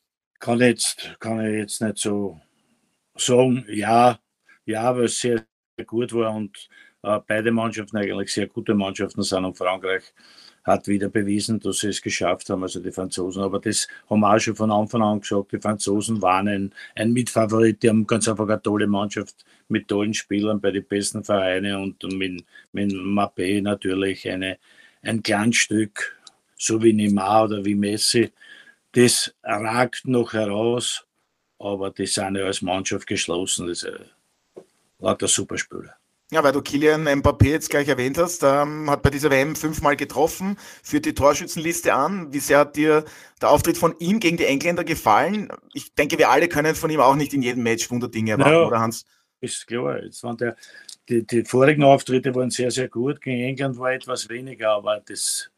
Kann 0.40 0.61
jetzt, 0.61 1.16
kann 1.20 1.44
ich 1.44 1.59
jetzt 1.59 1.83
nicht 1.83 1.98
so 1.98 2.40
sagen. 3.16 3.64
Ja, 3.68 4.18
ja, 4.64 4.96
weil 4.96 5.05
es 5.05 5.20
sehr, 5.20 5.44
gut 5.87 6.12
war 6.12 6.35
und 6.35 6.68
äh, 7.03 7.18
beide 7.26 7.50
Mannschaften 7.50 7.96
eigentlich 7.96 8.35
sehr 8.35 8.46
gute 8.46 8.74
Mannschaften 8.74 9.22
sind 9.22 9.46
und 9.46 9.57
Frankreich 9.57 10.03
hat 10.62 10.87
wieder 10.88 11.09
bewiesen, 11.09 11.59
dass 11.59 11.79
sie 11.79 11.88
es 11.88 12.03
geschafft 12.03 12.50
haben, 12.50 12.62
also 12.62 12.81
die 12.81 12.92
Franzosen. 12.92 13.42
Aber 13.42 13.61
das 13.61 13.88
haben 14.11 14.20
wir 14.20 14.35
auch 14.35 14.38
schon 14.38 14.57
von 14.57 14.70
Anfang 14.70 15.00
an 15.00 15.20
gesagt, 15.22 15.53
die 15.53 15.59
Franzosen 15.59 16.20
waren 16.20 16.48
ein, 16.48 16.74
ein 16.94 17.12
Mitfavorit, 17.12 17.83
die 17.83 17.88
haben 17.88 18.07
ganz 18.07 18.29
einfach 18.29 18.46
eine 18.46 18.61
tolle 18.61 18.87
Mannschaft 18.87 19.46
mit 19.68 19.88
tollen 19.88 20.12
Spielern 20.12 20.61
bei 20.61 20.70
den 20.70 20.85
besten 20.85 21.24
Vereinen 21.24 21.76
und 21.76 22.03
mit, 22.12 22.44
mit 22.72 22.92
Mappé 22.92 23.62
natürlich 23.62 24.29
eine, 24.29 24.59
ein 25.03 25.22
Glanzstück, 25.22 26.14
so 26.59 26.83
wie 26.83 26.92
Neymar 26.92 27.44
oder 27.44 27.64
wie 27.64 27.74
Messi 27.74 28.31
das 28.92 29.35
ragt 29.42 30.07
noch 30.07 30.33
heraus, 30.33 31.07
aber 31.59 31.90
die 31.90 32.07
sind 32.07 32.37
ja 32.37 32.44
als 32.44 32.62
Mannschaft 32.62 33.07
geschlossen. 33.07 33.66
Das 33.66 33.83
ist 33.83 34.00
lauter 34.98 35.29
Superspieler. 35.29 35.94
Ja, 36.33 36.44
weil 36.44 36.53
du 36.53 36.62
Kilian 36.62 37.09
Mbappé 37.09 37.48
jetzt 37.48 37.70
gleich 37.70 37.88
erwähnt 37.88 38.16
hast, 38.16 38.44
ähm, 38.44 38.88
hat 38.88 39.03
bei 39.03 39.11
dieser 39.11 39.31
WM 39.31 39.57
fünfmal 39.57 39.96
getroffen, 39.96 40.57
führt 40.81 41.05
die 41.05 41.14
Torschützenliste 41.14 41.92
an. 41.92 42.33
Wie 42.33 42.38
sehr 42.38 42.61
hat 42.61 42.76
dir 42.76 43.05
der 43.42 43.50
Auftritt 43.50 43.76
von 43.76 43.96
ihm 43.98 44.20
gegen 44.20 44.37
die 44.37 44.44
Engländer 44.44 44.85
gefallen? 44.85 45.48
Ich 45.74 45.92
denke, 45.94 46.18
wir 46.18 46.31
alle 46.31 46.46
können 46.46 46.76
von 46.76 46.88
ihm 46.88 47.00
auch 47.00 47.16
nicht 47.16 47.35
in 47.35 47.42
jedem 47.42 47.64
Match 47.64 47.90
Wunderdinge 47.90 48.33
erwarten, 48.33 48.53
ja, 48.53 48.64
oder 48.64 48.79
Hans? 48.79 49.05
Ist 49.40 49.66
klar. 49.66 50.05
Jetzt 50.05 50.22
waren 50.22 50.37
der, 50.37 50.55
die, 51.09 51.26
die 51.26 51.44
vorigen 51.44 51.83
Auftritte 51.83 52.33
waren 52.37 52.50
sehr, 52.50 52.70
sehr 52.70 52.88
gut. 52.88 53.20
Gegen 53.20 53.42
England 53.42 53.76
war 53.79 53.92
etwas 53.92 54.29
weniger, 54.29 54.70
aber 54.70 55.00
das 55.00 55.50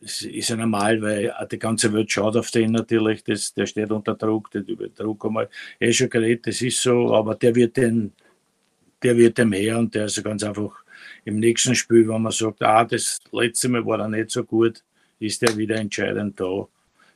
das 0.00 0.22
ist 0.22 0.50
ja 0.50 0.56
normal, 0.56 1.00
weil 1.00 1.32
die 1.50 1.58
ganze 1.58 1.92
Welt 1.92 2.10
schaut 2.10 2.36
auf 2.36 2.50
den 2.50 2.72
natürlich, 2.72 3.24
das, 3.24 3.54
der 3.54 3.66
steht 3.66 3.90
unter 3.90 4.14
Druck, 4.14 4.50
der 4.50 4.66
über 4.66 4.88
Druck 4.88 5.24
einmal 5.24 5.48
eh 5.80 5.92
schon 5.92 6.10
geredet, 6.10 6.46
das 6.46 6.60
ist 6.60 6.82
so, 6.82 7.14
aber 7.14 7.34
der 7.34 7.54
wird 7.54 7.76
den, 7.76 8.12
der 9.02 9.16
wird 9.16 9.38
dem 9.38 9.52
her 9.52 9.78
und 9.78 9.94
der 9.94 10.06
ist 10.06 10.22
ganz 10.22 10.42
einfach 10.42 10.84
im 11.24 11.38
nächsten 11.38 11.74
Spiel, 11.74 12.08
wenn 12.08 12.22
man 12.22 12.32
sagt, 12.32 12.62
ah, 12.62 12.84
das 12.84 13.18
letzte 13.32 13.68
Mal 13.68 13.84
war 13.86 14.00
er 14.00 14.08
nicht 14.08 14.30
so 14.30 14.44
gut, 14.44 14.82
ist 15.18 15.42
er 15.42 15.56
wieder 15.56 15.76
entscheidend 15.76 16.38
da. 16.38 16.68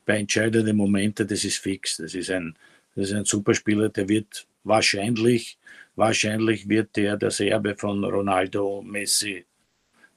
Bei 0.07 0.19
entscheidenden 0.19 0.77
Momenten, 0.77 1.29
das 1.29 1.45
ist 1.45 1.59
fix, 1.59 1.99
das 1.99 2.14
ist 2.14 2.31
ein, 2.31 2.57
das 2.95 3.11
ist 3.11 3.14
ein 3.14 3.25
Superspieler, 3.25 3.90
der 3.90 4.09
wird 4.09 4.47
wahrscheinlich, 4.64 5.59
wahrscheinlich 5.97 6.69
wird 6.69 6.97
der 6.97 7.16
der 7.16 7.31
Serbe 7.31 7.77
von 7.77 8.03
Ronaldo, 8.05 8.83
Messi, 8.83 9.45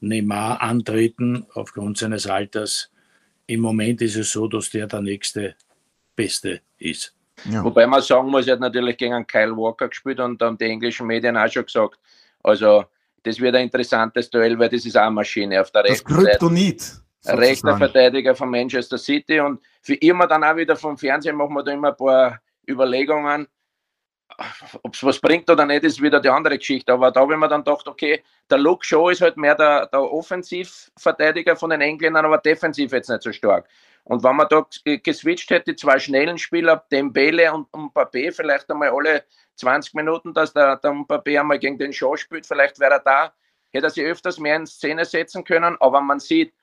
Neymar 0.04 0.62
antreten 0.62 1.46
aufgrund 1.54 1.98
seines 1.98 2.28
Alters. 2.28 2.92
Im 3.48 3.62
Moment 3.62 4.02
ist 4.02 4.16
es 4.16 4.32
so, 4.32 4.48
dass 4.48 4.70
der 4.70 4.88
der 4.88 5.02
nächste 5.02 5.56
Beste 6.16 6.62
ist. 6.78 7.16
Ja. 7.46 7.64
Wobei 7.64 7.88
man 7.88 8.02
sagen 8.02 8.30
muss, 8.30 8.48
er 8.48 8.54
hat 8.54 8.60
natürlich 8.60 8.98
gegen 8.98 9.14
einen 9.14 9.28
Kyle 9.28 9.56
Walker 9.56 9.88
gespielt 9.88 10.20
und 10.20 10.42
haben 10.42 10.58
die 10.58 10.66
englischen 10.66 11.08
Medien 11.08 11.36
auch 11.36 11.52
schon 11.52 11.66
gesagt. 11.66 12.00
Also, 12.44 12.86
das 13.24 13.40
wird 13.40 13.56
ein 13.56 13.64
interessantes 13.64 14.30
Duell, 14.30 14.58
weil 14.60 14.70
das 14.70 14.86
ist 14.86 14.98
auch 14.98 15.04
eine 15.04 15.12
Maschine 15.12 15.62
auf 15.62 15.72
der 15.72 15.86
rechten 15.86 16.14
das 16.14 16.24
Kryptonit, 16.24 16.82
Seite. 17.22 17.38
Rechter 17.40 17.78
Verteidiger 17.78 18.36
von 18.36 18.50
Manchester 18.50 18.98
City 18.98 19.40
und 19.40 19.62
für 19.82 19.96
immer 19.96 20.28
dann 20.28 20.44
auch 20.44 20.56
wieder 20.56 20.76
vom 20.76 20.98
Fernsehen 20.98 21.36
machen 21.36 21.54
wir 21.56 21.64
da 21.64 21.72
immer 21.72 21.90
ein 21.90 21.98
paar 21.98 22.42
Überlegungen 22.68 23.48
ob 24.82 24.94
es 24.94 25.04
was 25.04 25.20
bringt 25.20 25.50
oder 25.50 25.66
nicht, 25.66 25.84
ist 25.84 26.02
wieder 26.02 26.20
die 26.20 26.30
andere 26.30 26.58
Geschichte. 26.58 26.94
Aber 26.94 27.12
da 27.12 27.22
habe 27.22 27.34
ich 27.34 27.40
mir 27.40 27.48
dann 27.48 27.64
gedacht, 27.64 27.88
okay, 27.88 28.24
der 28.50 28.58
Luke 28.58 28.86
Shaw 28.86 29.10
ist 29.12 29.22
halt 29.22 29.38
mehr 29.38 29.56
der, 29.56 29.88
der 29.88 30.02
Offensivverteidiger 30.02 31.56
von 31.56 31.70
den 31.70 31.82
Engländern, 31.82 32.26
aber 32.26 32.38
defensiv 32.38 32.92
jetzt 32.92 33.10
nicht 33.10 33.24
so 33.24 33.32
stark. 33.32 33.68
Und 34.06 34.24
wenn 34.24 34.36
man 34.36 34.48
da 34.50 34.66
geswitcht 34.84 35.50
hätte, 35.50 35.72
die 35.72 35.76
zwei 35.78 35.98
schnellen 35.98 36.38
Spieler, 36.38 36.86
Dembele 36.92 37.54
und 37.54 37.70
Mbappé, 37.72 38.34
vielleicht 38.34 38.70
einmal 38.70 38.90
alle 38.90 39.24
20 39.56 39.94
Minuten, 39.94 40.34
dass 40.34 40.54
der, 40.54 40.76
der 40.78 40.92
Mbappé 40.92 41.40
einmal 41.40 41.60
gegen 41.60 41.78
den 41.78 41.94
Shaw 41.94 42.18
spielt, 42.18 42.46
vielleicht 42.46 42.80
wäre 42.80 42.96
er 42.96 43.00
da, 43.00 43.34
hätte 43.72 43.88
er 43.88 43.90
sich 43.90 44.04
öfters 44.04 44.40
mehr 44.40 44.58
in 44.58 44.68
Szene 44.68 45.06
setzen 45.06 45.44
können. 45.46 45.78
Aber 45.80 46.02
man 46.02 46.20
sieht, 46.20 46.54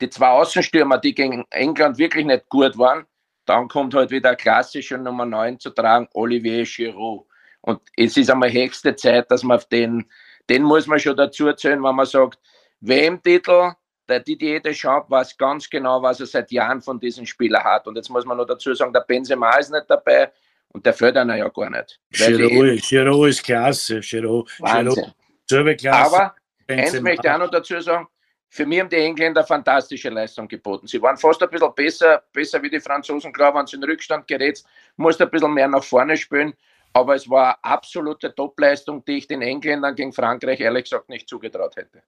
die 0.00 0.08
zwei 0.08 0.28
Außenstürmer, 0.28 0.98
die 0.98 1.14
gegen 1.14 1.44
England 1.50 1.98
wirklich 1.98 2.24
nicht 2.24 2.48
gut 2.48 2.78
waren, 2.78 3.04
dann 3.44 3.68
kommt 3.68 3.94
halt 3.94 4.10
wieder 4.10 4.36
klassische 4.36 4.96
Nummer 4.98 5.26
9 5.26 5.58
zu 5.58 5.70
tragen, 5.70 6.08
Olivier 6.14 6.64
Giroud. 6.64 7.26
Und 7.60 7.80
es 7.96 8.16
ist 8.16 8.30
einmal 8.30 8.52
höchste 8.52 8.94
Zeit, 8.94 9.30
dass 9.30 9.42
man 9.42 9.56
auf 9.56 9.66
den, 9.66 10.10
den 10.48 10.62
muss 10.62 10.86
man 10.86 10.98
schon 10.98 11.16
dazu 11.16 11.52
zählen, 11.52 11.82
wenn 11.82 11.94
man 11.94 12.06
sagt, 12.06 12.38
WM-Titel, 12.80 13.72
der 14.08 14.20
Didier 14.20 14.60
Deschamps 14.60 15.10
weiß 15.10 15.36
ganz 15.36 15.68
genau, 15.68 16.02
was 16.02 16.20
er 16.20 16.26
seit 16.26 16.50
Jahren 16.50 16.80
von 16.80 16.98
diesem 16.98 17.26
Spieler 17.26 17.62
hat. 17.62 17.86
Und 17.86 17.96
jetzt 17.96 18.08
muss 18.08 18.24
man 18.24 18.36
noch 18.38 18.46
dazu 18.46 18.72
sagen, 18.72 18.92
der 18.92 19.00
Benzema 19.00 19.56
ist 19.58 19.70
nicht 19.70 19.84
dabei 19.88 20.32
und 20.68 20.84
der 20.86 20.94
fördert 20.94 21.26
ihn 21.26 21.36
ja 21.36 21.48
gar 21.48 21.70
nicht. 21.70 22.00
Giroud, 22.10 22.80
Giroud 22.82 23.28
ist 23.28 23.44
klasse. 23.44 24.00
Giroud, 24.00 24.50
Wahnsinn. 24.60 25.12
Giroud, 25.46 25.78
klasse. 25.78 26.16
Aber 26.16 26.34
Benzema. 26.66 26.88
eins 26.88 27.00
möchte 27.02 27.26
ich 27.26 27.32
auch 27.34 27.38
noch 27.38 27.50
dazu 27.50 27.80
sagen, 27.80 28.06
für 28.50 28.64
mich 28.64 28.80
haben 28.80 28.88
die 28.88 28.96
Engländer 28.96 29.44
fantastische 29.44 30.08
Leistung 30.08 30.48
geboten. 30.48 30.86
Sie 30.86 31.00
waren 31.02 31.18
fast 31.18 31.42
ein 31.42 31.50
bisschen 31.50 31.74
besser, 31.74 32.22
besser 32.32 32.62
wie 32.62 32.70
die 32.70 32.80
Franzosen. 32.80 33.30
Klar, 33.30 33.54
wenn 33.54 33.66
sie 33.66 33.76
in 33.76 33.84
Rückstand 33.84 34.26
gerät, 34.26 34.62
musste 34.96 35.24
ein 35.24 35.30
bisschen 35.30 35.52
mehr 35.52 35.68
nach 35.68 35.84
vorne 35.84 36.16
spielen. 36.16 36.54
Aber 36.92 37.14
es 37.14 37.28
war 37.28 37.58
eine 37.62 37.74
absolute 37.74 38.34
Topleistung, 38.34 39.04
die 39.04 39.18
ich 39.18 39.26
den 39.26 39.42
Engländern 39.42 39.94
gegen 39.94 40.12
Frankreich 40.12 40.60
ehrlich 40.60 40.84
gesagt 40.84 41.08
nicht 41.08 41.28
zugetraut 41.28 41.76
hätte. 41.76 42.02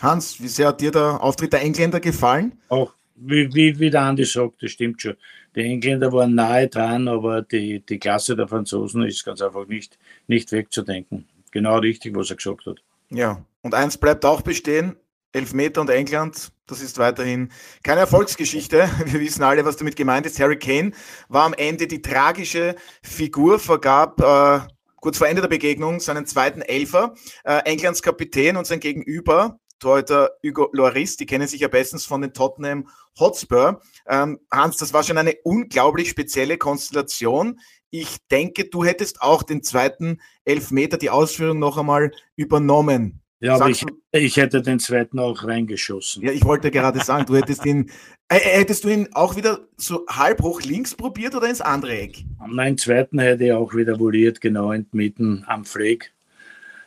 Hans, 0.00 0.40
wie 0.40 0.48
sehr 0.48 0.68
hat 0.68 0.80
dir 0.80 0.90
der 0.90 1.22
Auftritt 1.22 1.52
der 1.52 1.62
Engländer 1.62 2.00
gefallen? 2.00 2.58
Auch, 2.68 2.94
wie, 3.16 3.52
wie, 3.54 3.78
wie 3.78 3.90
der 3.90 4.02
Andi 4.02 4.24
sagt, 4.24 4.62
das 4.62 4.70
stimmt 4.70 5.02
schon. 5.02 5.16
Die 5.54 5.60
Engländer 5.60 6.12
waren 6.12 6.34
nahe 6.34 6.68
dran, 6.68 7.08
aber 7.08 7.42
die, 7.42 7.80
die 7.80 7.98
Klasse 7.98 8.36
der 8.36 8.48
Franzosen 8.48 9.02
ist 9.02 9.24
ganz 9.24 9.42
einfach 9.42 9.66
nicht, 9.66 9.98
nicht 10.26 10.52
wegzudenken. 10.52 11.28
Genau 11.50 11.78
richtig, 11.78 12.16
was 12.16 12.30
er 12.30 12.36
gesagt 12.36 12.66
hat. 12.66 12.78
Ja, 13.10 13.44
und 13.62 13.74
eins 13.74 13.98
bleibt 13.98 14.24
auch 14.24 14.40
bestehen, 14.40 14.96
Elfmeter 15.32 15.80
und 15.80 15.90
England, 15.90 16.52
das 16.66 16.80
ist 16.80 16.98
weiterhin 16.98 17.50
keine 17.82 18.00
Erfolgsgeschichte. 18.00 18.88
Wir 19.04 19.20
wissen 19.20 19.42
alle, 19.42 19.64
was 19.64 19.76
damit 19.76 19.96
gemeint 19.96 20.26
ist. 20.26 20.38
Harry 20.40 20.58
Kane 20.58 20.92
war 21.28 21.44
am 21.44 21.54
Ende 21.54 21.86
die 21.86 22.02
tragische 22.02 22.76
Figur, 23.02 23.58
vergab 23.58 24.20
äh, 24.20 24.66
kurz 24.96 25.18
vor 25.18 25.28
Ende 25.28 25.42
der 25.42 25.48
Begegnung 25.48 26.00
seinen 26.00 26.26
zweiten 26.26 26.62
Elfer. 26.62 27.14
Äh, 27.44 27.58
Englands 27.64 28.02
Kapitän 28.02 28.56
und 28.56 28.66
sein 28.66 28.80
Gegenüber, 28.80 29.58
Torhüter 29.78 30.30
Hugo 30.44 30.68
Loris, 30.72 31.16
die 31.16 31.26
kennen 31.26 31.48
sich 31.48 31.60
ja 31.60 31.68
bestens 31.68 32.04
von 32.04 32.20
den 32.20 32.34
Tottenham 32.34 32.88
Hotspur. 33.18 33.80
Ähm, 34.06 34.40
Hans, 34.50 34.76
das 34.76 34.92
war 34.92 35.02
schon 35.02 35.18
eine 35.18 35.36
unglaublich 35.42 36.10
spezielle 36.10 36.58
Konstellation. 36.58 37.60
Ich 37.90 38.18
denke, 38.30 38.66
du 38.66 38.84
hättest 38.84 39.22
auch 39.22 39.42
den 39.42 39.62
zweiten 39.62 40.20
Elfmeter, 40.44 40.98
die 40.98 41.10
Ausführung 41.10 41.58
noch 41.58 41.78
einmal 41.78 42.12
übernommen 42.36 43.22
Ja, 43.40 43.54
aber 43.54 43.70
ich, 43.70 43.86
ich, 44.12 44.36
hätte 44.36 44.60
den 44.60 44.78
zweiten 44.78 45.18
auch 45.18 45.44
reingeschossen. 45.44 46.22
Ja, 46.22 46.30
ich 46.30 46.44
wollte 46.44 46.70
gerade 46.70 47.00
sagen, 47.00 47.24
du 47.24 47.36
hättest 47.36 47.64
ihn, 47.64 47.90
äh, 48.28 48.38
hättest 48.38 48.84
du 48.84 48.90
ihn 48.90 49.08
auch 49.12 49.34
wieder 49.34 49.60
so 49.78 50.04
halb 50.08 50.42
hoch 50.42 50.60
links 50.60 50.94
probiert 50.94 51.34
oder 51.34 51.48
ins 51.48 51.62
andere 51.62 51.98
Eck? 51.98 52.22
Meinen 52.46 52.76
zweiten 52.76 53.18
hätte 53.18 53.44
ich 53.44 53.52
auch 53.52 53.74
wieder 53.74 53.98
voliert, 53.98 54.42
genau 54.42 54.74
mitten 54.92 55.44
am 55.46 55.64
Fleck. 55.64 56.12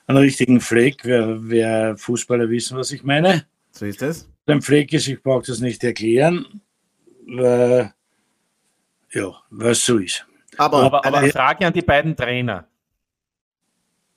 Einen 0.06 0.20
richtigen 0.20 0.62
Fleck, 0.62 1.00
wer, 1.04 1.38
wer 1.40 1.98
Fußballer 1.98 2.48
wissen, 2.50 2.78
was 2.78 2.92
ich 2.92 3.04
meine. 3.04 3.48
So 3.72 3.86
ist 3.86 4.04
es. 4.04 4.30
Beim 4.46 4.62
Fleck 4.62 4.94
ist, 4.94 5.08
ich 5.08 5.24
brauche 5.24 5.48
das 5.48 5.60
nicht 5.60 5.84
erklären, 5.84 6.62
weil, 7.26 7.94
ja, 9.12 9.34
was 9.50 9.84
so 9.84 9.98
ist. 9.98 10.24
Aber, 10.58 10.84
aber, 10.84 11.04
aber 11.04 11.18
eine 11.18 11.32
Frage 11.32 11.66
an 11.66 11.74
die 11.74 11.82
beiden 11.82 12.16
Trainer 12.16 12.68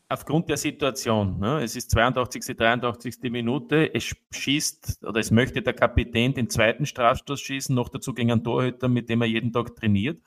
aufgrund 0.09 0.49
der 0.49 0.57
Situation, 0.57 1.38
ne, 1.38 1.62
es 1.62 1.75
ist 1.77 1.90
82., 1.90 2.57
83. 2.57 3.31
Minute, 3.31 3.92
es 3.95 4.14
schießt 4.31 5.05
oder 5.05 5.21
es 5.21 5.31
möchte 5.31 5.62
der 5.62 5.75
Kapitän 5.75 6.35
den 6.35 6.49
zweiten 6.49 6.87
Strafstoß 6.87 7.40
schießen, 7.40 7.75
noch 7.75 7.88
dazu 7.88 8.14
gegen 8.14 8.31
einen 8.31 8.45
Torhüter, 8.45 8.88
mit 8.88 9.09
dem 9.09 9.23
er 9.23 9.27
jeden 9.27 9.53
Tag 9.53 9.75
trainiert. 9.75 10.21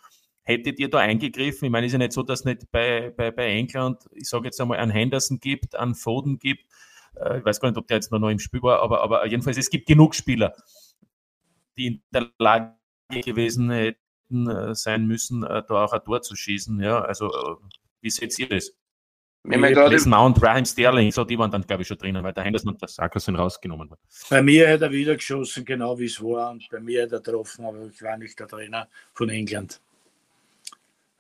Hättet 0.44 0.80
ihr 0.80 0.90
da 0.90 1.00
eingegriffen? 1.00 1.66
Ich 1.66 1.72
meine, 1.72 1.86
es 1.86 1.92
ist 1.92 1.94
ja 1.94 2.00
nicht 2.00 2.14
so, 2.14 2.24
dass 2.24 2.40
es 2.40 2.46
nicht 2.46 2.72
bei, 2.72 3.14
bei, 3.16 3.32
bei 3.32 3.48
England, 3.54 4.10
ich 4.14 4.28
sage 4.28 4.46
jetzt 4.46 4.60
einmal, 4.60 4.80
einen 4.80 4.92
Henderson 4.92 5.40
gibt, 5.40 5.76
einen 5.76 5.96
Foden 5.96 6.40
gibt. 6.40 6.66
Äh, 7.16 7.40
ich 7.40 7.46
weiß 7.46 7.60
gar 7.60 7.70
nicht, 7.70 7.78
ob 7.78 7.88
der 7.88 7.98
jetzt 7.98 8.12
noch, 8.12 8.30
im 8.30 8.40
Spiel 8.40 8.62
war, 8.62 8.82
aber, 8.82 9.02
aber 9.02 9.26
jedenfalls, 9.28 9.58
es 9.58 9.70
gibt 9.70 9.88
genug 9.88 10.16
Spieler, 10.16 10.56
die 11.78 11.88
in 11.88 12.04
der 12.12 12.32
Lage 12.40 12.76
gewesen 13.10 13.70
hätten 13.70 14.50
äh, 14.50 14.76
sein 14.76 15.08
müssen, 15.08 15.44
äh, 15.44 15.64
da 15.68 15.86
auch 15.86 15.94
ein 15.94 16.04
Tor 16.04 16.22
zu 16.22 16.36
schießen. 16.36 16.82
Ja, 16.82 17.02
also, 17.02 17.32
wie 18.02 18.10
seht 18.10 18.38
ihr 18.40 18.50
das? 18.50 18.74
Man 19.44 19.62
gerade 19.62 19.98
Mount, 20.10 20.42
Raheem 20.44 20.66
Sterling, 20.66 21.12
so 21.12 21.24
die 21.24 21.40
waren 21.40 21.50
dann, 21.50 21.62
glaube 21.62 21.82
ich, 21.82 21.88
schon 21.88 21.98
drinnen, 21.98 22.24
weil 22.24 22.34
der 22.34 22.44
Henderson 22.44 22.74
und 22.74 22.82
der 22.82 22.90
Saka 22.90 23.20
sind 23.20 23.36
rausgenommen 23.36 23.90
worden. 23.90 24.02
Bei 24.30 24.42
mir 24.42 24.70
hat 24.70 24.82
er 24.82 24.92
wieder 24.92 25.16
geschossen, 25.16 25.64
genau 25.64 25.98
wie 25.98 26.06
es 26.06 26.22
war, 26.22 26.52
und 26.52 26.68
bei 26.70 26.80
mir 26.80 27.04
hat 27.04 27.14
er 27.14 27.20
getroffen, 27.20 27.66
aber 27.66 27.86
ich 27.86 28.02
war 28.02 28.18
nicht 28.18 28.38
der 28.38 28.48
Trainer 28.48 28.88
von 29.14 29.30
England. 29.30 29.80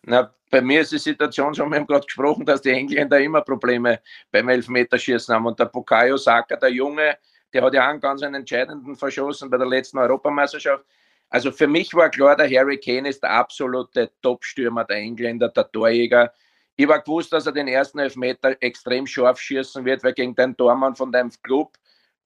Na, 0.03 0.34
bei 0.49 0.62
mir 0.62 0.82
ist 0.82 0.91
die 0.91 0.97
Situation 0.97 1.53
so, 1.53 1.65
wir 1.65 1.77
haben 1.77 1.88
gerade 1.88 2.05
gesprochen, 2.05 2.45
dass 2.45 2.62
die 2.62 2.71
Engländer 2.71 3.19
immer 3.19 3.41
Probleme 3.41 3.99
beim 4.32 4.49
Elfmeterschießen 4.49 5.34
haben. 5.34 5.45
Und 5.45 5.60
der 5.60 5.65
Bukayo 5.65 6.17
Saka, 6.17 6.55
der 6.55 6.69
Junge, 6.69 7.17
der 7.53 7.63
hat 7.63 7.73
ja 7.73 7.88
einen 7.88 7.99
ganz 7.99 8.23
einen 8.23 8.36
entscheidenden 8.36 8.95
verschossen 8.95 9.49
bei 9.49 9.58
der 9.58 9.67
letzten 9.67 9.97
Europameisterschaft. 9.97 10.86
Also 11.29 11.51
für 11.51 11.67
mich 11.67 11.93
war 11.93 12.10
klar, 12.10 12.36
der 12.36 12.49
Harry 12.49 12.79
Kane 12.79 13.10
ist 13.10 13.21
der 13.21 13.32
absolute 13.32 14.12
Top-Stürmer 14.21 14.84
der 14.86 14.97
Engländer, 14.97 15.49
der 15.49 15.71
Torjäger. 15.71 16.34
Ich 16.79 16.87
war 16.87 17.01
gewusst, 17.01 17.33
dass 17.33 17.45
er 17.45 17.51
den 17.51 17.67
ersten 17.67 17.99
Elfmeter 17.99 18.55
extrem 18.61 19.05
scharf 19.05 19.37
schießen 19.37 19.83
wird, 19.83 20.01
weil 20.01 20.13
gegen 20.13 20.33
den 20.33 20.55
Tormann 20.55 20.95
von 20.95 21.11
deinem 21.11 21.29
Club, 21.43 21.73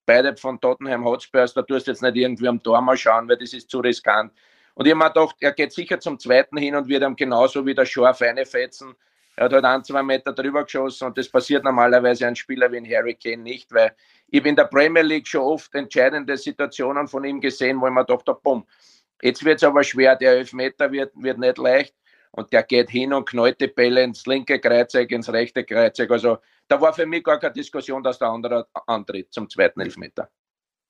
beide 0.06 0.36
von 0.36 0.60
Tottenham 0.60 1.04
Hotspurs, 1.04 1.54
da 1.54 1.62
tust 1.62 1.88
du 1.88 1.90
jetzt 1.90 2.02
nicht 2.02 2.14
irgendwie 2.14 2.46
am 2.46 2.62
Tor 2.62 2.96
schauen, 2.96 3.28
weil 3.28 3.36
das 3.36 3.52
ist 3.52 3.68
zu 3.68 3.80
riskant. 3.80 4.32
Und 4.74 4.86
ich 4.86 4.92
habe 4.92 5.00
mir 5.00 5.08
gedacht, 5.10 5.34
er 5.40 5.50
geht 5.50 5.72
sicher 5.72 5.98
zum 5.98 6.20
zweiten 6.20 6.56
hin 6.56 6.76
und 6.76 6.86
wird 6.86 7.02
ihm 7.02 7.16
genauso 7.16 7.66
wieder 7.66 7.84
scharf 7.84 8.20
reinfetzen. 8.20 8.94
Er 9.34 9.46
hat 9.46 9.54
halt 9.54 9.64
ein, 9.64 9.82
zwei 9.82 10.04
Meter 10.04 10.32
drüber 10.32 10.62
geschossen 10.62 11.08
und 11.08 11.18
das 11.18 11.28
passiert 11.28 11.64
normalerweise 11.64 12.24
einem 12.24 12.36
Spieler 12.36 12.70
wie 12.70 12.76
ein 12.76 12.88
Harry 12.88 13.16
Kane 13.16 13.42
nicht, 13.42 13.74
weil 13.74 13.92
ich 14.28 14.38
habe 14.38 14.50
in 14.50 14.54
der 14.54 14.66
Premier 14.66 15.02
League 15.02 15.26
schon 15.26 15.40
oft 15.40 15.74
entscheidende 15.74 16.36
Situationen 16.36 17.08
von 17.08 17.24
ihm 17.24 17.40
gesehen, 17.40 17.80
wo 17.80 17.88
ich 17.88 17.92
mir 17.92 18.04
gedacht 18.04 18.28
habe, 18.28 18.38
bumm, 18.40 18.64
jetzt 19.20 19.44
wird 19.44 19.56
es 19.56 19.64
aber 19.64 19.82
schwer, 19.82 20.14
der 20.14 20.30
Elfmeter 20.34 20.92
wird, 20.92 21.10
wird 21.16 21.38
nicht 21.38 21.58
leicht 21.58 21.92
und 22.36 22.52
der 22.52 22.62
geht 22.64 22.90
hin 22.90 23.12
und 23.12 23.28
knallt 23.28 23.60
die 23.60 23.68
Bälle 23.68 24.02
ins 24.02 24.26
linke 24.26 24.58
Kreuzeck, 24.58 25.10
ins 25.12 25.32
rechte 25.32 25.64
Kreuzeck. 25.64 26.10
Also 26.10 26.38
da 26.68 26.80
war 26.80 26.92
für 26.92 27.06
mich 27.06 27.22
gar 27.22 27.38
keine 27.38 27.52
Diskussion, 27.52 28.02
dass 28.02 28.18
der 28.18 28.28
andere 28.28 28.66
antritt 28.86 29.32
zum 29.32 29.48
zweiten 29.48 29.80
Elfmeter. 29.80 30.28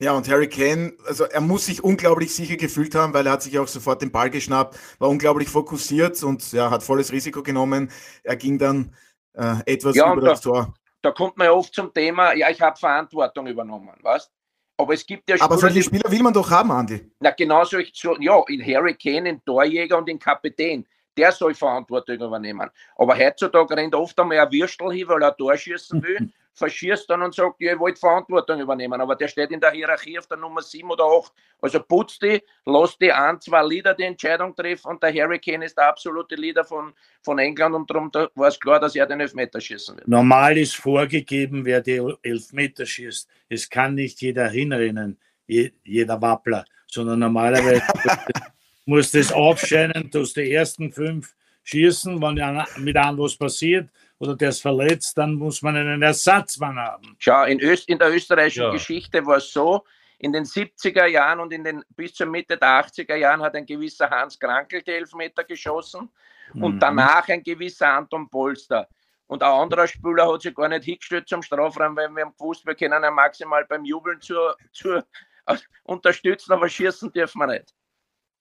Ja, 0.01 0.13
und 0.13 0.29
Harry 0.29 0.49
Kane, 0.49 0.95
also 1.07 1.25
er 1.25 1.41
muss 1.41 1.67
sich 1.67 1.85
unglaublich 1.85 2.35
sicher 2.35 2.57
gefühlt 2.57 2.95
haben, 2.95 3.15
weil 3.15 3.27
er 3.27 3.33
hat 3.33 3.43
sich 3.43 3.59
auch 3.59 3.69
sofort 3.69 4.03
den 4.03 4.11
Ball 4.11 4.29
geschnappt, 4.29 4.77
war 4.99 5.09
unglaublich 5.09 5.49
fokussiert 5.49 6.21
und 6.25 6.53
ja, 6.53 6.71
hat 6.71 6.83
volles 6.83 7.13
Risiko 7.13 7.43
genommen. 7.43 7.91
Er 8.25 8.37
ging 8.37 8.59
dann 8.59 8.95
äh, 9.35 9.57
etwas 9.67 9.95
ja, 9.95 10.13
über 10.13 10.23
das 10.23 10.41
Tor. 10.41 10.75
Da 11.01 11.13
kommt 11.13 11.37
man 11.37 11.47
ja 11.47 11.53
oft 11.53 11.75
zum 11.75 11.93
Thema, 11.93 12.35
ja, 12.35 12.51
ich 12.51 12.61
habe 12.61 12.77
Verantwortung 12.77 13.47
übernommen, 13.47 13.95
was? 14.03 14.31
Aber 14.77 14.95
es 14.95 15.07
gibt 15.07 15.29
ja 15.29 15.37
Spieler, 15.37 15.45
Aber 15.45 15.59
solche 15.59 15.83
Spieler 15.83 16.11
will 16.11 16.23
man 16.23 16.33
doch 16.33 16.51
haben, 16.51 16.73
Andi. 16.73 17.13
Na, 17.21 17.31
genau 17.31 17.65
so, 17.65 17.79
ja, 17.79 18.43
in 18.49 18.67
Harry 18.67 18.95
Kane, 18.95 19.29
in 19.29 19.45
Torjäger 19.45 19.99
und 19.99 20.09
in 20.09 20.19
Kapitän 20.19 20.85
der 21.17 21.33
soll 21.33 21.55
Verantwortung 21.55 22.17
übernehmen. 22.17 22.71
Aber 22.97 23.17
heutzutage 23.17 23.77
rennt 23.77 23.95
oft 23.95 24.19
einmal 24.19 24.39
ein 24.39 24.53
Würstel 24.53 24.93
hin, 24.93 25.09
weil 25.09 25.23
er 25.23 25.37
da 25.39 25.57
schießen 25.57 26.03
will, 26.03 26.33
verschießt 26.55 27.11
dann 27.11 27.23
und 27.23 27.35
sagt, 27.35 27.61
ja, 27.61 27.75
ich 27.75 27.79
wollte 27.79 28.01
Verantwortung 28.01 28.61
übernehmen. 28.61 29.01
Aber 29.01 29.17
der 29.17 29.29
steht 29.29 29.51
in 29.51 29.61
der 29.61 29.73
Hierarchie 29.73 30.19
auf 30.19 30.27
der 30.27 30.37
Nummer 30.37 30.63
7 30.63 30.89
oder 30.91 31.05
8. 31.05 31.33
Also 31.61 31.81
putzt 31.81 32.23
die, 32.23 32.41
lass 32.65 32.97
die 32.99 33.13
ein, 33.13 33.41
zwei 33.41 33.63
Leader 33.63 33.95
die 33.95 34.05
Entscheidung 34.05 34.55
treffen 34.55 34.89
und 34.89 35.03
der 35.03 35.13
Harry 35.13 35.39
Kane 35.39 35.65
ist 35.65 35.77
der 35.77 35.89
absolute 35.89 36.37
Leader 36.37 36.65
von, 36.65 36.93
von 37.23 37.39
England 37.39 37.75
und 37.75 37.91
darum 37.91 38.11
war 38.13 38.49
es 38.49 38.59
klar, 38.59 38.81
dass 38.81 38.95
er 38.95 39.07
den 39.07 39.21
Elfmeter 39.21 39.61
schießen 39.61 39.97
wird. 39.97 40.09
Normal 40.09 40.57
ist 40.59 40.77
vorgegeben, 40.77 41.65
wer 41.65 41.81
die 41.81 42.01
Elfmeter 42.23 42.87
schießt. 42.87 43.29
Es 43.49 43.69
kann 43.69 43.95
nicht 43.95 44.21
jeder 44.21 44.49
hinrennen, 44.49 45.19
jeder 45.47 46.23
Wappler, 46.23 46.65
sondern 46.87 47.19
normalerweise 47.19 47.83
muss 48.85 49.11
das 49.11 49.33
aufscheinen, 49.33 50.11
dass 50.11 50.33
die 50.33 50.53
ersten 50.53 50.93
fünf 50.93 51.35
schießen, 51.65 52.21
wenn 52.21 52.85
mit 52.85 52.97
einem 52.97 53.19
was 53.19 53.37
passiert 53.37 53.89
oder 54.19 54.37
der 54.37 54.51
ist 54.51 54.61
verletzt, 54.61 55.17
dann 55.17 55.35
muss 55.35 55.63
man 55.63 55.77
einen 55.77 56.03
Ersatzmann 56.03 56.77
haben. 56.77 57.17
Schau, 57.19 57.45
in, 57.45 57.61
Öst, 57.61 57.89
in 57.89 57.99
der 57.99 58.15
österreichischen 58.15 58.65
ja. 58.65 58.71
Geschichte 58.71 59.25
war 59.27 59.39
es 59.39 59.53
so, 59.53 59.85
in 60.19 60.33
den 60.33 60.45
70er 60.45 61.07
Jahren 61.07 61.41
und 61.41 61.53
in 61.53 61.65
den, 61.65 61.85
bis 61.97 62.15
zur 62.15 62.27
Mitte 62.27 62.57
der 62.57 62.85
80er 62.85 63.17
Jahren 63.17 63.43
hat 63.43 63.55
ein 63.55 63.67
gewisser 63.67 64.09
Hans 64.09 64.39
Krankel 64.39 64.83
die 64.83 64.93
Elfmeter 64.93 65.45
geschossen 65.45 66.09
und 66.55 66.77
mhm. 66.77 66.79
danach 66.79 67.29
ein 67.29 67.43
gewisser 67.43 67.89
Anton 67.89 68.29
Polster. 68.29 68.89
Und 69.27 69.43
ein 69.43 69.51
anderer 69.51 69.87
Spieler 69.87 70.31
hat 70.31 70.43
sich 70.43 70.55
gar 70.55 70.69
nicht 70.69 70.85
hingestellt 70.85 71.29
zum 71.29 71.43
Strafraum, 71.43 71.97
weil 71.97 72.09
wir 72.11 72.25
haben 72.25 72.35
gewusst, 72.39 72.67
wir 72.67 72.75
können 72.75 73.03
ihn 73.03 73.15
maximal 73.15 73.65
beim 73.65 73.85
Jubeln 73.85 74.21
zur, 74.21 74.57
zur, 74.73 75.05
unterstützen, 75.85 76.53
aber 76.53 76.69
schießen 76.69 77.11
dürfen 77.13 77.39
wir 77.39 77.47
nicht. 77.47 77.75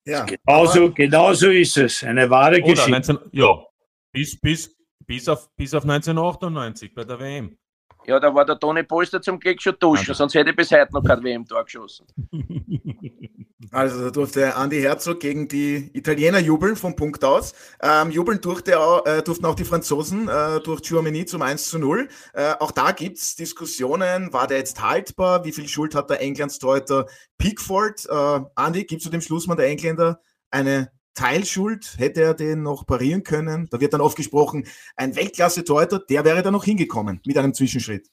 Ja. 0.06 0.26
Genauso, 0.26 0.92
genauso 0.92 1.50
ist 1.50 1.78
es. 1.78 2.04
Eine 2.04 2.30
wahre 2.30 2.62
Oder 2.62 2.72
Geschichte. 2.72 2.92
19, 2.92 3.20
ja, 3.32 3.66
bis, 4.12 4.40
bis, 4.40 4.76
bis, 5.06 5.28
auf, 5.30 5.50
bis 5.56 5.74
auf 5.74 5.84
1998 5.84 6.94
bei 6.94 7.04
der 7.04 7.20
WM. 7.20 7.58
Ja, 8.06 8.20
da 8.20 8.34
war 8.34 8.46
der 8.46 8.60
Toni 8.60 8.84
Polster 8.84 9.22
zum 9.22 9.40
Glück 9.40 9.62
schon 9.62 9.76
duschen, 9.80 10.04
okay. 10.10 10.14
sonst 10.14 10.36
hätte 10.36 10.50
ich 10.50 10.56
bis 10.56 10.72
heute 10.72 10.92
noch 10.92 11.04
kein 11.04 11.24
WM-Tor 11.24 11.64
geschossen. 11.64 12.06
Also 13.74 14.04
da 14.04 14.12
durfte 14.12 14.56
Andi 14.56 14.80
Herzog 14.82 15.20
gegen 15.20 15.48
die 15.48 15.90
Italiener 15.98 16.38
jubeln 16.38 16.76
vom 16.76 16.96
Punkt 16.96 17.26
aus. 17.26 17.56
Ähm, 17.82 18.12
jubeln 18.12 18.40
durfte 18.40 18.80
auch, 18.80 19.04
äh, 19.08 19.24
durften 19.24 19.46
auch 19.48 19.56
die 19.56 19.66
Franzosen 19.66 20.30
äh, 20.30 20.60
durch 20.60 20.84
Giovanni 20.84 21.26
zum 21.26 21.42
1 21.42 21.70
zu 21.70 21.80
0. 21.80 22.08
Äh, 22.34 22.54
auch 22.60 22.70
da 22.70 22.92
gibt 22.92 23.18
es 23.18 23.36
Diskussionen, 23.36 24.32
war 24.32 24.46
der 24.46 24.60
jetzt 24.60 24.84
haltbar? 24.84 25.44
Wie 25.44 25.52
viel 25.52 25.68
Schuld 25.68 25.96
hat 25.96 26.12
der 26.12 26.22
Englands 26.22 26.60
Torhüter 26.60 27.08
Pickford? 27.40 28.06
Äh, 28.08 28.42
Andi, 28.54 28.84
gibst 28.84 29.08
du 29.08 29.10
dem 29.10 29.22
Schlussmann 29.22 29.58
der 29.58 29.66
Engländer 29.66 30.22
eine 30.52 30.92
Teilschuld? 31.16 31.96
Hätte 31.98 32.22
er 32.22 32.34
den 32.36 32.62
noch 32.62 32.86
parieren 32.86 33.24
können? 33.24 33.70
Da 33.72 33.82
wird 33.82 33.94
dann 33.94 34.02
oft 34.02 34.18
gesprochen, 34.18 34.68
ein 34.96 35.16
Weltklasse-Torhüter, 35.16 35.98
der 35.98 36.24
wäre 36.24 36.44
da 36.44 36.52
noch 36.52 36.66
hingekommen 36.66 37.22
mit 37.26 37.40
einem 37.40 37.56
Zwischenschritt. 37.56 38.08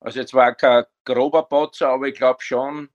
Also 0.00 0.18
jetzt 0.18 0.34
war 0.34 0.56
kein 0.56 0.82
grober 1.04 1.44
Potzer, 1.44 1.90
aber 1.90 2.08
ich 2.08 2.16
glaube 2.16 2.42
schon, 2.42 2.88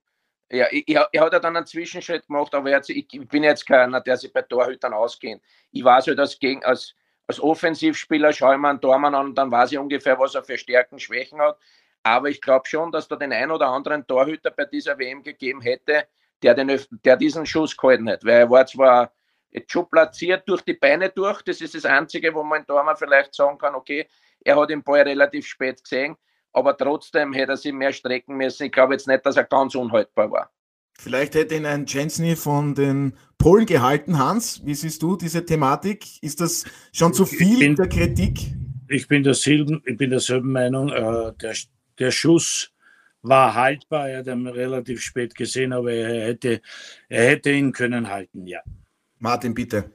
ja, 0.50 0.66
ich, 0.70 0.88
er 0.88 1.06
hat 1.20 1.32
ja 1.32 1.38
dann 1.38 1.56
einen 1.56 1.66
Zwischenschritt 1.66 2.26
gemacht, 2.26 2.54
aber 2.54 2.70
jetzt, 2.70 2.90
ich 2.90 3.06
bin 3.08 3.44
jetzt 3.44 3.66
keiner, 3.66 4.00
der 4.00 4.16
sich 4.16 4.32
bei 4.32 4.42
Torhütern 4.42 4.92
auskennt. 4.92 5.42
Ich 5.70 5.84
weiß 5.84 6.08
halt, 6.08 6.18
als, 6.18 6.38
gegen, 6.38 6.64
als, 6.64 6.94
als 7.26 7.40
Offensivspieler 7.40 8.32
schaue 8.32 8.54
ich 8.54 8.60
mir 8.60 8.68
einen 8.68 8.80
Tormann 8.80 9.14
an 9.14 9.26
und 9.26 9.34
dann 9.36 9.50
weiß 9.50 9.72
ich 9.72 9.78
ungefähr, 9.78 10.18
was 10.18 10.34
er 10.34 10.42
für 10.42 10.58
Stärken, 10.58 10.98
Schwächen 10.98 11.40
hat. 11.40 11.58
Aber 12.02 12.28
ich 12.28 12.40
glaube 12.40 12.66
schon, 12.66 12.90
dass 12.90 13.06
da 13.06 13.16
den 13.16 13.32
einen 13.32 13.52
oder 13.52 13.68
anderen 13.68 14.06
Torhüter 14.06 14.50
bei 14.50 14.64
dieser 14.64 14.98
WM 14.98 15.22
gegeben 15.22 15.60
hätte, 15.60 16.08
der, 16.42 16.54
den, 16.54 16.80
der 17.04 17.16
diesen 17.16 17.46
Schuss 17.46 17.76
gehalten 17.76 18.08
hat. 18.08 18.24
Weil 18.24 18.40
er 18.40 18.50
war 18.50 18.66
zwar 18.66 19.12
jetzt 19.50 19.70
schon 19.70 19.88
platziert 19.88 20.48
durch 20.48 20.62
die 20.62 20.74
Beine 20.74 21.10
durch, 21.10 21.42
das 21.42 21.60
ist 21.60 21.74
das 21.74 21.84
Einzige, 21.84 22.34
wo 22.34 22.42
man 22.42 22.60
in 22.60 22.66
Tormann 22.66 22.96
vielleicht 22.96 23.34
sagen 23.34 23.58
kann, 23.58 23.74
okay, 23.74 24.08
er 24.44 24.56
hat 24.56 24.70
den 24.70 24.82
Ball 24.82 25.02
relativ 25.02 25.46
spät 25.46 25.82
gesehen, 25.82 26.16
aber 26.52 26.76
trotzdem 26.76 27.32
hätte 27.32 27.52
er 27.52 27.56
sich 27.56 27.72
mehr 27.72 27.92
strecken 27.92 28.36
müssen. 28.36 28.64
Ich 28.64 28.72
glaube 28.72 28.94
jetzt 28.94 29.06
nicht, 29.06 29.24
dass 29.24 29.36
er 29.36 29.44
ganz 29.44 29.74
unhaltbar 29.74 30.30
war. 30.30 30.50
Vielleicht 30.98 31.34
hätte 31.34 31.54
ihn 31.54 31.64
ein 31.64 31.86
Jensny 31.86 32.36
von 32.36 32.74
den 32.74 33.14
Polen 33.38 33.64
gehalten, 33.64 34.18
Hans. 34.18 34.64
Wie 34.66 34.74
siehst 34.74 35.02
du 35.02 35.16
diese 35.16 35.46
Thematik? 35.46 36.22
Ist 36.22 36.42
das 36.42 36.64
schon 36.92 37.14
zu 37.14 37.24
viel 37.24 37.58
bin, 37.58 37.74
der 37.74 37.88
Kritik? 37.88 38.38
Ich 38.88 39.08
bin 39.08 39.22
derselben, 39.22 39.82
ich 39.86 39.96
bin 39.96 40.10
derselben 40.10 40.52
Meinung. 40.52 40.90
Äh, 40.90 41.32
der, 41.40 41.54
der 41.98 42.10
Schuss 42.10 42.72
war 43.22 43.54
haltbar. 43.54 44.10
Er 44.10 44.18
hat 44.18 44.26
ihn 44.26 44.46
relativ 44.46 45.00
spät 45.00 45.34
gesehen, 45.34 45.72
aber 45.72 45.92
er 45.92 46.26
hätte, 46.26 46.60
er 47.08 47.30
hätte 47.30 47.50
ihn 47.50 47.72
können 47.72 48.08
halten, 48.08 48.46
ja. 48.46 48.60
Martin, 49.18 49.54
bitte. 49.54 49.90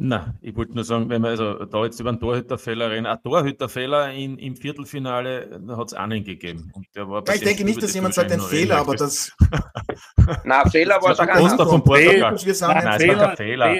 Na, 0.00 0.34
ich 0.40 0.54
wollte 0.54 0.74
nur 0.74 0.84
sagen, 0.84 1.08
wenn 1.08 1.22
wir 1.22 1.30
also 1.30 1.64
da 1.64 1.84
jetzt 1.84 1.98
über 1.98 2.10
einen 2.10 2.20
Torhüterfehler 2.20 2.90
reden, 2.90 3.06
ein 3.06 3.20
Torhüterfehler 3.20 4.12
in, 4.12 4.38
im 4.38 4.54
Viertelfinale 4.54 5.60
hat 5.76 5.88
es 5.88 5.94
einen 5.94 6.22
gegeben. 6.22 6.70
Und 6.72 6.86
der 6.94 7.08
war 7.08 7.24
ja, 7.26 7.34
ich 7.34 7.40
denke 7.42 7.64
nicht, 7.64 7.82
dass 7.82 7.94
jemand 7.94 8.14
sagt, 8.14 8.30
ein 8.30 8.40
Fehler, 8.40 8.78
aber 8.78 8.94
das. 8.94 9.32
Na, 10.44 10.68
Fehler 10.70 11.02
war 11.02 11.10
es 11.10 11.18
keiner. 11.18 11.66
von 11.66 11.82
Portugal. 11.82 12.36
Wir 12.40 12.54
sagen, 12.54 12.80
Nein, 12.84 13.00
es 13.00 13.08
war 13.08 13.26
kein 13.26 13.36
Fehler. 13.36 13.76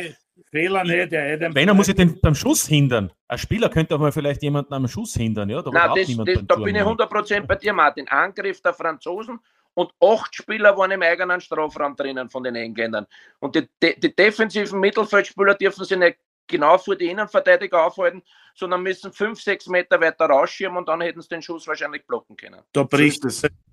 Fehler 0.50 0.84
nicht. 0.84 1.12
Der 1.12 1.54
Wenn 1.54 1.68
er 1.68 1.74
muss 1.74 1.88
ich 1.88 1.94
den 1.94 2.18
beim 2.20 2.34
Schuss 2.34 2.66
hindern. 2.66 3.12
Ein 3.28 3.38
Spieler 3.38 3.68
könnte 3.68 3.94
auch 3.94 4.00
mal 4.00 4.12
vielleicht 4.12 4.42
jemanden 4.42 4.72
am 4.72 4.88
Schuss 4.88 5.14
hindern. 5.14 5.48
Ja? 5.50 5.62
Da, 5.62 5.70
Nein, 5.70 5.90
das, 5.94 6.16
das, 6.16 6.46
da 6.46 6.56
bin 6.56 6.74
ich 6.74 6.82
100% 6.82 7.46
bei 7.46 7.54
dir, 7.56 7.72
Martin. 7.72 8.08
Angriff 8.08 8.60
der 8.62 8.72
Franzosen 8.72 9.38
und 9.74 9.90
acht 10.00 10.34
Spieler 10.34 10.76
waren 10.76 10.90
im 10.90 11.02
eigenen 11.02 11.40
Strafraum 11.40 11.94
drinnen 11.96 12.28
von 12.30 12.42
den 12.42 12.56
Engländern. 12.56 13.06
Und 13.38 13.54
die, 13.54 13.68
die, 13.82 13.98
die 13.98 14.14
defensiven 14.14 14.80
Mittelfeldspieler 14.80 15.54
dürfen 15.54 15.84
sich 15.84 15.96
nicht 15.96 16.18
genau 16.48 16.78
vor 16.78 16.96
die 16.96 17.10
Innenverteidiger 17.10 17.84
aufhalten, 17.84 18.22
sondern 18.54 18.82
müssen 18.82 19.12
fünf, 19.12 19.40
sechs 19.40 19.66
Meter 19.68 20.00
weiter 20.00 20.26
rausschirmen 20.26 20.78
und 20.78 20.88
dann 20.88 21.00
hätten 21.00 21.20
sie 21.20 21.28
den 21.28 21.42
Schuss 21.42 21.66
wahrscheinlich 21.68 22.04
blocken 22.06 22.36
können. 22.36 22.60
Da 22.72 22.82
bricht, 22.82 23.22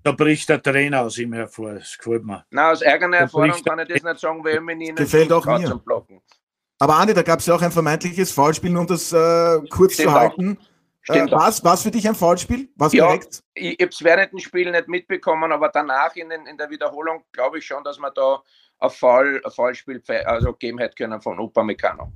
da 0.02 0.12
bricht 0.12 0.48
der 0.48 0.62
Trainer 0.62 1.02
aus 1.02 1.18
ihm 1.18 1.32
hervor. 1.32 1.74
Das 1.74 1.98
gefällt 1.98 2.24
mir. 2.24 2.44
Nein, 2.50 2.72
aus 2.72 2.82
eigener 2.82 3.16
Erfahrung 3.16 3.50
kann 3.64 3.80
ich 3.80 3.88
das 3.88 4.02
nicht 4.02 4.20
sagen, 4.20 4.44
weil 4.44 4.56
ich 4.56 4.60
mich 4.60 4.76
nie 4.76 4.94
gefällt 4.94 5.32
auch 5.32 5.44
mir. 5.44 5.66
Zum 5.66 5.80
Blocken. 5.80 6.22
Aber 6.78 6.96
Andi, 6.96 7.14
da 7.14 7.22
gab 7.22 7.40
es 7.40 7.46
ja 7.46 7.54
auch 7.54 7.62
ein 7.62 7.72
vermeintliches 7.72 8.30
Foulspiel, 8.30 8.76
um 8.76 8.86
das 8.86 9.12
äh, 9.12 9.60
kurz 9.70 9.94
Stimmt 9.94 10.08
zu 10.08 10.14
halten. 10.14 10.58
Auch. 10.60 10.75
Äh, 11.08 11.30
was, 11.30 11.62
was 11.62 11.82
für 11.82 11.90
dich 11.90 12.08
ein 12.08 12.14
Foulspiel? 12.14 12.68
Was 12.76 12.92
ja, 12.92 13.06
direkt? 13.06 13.42
Ich, 13.54 13.74
ich 13.74 13.80
habe 13.80 13.90
es 13.90 14.02
während 14.02 14.32
dem 14.32 14.38
Spiel 14.40 14.70
nicht 14.70 14.88
mitbekommen, 14.88 15.52
aber 15.52 15.68
danach 15.68 16.14
in, 16.16 16.28
den, 16.28 16.46
in 16.46 16.56
der 16.56 16.68
Wiederholung 16.70 17.22
glaube 17.32 17.58
ich 17.58 17.66
schon, 17.66 17.84
dass 17.84 17.98
man 17.98 18.10
da 18.14 18.42
ein, 18.78 18.90
Foul, 18.90 19.40
ein 19.44 19.50
Foulspiel 19.50 20.02
also 20.24 20.52
geben 20.52 20.78
hätte 20.78 20.94
können 20.94 21.20
von 21.20 21.38
Upamecano. 21.38 22.12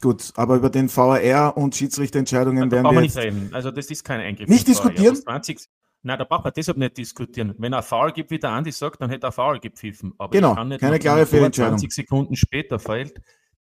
Gut, 0.00 0.32
aber 0.36 0.56
über 0.56 0.70
den 0.70 0.94
VAR 0.94 1.56
und 1.56 1.76
Schiedsrichterentscheidungen 1.76 2.70
werden 2.70 2.84
wir, 2.84 2.92
wir 2.92 3.00
nicht 3.02 3.16
reden. 3.16 3.50
Also 3.52 3.70
das 3.70 3.90
ist 3.90 4.02
kein 4.02 4.20
Eingriff. 4.20 4.48
Nicht 4.48 4.66
diskutieren? 4.66 5.14
20, 5.14 5.58
nein, 6.02 6.18
da 6.18 6.24
braucht 6.24 6.44
man 6.44 6.54
deshalb 6.56 6.78
nicht 6.78 6.96
diskutieren. 6.96 7.54
Wenn 7.58 7.74
er 7.74 7.82
Foul 7.82 8.12
gibt, 8.12 8.30
wie 8.30 8.38
der 8.38 8.50
Andi 8.50 8.72
sagt, 8.72 9.02
dann 9.02 9.10
hätte 9.10 9.26
er 9.26 9.32
Foul 9.32 9.60
gepfiffen. 9.60 10.14
Aber 10.16 10.30
genau, 10.30 10.54
keine 10.54 10.98
klare 10.98 11.26
Fehlentscheidung. 11.26 11.76
20 11.76 11.92
Sekunden 11.92 12.34
später 12.34 12.78
fällt, 12.78 13.20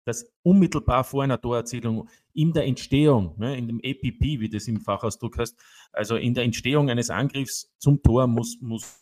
dass 0.10 0.26
unmittelbar 0.41 1.03
vor 1.03 1.24
einer 1.24 1.39
Torerzielung 1.39 2.10
in 2.34 2.51
der 2.51 2.66
Entstehung, 2.66 3.36
ne, 3.38 3.55
in 3.55 3.68
dem 3.68 3.80
EPP, 3.80 4.39
wie 4.39 4.49
das 4.49 4.68
im 4.68 4.82
Fachausdruck 4.82 5.38
heißt, 5.38 5.55
also 5.93 6.16
in 6.16 6.34
der 6.34 6.43
Entstehung 6.45 6.89
eines 6.89 7.12
Angriffs 7.12 7.72
zum 7.78 8.01
Tor 8.01 8.26
muss, 8.26 8.57
muss 8.60 8.99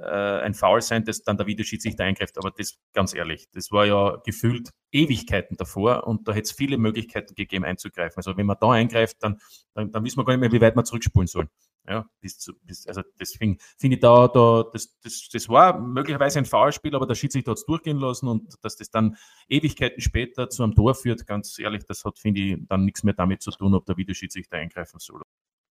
ein 0.00 0.54
Foul 0.54 0.80
sein, 0.80 1.04
das 1.04 1.22
dann 1.22 1.36
der 1.36 1.46
Videoschiedsrichter 1.46 2.04
eingreift. 2.04 2.38
Aber 2.38 2.50
das, 2.50 2.78
ganz 2.92 3.14
ehrlich, 3.14 3.48
das 3.52 3.70
war 3.70 3.86
ja 3.86 4.16
gefühlt 4.24 4.70
Ewigkeiten 4.90 5.56
davor 5.56 6.06
und 6.06 6.26
da 6.26 6.32
hätte 6.32 6.44
es 6.44 6.52
viele 6.52 6.78
Möglichkeiten 6.78 7.34
gegeben 7.34 7.64
einzugreifen. 7.64 8.16
Also 8.16 8.36
wenn 8.36 8.46
man 8.46 8.56
da 8.60 8.70
eingreift, 8.70 9.18
dann, 9.20 9.38
dann, 9.74 9.90
dann 9.90 10.04
wissen 10.04 10.18
wir 10.18 10.24
gar 10.24 10.34
nicht 10.34 10.40
mehr, 10.40 10.52
wie 10.52 10.60
weit 10.60 10.76
wir 10.76 10.84
zurückspulen 10.84 11.26
sollen. 11.26 11.48
Ja, 11.88 12.06
bis 12.20 12.38
zu, 12.38 12.52
bis, 12.62 12.86
also 12.86 13.02
deswegen 13.18 13.58
finde 13.76 13.96
ich 13.96 14.00
da, 14.00 14.28
da 14.28 14.64
das, 14.72 15.00
das, 15.00 15.28
das 15.32 15.48
war 15.48 15.80
möglicherweise 15.80 16.38
ein 16.38 16.44
Foulspiel, 16.44 16.94
aber 16.94 17.06
der 17.06 17.16
Schiedsrichter 17.16 17.50
hat 17.50 17.58
es 17.58 17.66
durchgehen 17.66 17.98
lassen 17.98 18.28
und 18.28 18.54
dass 18.62 18.76
das 18.76 18.88
dann 18.90 19.16
Ewigkeiten 19.48 20.00
später 20.00 20.48
zu 20.48 20.62
einem 20.62 20.76
Tor 20.76 20.94
führt, 20.94 21.26
ganz 21.26 21.58
ehrlich, 21.58 21.84
das 21.84 22.04
hat, 22.04 22.20
finde 22.20 22.40
ich, 22.40 22.58
dann 22.68 22.84
nichts 22.84 23.02
mehr 23.02 23.14
damit 23.14 23.42
zu 23.42 23.50
tun, 23.50 23.74
ob 23.74 23.84
der 23.84 23.96
Videoschiedsrichter 23.96 24.58
eingreifen 24.58 25.00
soll. 25.00 25.22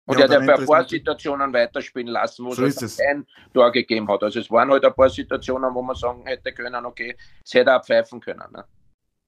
Und 0.05 0.17
ja, 0.17 0.25
er 0.25 0.41
hat 0.41 0.47
ja 0.47 0.55
ein 0.55 0.65
paar 0.65 0.87
Situationen 0.87 1.53
weiterspielen 1.53 2.07
lassen, 2.07 2.45
wo 2.45 2.53
so 2.53 2.65
es 2.65 2.99
ein 2.99 3.25
Tor 3.53 3.71
gegeben 3.71 4.07
hat. 4.09 4.23
Also 4.23 4.39
es 4.39 4.49
waren 4.49 4.71
halt 4.71 4.83
ein 4.83 4.93
paar 4.93 5.09
Situationen, 5.09 5.73
wo 5.73 5.81
man 5.81 5.95
sagen 5.95 6.25
hätte 6.25 6.51
können, 6.53 6.85
okay, 6.85 7.15
es 7.45 7.53
hätte 7.53 7.75
auch 7.75 7.85
pfeifen 7.85 8.19
können. 8.19 8.43
Ne? 8.51 8.65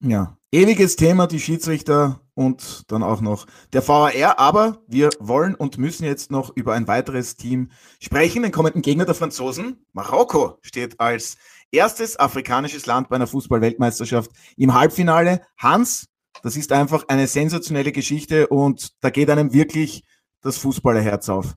Ja, 0.05 0.37
ewiges 0.51 0.97
Thema, 0.97 1.27
die 1.27 1.39
Schiedsrichter 1.39 2.19
und 2.33 2.91
dann 2.91 3.03
auch 3.03 3.21
noch 3.21 3.45
der 3.71 3.87
VAR. 3.87 4.37
Aber 4.37 4.81
wir 4.85 5.09
wollen 5.19 5.55
und 5.55 5.77
müssen 5.77 6.03
jetzt 6.03 6.29
noch 6.29 6.53
über 6.57 6.73
ein 6.73 6.89
weiteres 6.89 7.37
Team 7.37 7.71
sprechen. 8.01 8.43
Den 8.43 8.51
kommenden 8.51 8.81
Gegner 8.81 9.05
der 9.05 9.15
Franzosen. 9.15 9.85
Marokko 9.93 10.57
steht 10.61 10.99
als 10.99 11.37
erstes 11.71 12.19
afrikanisches 12.19 12.85
Land 12.85 13.07
bei 13.07 13.15
einer 13.15 13.27
Fußball-Weltmeisterschaft 13.27 14.31
im 14.57 14.73
Halbfinale. 14.73 15.41
Hans, 15.57 16.09
das 16.41 16.57
ist 16.57 16.73
einfach 16.73 17.05
eine 17.07 17.27
sensationelle 17.27 17.93
Geschichte 17.93 18.47
und 18.47 18.91
da 19.01 19.09
geht 19.09 19.29
einem 19.29 19.53
wirklich 19.53 20.03
das 20.43 20.57
Fußballerherz 20.57 21.29
auf. 21.29 21.55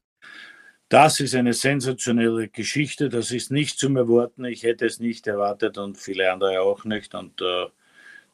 Das 0.88 1.18
ist 1.18 1.34
eine 1.34 1.52
sensationelle 1.52 2.48
Geschichte. 2.48 3.08
Das 3.08 3.32
ist 3.32 3.50
nicht 3.50 3.78
zum 3.78 3.96
Erwarten. 3.96 4.44
Ich 4.44 4.62
hätte 4.62 4.86
es 4.86 5.00
nicht 5.00 5.26
erwartet 5.26 5.78
und 5.78 5.98
viele 5.98 6.32
andere 6.32 6.60
auch 6.60 6.84
nicht. 6.84 7.14
Und 7.14 7.40
äh, 7.42 7.66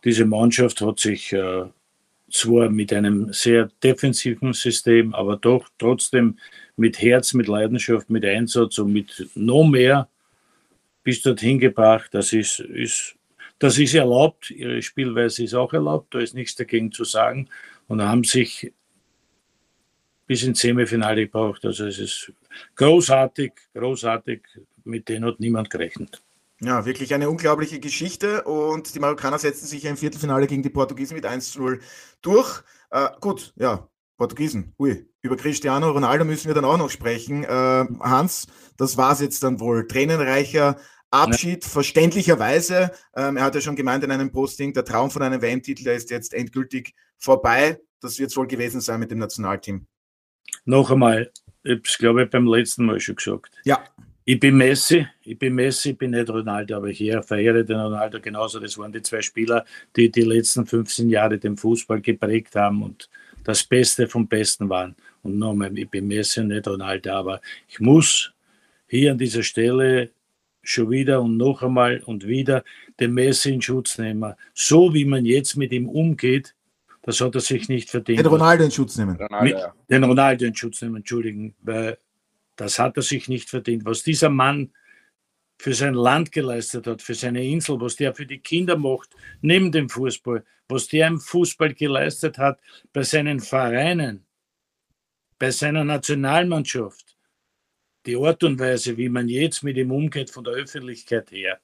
diese 0.04 0.26
Mannschaft 0.26 0.82
hat 0.82 1.00
sich 1.00 1.32
äh, 1.32 1.64
zwar 2.30 2.68
mit 2.68 2.92
einem 2.92 3.32
sehr 3.32 3.70
defensiven 3.82 4.52
System, 4.52 5.14
aber 5.14 5.36
doch 5.38 5.66
trotzdem 5.78 6.38
mit 6.76 7.00
Herz, 7.00 7.32
mit 7.32 7.46
Leidenschaft, 7.46 8.10
mit 8.10 8.24
Einsatz 8.24 8.78
und 8.78 8.92
mit 8.92 9.30
noch 9.34 9.64
mehr 9.64 10.08
bis 11.02 11.22
dorthin 11.22 11.58
gebracht. 11.58 12.10
Das 12.12 12.34
ist, 12.34 12.60
ist, 12.60 13.16
das 13.58 13.78
ist 13.78 13.94
erlaubt. 13.94 14.50
Ihre 14.50 14.82
Spielweise 14.82 15.44
ist 15.44 15.54
auch 15.54 15.72
erlaubt. 15.72 16.14
Da 16.14 16.18
ist 16.18 16.34
nichts 16.34 16.54
dagegen 16.54 16.92
zu 16.92 17.04
sagen. 17.04 17.48
Und 17.88 18.02
haben 18.02 18.24
sich 18.24 18.72
bis 20.26 20.42
ins 20.42 20.60
Semifinale 20.60 21.26
gebracht. 21.26 21.64
Also 21.64 21.86
es 21.86 21.98
ist 21.98 22.32
großartig, 22.76 23.52
großartig. 23.74 24.42
Mit 24.84 25.08
denen 25.08 25.24
hat 25.26 25.38
niemand 25.38 25.70
gerechnet. 25.70 26.22
Ja, 26.60 26.84
wirklich 26.84 27.12
eine 27.14 27.28
unglaubliche 27.28 27.80
Geschichte 27.80 28.42
und 28.44 28.94
die 28.94 29.00
Marokkaner 29.00 29.38
setzten 29.38 29.66
sich 29.66 29.84
im 29.84 29.96
Viertelfinale 29.96 30.46
gegen 30.46 30.62
die 30.62 30.70
Portugiesen 30.70 31.14
mit 31.14 31.26
1 31.26 31.52
zu 31.52 31.60
0 31.60 31.80
durch. 32.20 32.62
Äh, 32.90 33.08
gut, 33.20 33.52
ja, 33.56 33.88
Portugiesen, 34.16 34.72
ui, 34.78 35.04
über 35.22 35.36
Cristiano 35.36 35.90
Ronaldo 35.90 36.24
müssen 36.24 36.46
wir 36.46 36.54
dann 36.54 36.64
auch 36.64 36.78
noch 36.78 36.90
sprechen. 36.90 37.42
Äh, 37.42 37.48
Hans, 37.48 38.46
das 38.76 38.96
war 38.96 39.12
es 39.12 39.20
jetzt 39.20 39.42
dann 39.42 39.58
wohl. 39.58 39.88
Tränenreicher 39.88 40.76
Abschied, 41.10 41.64
verständlicherweise. 41.64 42.90
Ähm, 43.14 43.36
er 43.36 43.44
hat 43.44 43.54
ja 43.54 43.60
schon 43.60 43.76
gemeint 43.76 44.02
in 44.02 44.10
einem 44.10 44.32
Posting, 44.32 44.72
der 44.72 44.84
Traum 44.84 45.10
von 45.10 45.22
einem 45.22 45.42
WM-Titel, 45.42 45.88
ist 45.88 46.10
jetzt 46.10 46.32
endgültig 46.32 46.94
vorbei. 47.18 47.80
Das 48.00 48.18
wird 48.18 48.30
es 48.30 48.36
wohl 48.36 48.46
gewesen 48.46 48.80
sein 48.80 49.00
mit 49.00 49.10
dem 49.10 49.18
Nationalteam. 49.18 49.86
Noch 50.64 50.90
einmal, 50.90 51.30
ich 51.62 51.70
habe 51.72 51.82
es 51.84 51.98
glaube 51.98 52.24
ich 52.24 52.30
beim 52.30 52.46
letzten 52.46 52.84
Mal 52.84 53.00
schon 53.00 53.16
gesagt. 53.16 53.54
Ja. 53.64 53.82
Ich 54.24 54.38
bin 54.38 54.56
Messi, 54.56 55.04
ich 55.24 55.36
bin 55.36 55.54
Messi, 55.56 55.90
ich 55.90 55.98
bin 55.98 56.12
nicht 56.12 56.30
Ronaldo, 56.30 56.76
aber 56.76 56.86
ich 56.86 56.98
verehre 56.98 57.64
den 57.64 57.80
Ronaldo 57.80 58.20
genauso. 58.20 58.60
Das 58.60 58.78
waren 58.78 58.92
die 58.92 59.02
zwei 59.02 59.20
Spieler, 59.20 59.64
die 59.96 60.12
die 60.12 60.20
letzten 60.20 60.64
15 60.64 61.08
Jahre 61.08 61.38
den 61.38 61.56
Fußball 61.56 62.00
geprägt 62.00 62.54
haben 62.54 62.84
und 62.84 63.10
das 63.42 63.64
Beste 63.64 64.06
vom 64.06 64.28
Besten 64.28 64.68
waren. 64.68 64.94
Und 65.24 65.38
nochmal, 65.38 65.76
ich 65.76 65.90
bin 65.90 66.06
Messi 66.06 66.38
und 66.38 66.48
nicht 66.48 66.68
Ronaldo, 66.68 67.10
aber 67.10 67.40
ich 67.68 67.80
muss 67.80 68.32
hier 68.86 69.10
an 69.10 69.18
dieser 69.18 69.42
Stelle 69.42 70.10
schon 70.62 70.90
wieder 70.90 71.20
und 71.20 71.36
noch 71.36 71.62
einmal 71.62 72.00
und 72.06 72.26
wieder 72.26 72.62
den 73.00 73.14
Messi 73.14 73.52
in 73.52 73.62
Schutz 73.62 73.98
nehmen. 73.98 74.34
So 74.54 74.94
wie 74.94 75.04
man 75.04 75.26
jetzt 75.26 75.56
mit 75.56 75.72
ihm 75.72 75.88
umgeht, 75.88 76.54
das 77.02 77.20
hat 77.20 77.34
er 77.34 77.40
sich 77.40 77.68
nicht 77.68 77.90
verdient. 77.90 78.20
Den 78.20 78.26
Ronaldo 78.26 78.64
in 78.64 78.70
Schutz 78.70 78.96
nehmen. 78.96 79.16
Ronaldo, 79.16 79.58
ja. 79.58 79.74
Den 79.90 80.04
Ronaldo 80.04 80.44
in 80.44 80.54
Schutz 80.54 80.80
nehmen, 80.82 80.96
entschuldigen, 80.96 81.54
weil 81.60 81.98
das 82.56 82.78
hat 82.78 82.96
er 82.96 83.02
sich 83.02 83.28
nicht 83.28 83.50
verdient. 83.50 83.84
Was 83.84 84.02
dieser 84.02 84.30
Mann 84.30 84.72
für 85.58 85.74
sein 85.74 85.94
Land 85.94 86.32
geleistet 86.32 86.86
hat, 86.86 87.02
für 87.02 87.14
seine 87.14 87.44
Insel, 87.44 87.80
was 87.80 87.96
der 87.96 88.14
für 88.14 88.26
die 88.26 88.38
Kinder 88.38 88.76
macht, 88.76 89.10
neben 89.40 89.72
dem 89.72 89.88
Fußball, 89.88 90.44
was 90.68 90.88
der 90.88 91.08
im 91.08 91.20
Fußball 91.20 91.74
geleistet 91.74 92.38
hat, 92.38 92.60
bei 92.92 93.02
seinen 93.02 93.40
Vereinen, 93.40 94.24
bei 95.38 95.50
seiner 95.50 95.84
Nationalmannschaft, 95.84 97.16
die 98.06 98.16
Art 98.16 98.42
und 98.44 98.58
Weise, 98.58 98.96
wie 98.96 99.08
man 99.08 99.28
jetzt 99.28 99.62
mit 99.62 99.76
ihm 99.76 99.92
umgeht 99.92 100.30
von 100.30 100.44
der 100.44 100.54
Öffentlichkeit 100.54 101.30
her, 101.30 101.60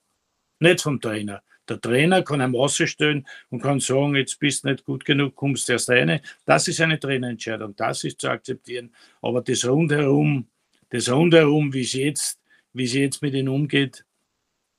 nicht 0.61 0.82
vom 0.82 1.01
Trainer. 1.01 1.43
Der 1.69 1.81
Trainer 1.81 2.23
kann 2.23 2.41
einem 2.41 2.55
rausstellen 2.55 3.27
und 3.51 3.62
kann 3.62 3.81
sagen, 3.81 4.16
jetzt 4.16 4.39
bist 4.39 4.64
du 4.64 4.69
nicht 4.69 4.85
gut 4.85 5.05
genug, 5.05 5.35
kommst 5.37 5.69
erst 5.69 5.91
rein. 5.91 6.21
Das 6.45 6.69
ist 6.69 6.81
eine 6.81 6.99
Trainerentscheidung, 6.99 7.77
das 7.77 8.05
ist 8.05 8.21
zu 8.21 8.29
akzeptieren. 8.29 8.95
Aber 9.21 9.43
das 9.43 9.66
rundherum, 9.66 10.49
das 10.91 11.11
rundherum, 11.11 11.73
wie 11.73 11.85
sie 11.85 12.05
jetzt, 12.05 12.41
wie 12.73 12.87
sie 12.87 13.03
jetzt 13.03 13.21
mit 13.21 13.35
ihnen 13.35 13.49
umgeht, 13.49 14.05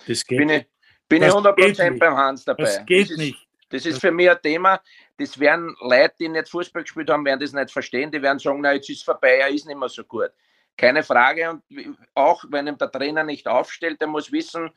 das 0.07 0.25
geht 0.25 0.39
bin 0.39 0.49
ich, 0.49 0.65
bin 1.07 1.23
ich 1.23 1.29
100% 1.29 1.99
beim 1.99 2.15
Hans 2.15 2.45
dabei. 2.45 2.63
Das 2.63 2.85
geht 2.85 3.05
das 3.05 3.11
ist, 3.11 3.17
nicht. 3.17 3.47
Das 3.69 3.85
ist 3.85 4.01
für 4.01 4.11
mich 4.11 4.29
ein 4.29 4.41
Thema, 4.41 4.81
das 5.17 5.39
werden 5.39 5.75
Leute, 5.81 6.15
die 6.19 6.29
nicht 6.29 6.49
Fußball 6.49 6.83
gespielt 6.83 7.09
haben, 7.09 7.25
werden 7.25 7.39
das 7.39 7.53
nicht 7.53 7.71
verstehen. 7.71 8.11
Die 8.11 8.21
werden 8.21 8.39
sagen, 8.39 8.61
na, 8.61 8.73
jetzt 8.73 8.89
ist 8.89 8.97
es 8.97 9.03
vorbei, 9.03 9.37
er 9.37 9.49
ist 9.49 9.67
nicht 9.67 9.77
mehr 9.77 9.89
so 9.89 10.03
gut. 10.03 10.31
Keine 10.75 11.03
Frage. 11.03 11.51
Und 11.51 11.63
auch 12.15 12.45
wenn 12.49 12.67
ihm 12.67 12.77
der 12.77 12.91
Trainer 12.91 13.23
nicht 13.23 13.47
aufstellt, 13.47 13.99
der 14.01 14.07
muss 14.07 14.31
wissen, 14.31 14.71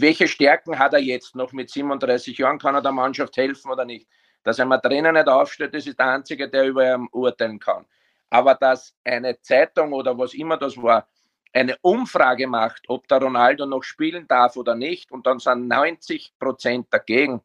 welche 0.00 0.28
Stärken 0.28 0.78
hat 0.78 0.92
er 0.92 1.00
jetzt 1.00 1.34
noch 1.34 1.52
mit 1.52 1.70
37 1.70 2.36
Jahren? 2.36 2.58
Kann 2.58 2.74
er 2.74 2.82
der 2.82 2.92
Mannschaft 2.92 3.36
helfen 3.36 3.70
oder 3.70 3.84
nicht? 3.84 4.06
Dass 4.42 4.58
er 4.58 4.66
mal 4.66 4.78
Trainer 4.78 5.12
nicht 5.12 5.28
aufstellt, 5.28 5.74
das 5.74 5.86
ist 5.86 5.98
der 5.98 6.06
Einzige, 6.08 6.48
der 6.48 6.66
über 6.66 6.94
ihn 6.94 7.08
urteilen 7.12 7.58
kann. 7.58 7.86
Aber 8.30 8.54
dass 8.54 8.94
eine 9.04 9.40
Zeitung 9.40 9.92
oder 9.92 10.16
was 10.18 10.34
immer 10.34 10.56
das 10.56 10.76
war, 10.76 11.08
eine 11.52 11.76
Umfrage 11.80 12.46
macht, 12.46 12.82
ob 12.88 13.08
der 13.08 13.22
Ronaldo 13.22 13.64
noch 13.64 13.82
spielen 13.82 14.28
darf 14.28 14.56
oder 14.56 14.74
nicht, 14.74 15.10
und 15.10 15.26
dann 15.26 15.38
sind 15.38 15.68
90 15.68 16.34
Prozent 16.38 16.88
dagegen, 16.90 17.40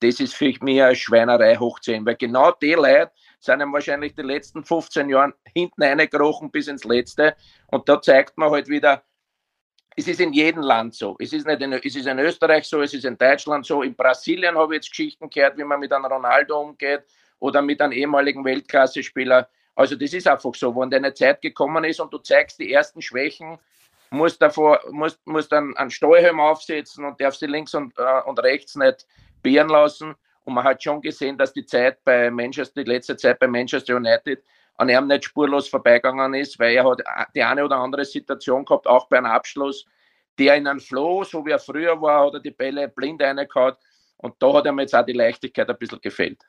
das 0.00 0.20
ist 0.20 0.34
für 0.34 0.52
mich 0.60 0.82
eine 0.82 0.94
Schweinerei 0.94 1.56
hochziehen, 1.56 2.04
weil 2.04 2.16
genau 2.16 2.52
die 2.52 2.74
Leute 2.74 3.10
sind 3.40 3.62
ihm 3.62 3.72
wahrscheinlich 3.72 4.14
die 4.14 4.22
letzten 4.22 4.62
15 4.62 5.08
Jahre 5.08 5.32
hinten 5.54 5.82
reingekrochen 5.82 6.50
bis 6.50 6.68
ins 6.68 6.84
Letzte. 6.84 7.36
Und 7.68 7.88
da 7.88 8.02
zeigt 8.02 8.36
man 8.36 8.50
halt 8.50 8.68
wieder, 8.68 9.02
es 9.96 10.08
ist 10.08 10.20
in 10.20 10.32
jedem 10.32 10.62
Land 10.62 10.94
so. 10.94 11.16
Es 11.18 11.32
ist, 11.32 11.46
nicht 11.46 11.60
in, 11.60 11.72
es 11.72 11.96
ist 11.96 12.06
in 12.06 12.18
Österreich 12.18 12.64
so, 12.64 12.82
es 12.82 12.94
ist 12.94 13.04
in 13.04 13.16
Deutschland 13.16 13.64
so. 13.64 13.82
In 13.82 13.94
Brasilien 13.94 14.56
habe 14.56 14.74
ich 14.74 14.78
jetzt 14.78 14.90
Geschichten 14.90 15.30
gehört, 15.30 15.56
wie 15.56 15.64
man 15.64 15.78
mit 15.78 15.92
einem 15.92 16.06
Ronaldo 16.06 16.60
umgeht 16.60 17.04
oder 17.38 17.62
mit 17.62 17.80
einem 17.80 17.92
ehemaligen 17.92 18.44
Weltklasse-Spieler. 18.44 19.48
Also 19.76 19.94
das 19.96 20.12
ist 20.12 20.26
einfach 20.26 20.54
so, 20.54 20.74
wenn 20.74 20.90
deine 20.90 21.14
Zeit 21.14 21.40
gekommen 21.42 21.84
ist 21.84 22.00
und 22.00 22.12
du 22.12 22.18
zeigst 22.18 22.58
die 22.58 22.72
ersten 22.72 23.02
Schwächen, 23.02 23.58
musst 24.10 24.42
davor, 24.42 24.80
musst, 24.90 25.24
musst 25.26 25.52
dann 25.52 25.76
einen 25.76 25.90
Steuerhelm 25.90 26.40
aufsetzen 26.40 27.04
und 27.04 27.20
darfst 27.20 27.40
sie 27.40 27.46
links 27.46 27.74
und, 27.74 27.96
äh, 27.98 28.20
und 28.26 28.38
rechts 28.40 28.76
nicht 28.76 29.06
beeren 29.42 29.68
lassen. 29.68 30.14
Und 30.44 30.54
man 30.54 30.64
hat 30.64 30.82
schon 30.82 31.00
gesehen, 31.00 31.38
dass 31.38 31.52
die 31.52 31.64
Zeit 31.64 32.02
bei 32.04 32.30
Manchester, 32.30 32.82
die 32.82 32.90
letzte 32.90 33.16
Zeit 33.16 33.38
bei 33.38 33.46
Manchester 33.46 33.96
United 33.96 34.42
an 34.76 34.88
ihm 34.88 35.06
nicht 35.06 35.24
spurlos 35.24 35.68
vorbeigegangen 35.68 36.34
ist, 36.34 36.58
weil 36.58 36.74
er 36.74 36.84
hat 36.84 37.00
die 37.34 37.42
eine 37.42 37.64
oder 37.64 37.76
andere 37.76 38.04
Situation 38.04 38.64
gehabt, 38.64 38.86
auch 38.86 39.08
bei 39.08 39.18
einem 39.18 39.26
Abschluss, 39.26 39.84
der 40.38 40.56
in 40.56 40.66
einen 40.66 40.80
Flow, 40.80 41.24
so 41.24 41.44
wie 41.46 41.52
er 41.52 41.58
früher 41.58 42.00
war, 42.00 42.26
hat 42.26 42.34
er 42.34 42.40
die 42.40 42.50
Bälle 42.50 42.88
blind 42.88 43.22
reingehauen. 43.22 43.74
Und 44.16 44.34
da 44.40 44.52
hat 44.54 44.66
ihm 44.66 44.78
jetzt 44.80 44.94
auch 44.94 45.04
die 45.04 45.12
Leichtigkeit 45.12 45.68
ein 45.68 45.78
bisschen 45.78 46.00
gefehlt. 46.00 46.40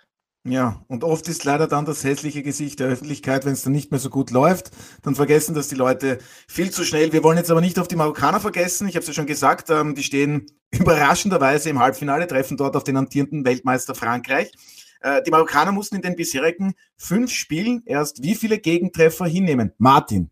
Ja, 0.47 0.83
und 0.87 1.03
oft 1.03 1.27
ist 1.27 1.43
leider 1.43 1.67
dann 1.67 1.85
das 1.85 2.03
hässliche 2.03 2.43
Gesicht 2.43 2.79
der 2.79 2.87
Öffentlichkeit, 2.87 3.45
wenn 3.45 3.53
es 3.53 3.63
dann 3.63 3.73
nicht 3.73 3.89
mehr 3.89 3.99
so 3.99 4.11
gut 4.11 4.29
läuft, 4.29 4.69
dann 5.01 5.15
vergessen 5.15 5.55
das 5.55 5.69
die 5.69 5.75
Leute 5.75 6.19
viel 6.47 6.69
zu 6.69 6.83
schnell. 6.83 7.11
Wir 7.13 7.23
wollen 7.23 7.39
jetzt 7.39 7.49
aber 7.49 7.61
nicht 7.61 7.79
auf 7.79 7.87
die 7.87 7.95
Marokkaner 7.95 8.39
vergessen. 8.39 8.87
Ich 8.87 8.95
habe 8.95 9.01
es 9.01 9.07
ja 9.07 9.13
schon 9.13 9.25
gesagt, 9.25 9.71
ähm, 9.71 9.95
die 9.95 10.03
stehen 10.03 10.45
überraschenderweise 10.71 11.71
im 11.71 11.79
Halbfinale, 11.79 12.27
treffen 12.27 12.57
dort 12.57 12.75
auf 12.75 12.83
den 12.83 12.95
amtierenden 12.95 13.43
Weltmeister 13.43 13.95
Frankreich. 13.95 14.51
Äh, 15.01 15.21
die 15.23 15.31
Marokkaner 15.31 15.71
mussten 15.71 15.95
in 15.95 16.01
den 16.01 16.15
bisherigen 16.15 16.73
fünf 16.97 17.31
Spielen 17.31 17.83
erst 17.85 18.23
wie 18.23 18.35
viele 18.35 18.59
Gegentreffer 18.59 19.25
hinnehmen? 19.25 19.71
Martin. 19.77 20.31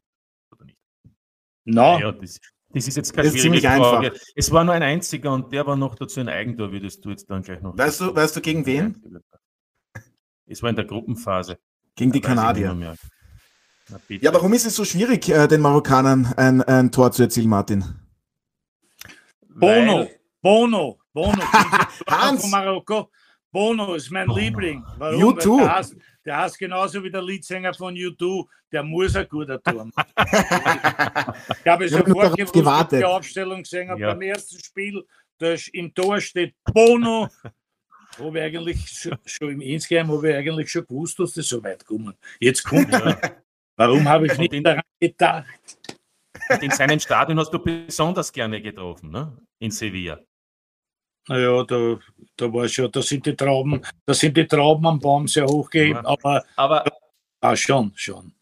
No. 1.66 2.00
Ja, 2.00 2.12
das, 2.12 2.40
das 2.70 2.88
ist 2.88 2.98
jetzt 2.98 3.14
keine 3.14 3.30
das 3.30 3.40
schwierige 3.40 3.68
Frage. 3.68 4.08
Einfach. 4.08 4.22
Es 4.36 4.52
war 4.52 4.64
nur 4.64 4.74
ein 4.74 4.84
einziger 4.84 5.32
und 5.32 5.54
der 5.54 5.66
war 5.66 5.76
noch 5.76 5.96
dazu 5.96 6.20
ein 6.20 6.30
Eigentor, 6.30 6.72
würdest 6.72 7.06
du 7.06 7.10
jetzt 7.10 7.30
dann 7.30 7.44
gleich 7.44 7.62
noch. 7.62 7.78
Weißt 7.78 8.02
du, 8.02 8.16
weißt 8.16 8.36
du 8.36 8.42
gegen 8.42 8.66
wen? 8.66 9.22
Es 10.46 10.62
war 10.62 10.70
in 10.70 10.76
der 10.76 10.86
Gruppenphase. 10.86 11.58
Gegen 11.96 12.12
die 12.12 12.22
Kanadier. 12.22 12.74
Na, 12.74 14.00
ja, 14.08 14.34
warum 14.34 14.54
ist 14.54 14.66
es 14.66 14.76
so 14.76 14.86
schwierig, 14.86 15.30
äh, 15.30 15.48
den 15.48 15.62
Marokkanern 15.62 16.34
ein, 16.38 16.62
ein 16.62 16.92
Tor 16.92 17.12
zu 17.12 17.24
erzielen, 17.24 17.50
Martin? 17.50 17.84
Bono, 19.50 20.10
Bono, 20.42 21.00
Bono. 21.14 21.42
Hans. 22.10 22.42
Von 22.42 22.50
Marokko. 22.50 23.12
Bono 23.54 23.94
ist 23.94 24.10
mein 24.10 24.28
Bono. 24.28 24.40
Liebling. 24.40 24.84
Warum? 24.98 25.38
U2. 25.38 25.60
Der 25.60 25.76
heißt, 25.76 25.96
der 26.26 26.38
heißt 26.38 26.60
genauso 26.60 27.04
wie 27.04 27.12
der 27.12 27.22
Leadsänger 27.22 27.74
von 27.74 27.94
U2. 27.94 28.46
Der 28.72 28.84
muss 28.84 29.16
ein 29.16 29.28
guter 29.30 29.62
machen. 29.64 29.92
ich 31.64 31.68
habe 31.68 31.88
sofort 31.88 32.36
gewusst, 32.36 32.54
gewartet. 32.54 33.00
die 33.00 33.06
Aufstellung 33.06 33.62
gesehen 33.62 33.90
habe 33.90 34.02
ja. 34.02 34.12
beim 34.12 34.24
ersten 34.24 34.60
Spiel. 34.60 35.06
Da 35.38 35.56
im 35.72 35.94
Tor 35.94 36.20
steht 36.20 36.56
Bono 36.74 37.30
habe 38.20 38.40
ich 38.40 38.46
eigentlich 38.46 38.90
schon, 38.90 39.18
schon 39.26 39.50
im 39.50 39.62
Insgeheim 39.62 40.12
habe 40.12 40.30
ich 40.30 40.36
eigentlich 40.36 40.72
schon 40.72 40.86
gewusst, 40.86 41.20
dass 41.20 41.34
das 41.34 41.48
so 41.48 41.64
weit 41.64 41.86
kommt. 41.86 42.16
Jetzt 42.40 42.64
kommt 42.64 42.92
ja. 42.92 43.18
Warum 43.76 44.08
habe 44.08 44.28
ich 44.28 44.38
nicht 44.38 44.54
daran 44.66 44.84
gedacht? 45.00 45.48
in 46.62 46.72
seinem 46.72 47.00
Stadion 47.00 47.40
hast 47.40 47.52
du 47.52 47.60
besonders 47.60 48.32
gerne 48.32 48.62
getroffen, 48.62 49.12
ne? 49.12 49.36
In 49.60 49.72
Sevilla. 49.72 50.20
Naja, 51.28 51.64
da, 51.64 52.00
da 52.36 52.54
war 52.54 52.68
schon, 52.68 52.92
da 52.92 53.02
sind 53.02 53.26
die 53.26 53.36
Trauben, 53.36 53.82
da 54.06 54.14
sind 54.14 54.36
die 54.36 54.46
Trauben 54.46 54.86
am 54.86 55.00
Baum 55.00 55.28
sehr 55.28 55.46
hochgehebt, 55.46 56.02
ja. 56.04 56.06
aber, 56.06 56.44
aber 56.56 56.86
ah, 57.40 57.56
schon, 57.56 57.92
schon. 57.96 58.34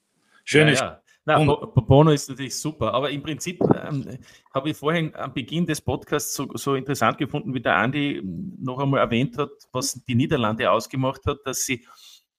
Schönes. 0.43 0.79
Ja, 0.79 0.86
ja. 0.86 1.01
Na, 1.23 1.38
Bono 1.38 2.11
ist 2.11 2.29
natürlich 2.29 2.57
super, 2.57 2.95
aber 2.95 3.11
im 3.11 3.21
Prinzip 3.21 3.61
ähm, 3.61 4.17
habe 4.55 4.71
ich 4.71 4.77
vorhin 4.77 5.13
am 5.15 5.32
Beginn 5.34 5.67
des 5.67 5.79
Podcasts 5.79 6.34
so, 6.34 6.49
so, 6.55 6.73
interessant 6.73 7.19
gefunden, 7.19 7.53
wie 7.53 7.61
der 7.61 7.75
Andi 7.75 8.21
noch 8.59 8.79
einmal 8.79 9.01
erwähnt 9.01 9.38
hat, 9.38 9.51
was 9.71 10.03
die 10.05 10.15
Niederlande 10.15 10.71
ausgemacht 10.71 11.27
hat, 11.27 11.38
dass 11.45 11.63
sie 11.63 11.86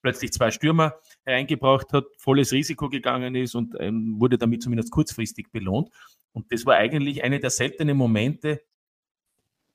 plötzlich 0.03 0.33
zwei 0.33 0.51
Stürmer 0.51 0.95
eingebracht 1.25 1.93
hat, 1.93 2.07
volles 2.19 2.51
Risiko 2.51 2.89
gegangen 2.89 3.37
ist 3.37 3.55
und 3.55 3.77
ähm, 3.79 4.17
wurde 4.19 4.37
damit 4.37 4.65
zumindest 4.65 4.91
kurzfristig 4.91 5.53
belohnt. 5.53 5.89
Und 6.33 6.51
das 6.51 6.67
war 6.67 6.75
eigentlich 6.75 7.23
eine 7.23 7.39
der 7.39 7.51
seltenen 7.51 7.97
Momente, 7.97 8.63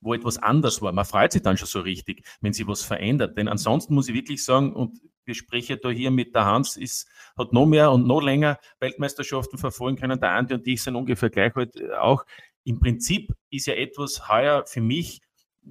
wo 0.02 0.14
etwas 0.14 0.38
anders 0.38 0.82
war. 0.82 0.92
Man 0.92 1.06
freut 1.06 1.32
sich 1.32 1.42
dann 1.42 1.58
schon 1.58 1.68
so 1.68 1.80
richtig, 1.82 2.24
wenn 2.42 2.54
sich 2.54 2.68
was 2.68 2.84
verändert. 2.84 3.38
Denn 3.38 3.48
ansonsten 3.48 3.96
muss 3.96 4.08
ich 4.10 4.16
wirklich 4.16 4.44
sagen, 4.44 4.74
und 4.74 5.02
wir 5.26 5.36
sprechen 5.36 5.80
da 5.82 5.90
hier 5.90 6.12
mit 6.12 6.34
der 6.34 6.46
Hans, 6.46 6.78
ist, 6.78 7.08
hat 7.38 7.54
noch 7.54 7.66
mehr 7.66 7.92
und 7.92 8.08
noch 8.08 8.22
länger 8.22 8.60
Weltmeisterschaften 8.80 9.58
verfolgen 9.58 9.98
können. 9.98 10.20
Der 10.20 10.32
Andi 10.32 10.54
und 10.54 10.68
ich 10.68 10.82
sind 10.82 10.96
ungefähr 10.96 11.30
gleich 11.30 11.54
halt 11.56 11.76
äh, 11.76 11.94
auch. 11.94 12.26
Im 12.64 12.80
Prinzip 12.80 13.34
ist 13.50 13.68
ja 13.68 13.74
etwas 13.74 14.28
heuer 14.30 14.66
für 14.66 14.82
mich, 14.82 15.22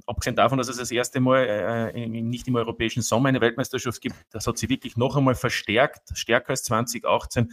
abgesehen 0.06 0.36
davon, 0.36 0.58
dass 0.58 0.68
es 0.68 0.76
das 0.76 0.90
erste 0.90 1.20
Mal 1.20 1.92
äh, 1.94 2.06
nicht 2.06 2.48
im 2.48 2.56
europäischen 2.56 3.02
Sommer 3.02 3.28
eine 3.28 3.40
Weltmeisterschaft 3.40 4.00
gibt, 4.00 4.16
das 4.30 4.46
hat 4.46 4.58
sie 4.58 4.68
wirklich 4.68 4.96
noch 4.96 5.16
einmal 5.16 5.34
verstärkt, 5.34 6.10
stärker 6.14 6.50
als 6.50 6.64
2018, 6.64 7.52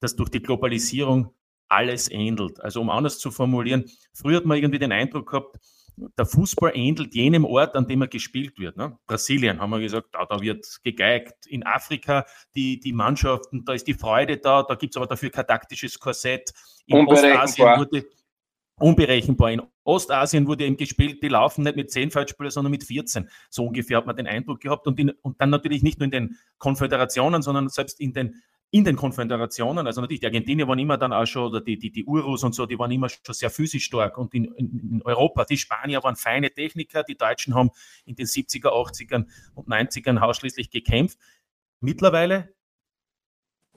dass 0.00 0.16
durch 0.16 0.30
die 0.30 0.42
Globalisierung 0.42 1.34
alles 1.68 2.10
ähnelt. 2.10 2.60
Also 2.60 2.80
um 2.80 2.90
anders 2.90 3.18
zu 3.18 3.30
formulieren, 3.30 3.84
früher 4.12 4.36
hat 4.38 4.44
man 4.44 4.58
irgendwie 4.58 4.78
den 4.78 4.92
Eindruck 4.92 5.30
gehabt, 5.30 5.58
der 5.96 6.26
Fußball 6.26 6.72
ähnelt 6.74 7.14
jenem 7.14 7.44
Ort, 7.44 7.74
an 7.74 7.86
dem 7.86 8.02
er 8.02 8.08
gespielt 8.08 8.58
wird. 8.58 8.76
Ne? 8.76 8.98
Brasilien 9.06 9.60
haben 9.60 9.70
wir 9.70 9.80
gesagt, 9.80 10.08
da, 10.12 10.26
da 10.26 10.40
wird 10.40 10.66
gegeigt. 10.84 11.46
In 11.46 11.64
Afrika 11.64 12.26
die, 12.54 12.78
die 12.78 12.92
Mannschaften, 12.92 13.64
da 13.64 13.72
ist 13.72 13.86
die 13.86 13.94
Freude 13.94 14.36
da, 14.36 14.62
da 14.62 14.74
gibt 14.74 14.92
es 14.92 14.96
aber 14.96 15.06
dafür 15.06 15.30
kein 15.30 15.46
taktisches 15.46 15.98
Korsett. 15.98 16.52
In 16.86 17.06
Ostasien 17.06 17.78
wurde 17.78 18.04
unberechenbar. 18.78 19.52
In 19.52 19.62
Ostasien 19.84 20.46
wurde 20.46 20.66
eben 20.66 20.76
gespielt, 20.76 21.22
die 21.22 21.28
laufen 21.28 21.64
nicht 21.64 21.76
mit 21.76 21.90
10 21.90 22.10
Feldspielern, 22.10 22.50
sondern 22.50 22.72
mit 22.72 22.84
14. 22.84 23.30
So 23.48 23.64
ungefähr 23.64 23.98
hat 23.98 24.06
man 24.06 24.16
den 24.16 24.26
Eindruck 24.26 24.60
gehabt. 24.60 24.86
Und, 24.86 24.98
in, 25.00 25.10
und 25.22 25.40
dann 25.40 25.50
natürlich 25.50 25.82
nicht 25.82 25.98
nur 25.98 26.04
in 26.04 26.10
den 26.10 26.36
Konföderationen, 26.58 27.40
sondern 27.40 27.68
selbst 27.68 28.00
in 28.00 28.12
den 28.12 28.42
in 28.70 28.84
den 28.84 28.96
Konföderationen, 28.96 29.86
also 29.86 30.00
natürlich 30.00 30.20
die 30.20 30.26
Argentinier 30.26 30.66
waren 30.66 30.78
immer 30.78 30.98
dann 30.98 31.12
auch 31.12 31.26
schon, 31.26 31.44
oder 31.44 31.60
die, 31.60 31.78
die, 31.78 31.90
die 31.90 32.04
Urus 32.04 32.42
und 32.42 32.54
so, 32.54 32.66
die 32.66 32.78
waren 32.78 32.90
immer 32.90 33.08
schon 33.08 33.34
sehr 33.34 33.50
physisch 33.50 33.84
stark 33.84 34.18
und 34.18 34.34
in, 34.34 34.46
in, 34.54 35.02
Europa, 35.04 35.44
die 35.44 35.56
Spanier 35.56 36.02
waren 36.02 36.16
feine 36.16 36.50
Techniker, 36.50 37.04
die 37.04 37.16
Deutschen 37.16 37.54
haben 37.54 37.70
in 38.04 38.16
den 38.16 38.26
70er, 38.26 38.68
80ern 38.68 39.26
und 39.54 39.68
90ern 39.68 40.18
ausschließlich 40.18 40.70
gekämpft. 40.70 41.18
Mittlerweile 41.80 42.55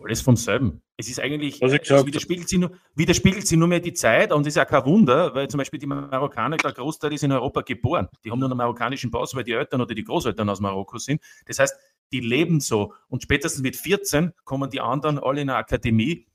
alles 0.03 0.21
vom 0.21 0.35
selben. 0.35 0.81
Es 0.97 1.09
ist 1.09 1.19
eigentlich, 1.19 1.61
es 1.61 1.71
widerspiegelt, 1.71 2.49
sich 2.49 2.59
nur, 2.59 2.71
widerspiegelt 2.95 3.47
sich 3.47 3.57
nur 3.57 3.67
mehr 3.67 3.79
die 3.79 3.93
Zeit 3.93 4.31
und 4.31 4.45
das 4.45 4.51
ist 4.51 4.57
ja 4.57 4.65
kein 4.65 4.85
Wunder, 4.85 5.33
weil 5.33 5.47
zum 5.47 5.57
Beispiel 5.57 5.79
die 5.79 5.85
Marokkaner, 5.85 6.57
der 6.57 6.71
Großteil 6.71 7.13
ist 7.13 7.23
in 7.23 7.31
Europa 7.31 7.61
geboren. 7.61 8.07
Die 8.23 8.31
haben 8.31 8.39
nur 8.39 8.49
einen 8.49 8.57
marokkanischen 8.57 9.11
Pass, 9.11 9.35
weil 9.35 9.43
die 9.43 9.53
Eltern 9.53 9.81
oder 9.81 9.93
die 9.93 10.03
Großeltern 10.03 10.49
aus 10.49 10.59
Marokko 10.59 10.97
sind. 10.97 11.21
Das 11.45 11.59
heißt, 11.59 11.75
die 12.11 12.19
leben 12.19 12.59
so. 12.59 12.93
Und 13.07 13.23
spätestens 13.23 13.61
mit 13.61 13.75
14 13.75 14.33
kommen 14.43 14.69
die 14.69 14.81
anderen 14.81 15.19
alle 15.19 15.41
in 15.41 15.49
eine 15.49 15.57
Akademie. 15.57 16.27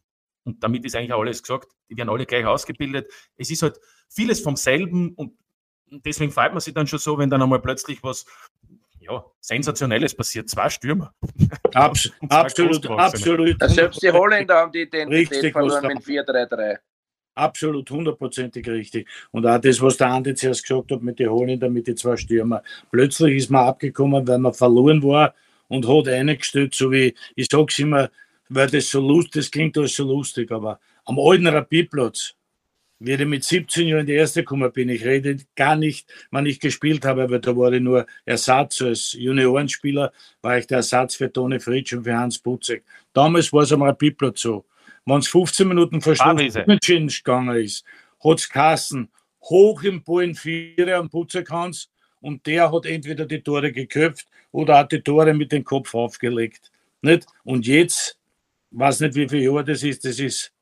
Und 0.44 0.62
damit 0.62 0.84
ist 0.84 0.94
eigentlich 0.94 1.12
auch 1.12 1.20
alles 1.20 1.42
gesagt. 1.42 1.68
Die 1.88 1.96
werden 1.96 2.10
alle 2.10 2.26
gleich 2.26 2.44
ausgebildet. 2.44 3.10
Es 3.36 3.50
ist 3.50 3.62
halt 3.62 3.80
vieles 4.08 4.40
vom 4.40 4.56
selben 4.56 5.14
und 5.14 5.32
deswegen 5.90 6.32
freut 6.32 6.52
man 6.52 6.60
sich 6.60 6.74
dann 6.74 6.86
schon 6.86 6.98
so, 6.98 7.18
wenn 7.18 7.30
dann 7.30 7.42
einmal 7.42 7.60
plötzlich 7.60 8.02
was 8.02 8.26
ja, 9.04 9.24
Sensationelles 9.40 10.14
passiert. 10.14 10.48
Zwei 10.48 10.68
Stürmer. 10.70 11.12
Abs 11.74 12.10
absolut, 12.28 12.88
absolut. 12.90 13.56
Selbst 13.70 14.02
die 14.02 14.10
Holländer 14.10 14.56
haben 14.56 14.72
die 14.72 14.82
Identität 14.82 15.30
richtig, 15.30 15.52
verloren 15.52 15.86
mit 15.86 15.98
4-3-3. 15.98 16.78
Absolut, 17.36 17.90
hundertprozentig 17.90 18.66
richtig. 18.68 19.08
Und 19.32 19.46
auch 19.46 19.58
das, 19.60 19.80
was 19.80 19.96
der 19.96 20.08
Andi 20.08 20.34
zuerst 20.34 20.62
gesagt 20.62 20.92
hat 20.92 21.02
mit 21.02 21.18
den 21.18 21.30
Holländern, 21.30 21.72
mit 21.72 21.86
den 21.88 21.96
zwei 21.96 22.16
Stürmer. 22.16 22.62
Plötzlich 22.92 23.36
ist 23.36 23.50
man 23.50 23.66
abgekommen, 23.66 24.26
weil 24.26 24.38
man 24.38 24.54
verloren 24.54 25.02
war 25.02 25.34
und 25.68 25.88
hat 25.88 26.08
eingestellt, 26.08 26.74
so 26.74 26.92
wie, 26.92 27.14
ich 27.34 27.48
sag's 27.50 27.78
immer, 27.80 28.10
weil 28.48 28.68
das 28.68 28.88
so 28.88 29.00
lustig, 29.00 29.32
das 29.32 29.50
klingt 29.50 29.76
alles 29.76 29.96
so 29.96 30.04
lustig, 30.04 30.52
aber 30.52 30.78
am 31.06 31.18
alten 31.18 31.48
Rapidplatz, 31.48 32.34
wie 33.04 33.12
ich 33.12 33.26
mit 33.26 33.44
17 33.44 33.88
Jahren 33.88 34.00
in 34.00 34.06
die 34.06 34.14
erste 34.14 34.40
gekommen 34.40 34.72
bin, 34.72 34.88
ich 34.88 35.04
rede 35.04 35.36
gar 35.54 35.76
nicht, 35.76 36.10
wann 36.30 36.46
ich 36.46 36.58
gespielt 36.58 37.04
habe, 37.04 37.30
weil 37.30 37.40
da 37.40 37.56
war 37.56 37.72
ich 37.72 37.82
nur 37.82 38.06
Ersatz 38.24 38.80
als 38.80 39.12
Juniorenspieler, 39.12 40.12
war 40.40 40.58
ich 40.58 40.66
der 40.66 40.78
Ersatz 40.78 41.16
für 41.16 41.32
Toni 41.32 41.60
Fritsch 41.60 41.92
und 41.92 42.04
für 42.04 42.16
Hans 42.16 42.38
Putzek. 42.38 42.84
Damals 43.12 43.52
war 43.52 43.62
es 43.62 43.72
am 43.72 43.82
Rapidplatz 43.82 44.40
so. 44.40 44.64
Wenn 45.04 45.18
es 45.18 45.28
15 45.28 45.68
Minuten 45.68 46.00
verschluss 46.00 46.54
gegangen 47.22 47.56
ist, 47.56 47.84
hat 48.22 48.38
es 48.38 48.48
Kassen 48.48 49.08
hoch 49.42 49.82
im 49.82 50.02
Ballen 50.02 50.34
Vierer 50.34 50.96
am 50.96 51.10
Putzek 51.10 51.50
Hans 51.50 51.90
und 52.20 52.46
der 52.46 52.72
hat 52.72 52.86
entweder 52.86 53.26
die 53.26 53.42
Tore 53.42 53.70
geköpft 53.70 54.26
oder 54.50 54.78
hat 54.78 54.92
die 54.92 55.02
Tore 55.02 55.34
mit 55.34 55.52
dem 55.52 55.64
Kopf 55.64 55.94
aufgelegt. 55.94 56.72
Nicht? 57.02 57.26
Und 57.44 57.66
jetzt, 57.66 58.18
weiß 58.70 59.00
nicht, 59.00 59.14
wie 59.14 59.28
viele 59.28 59.42
Jahre 59.42 59.64
das 59.64 59.82
ist, 59.82 60.04
das 60.06 60.18
ist 60.18 60.52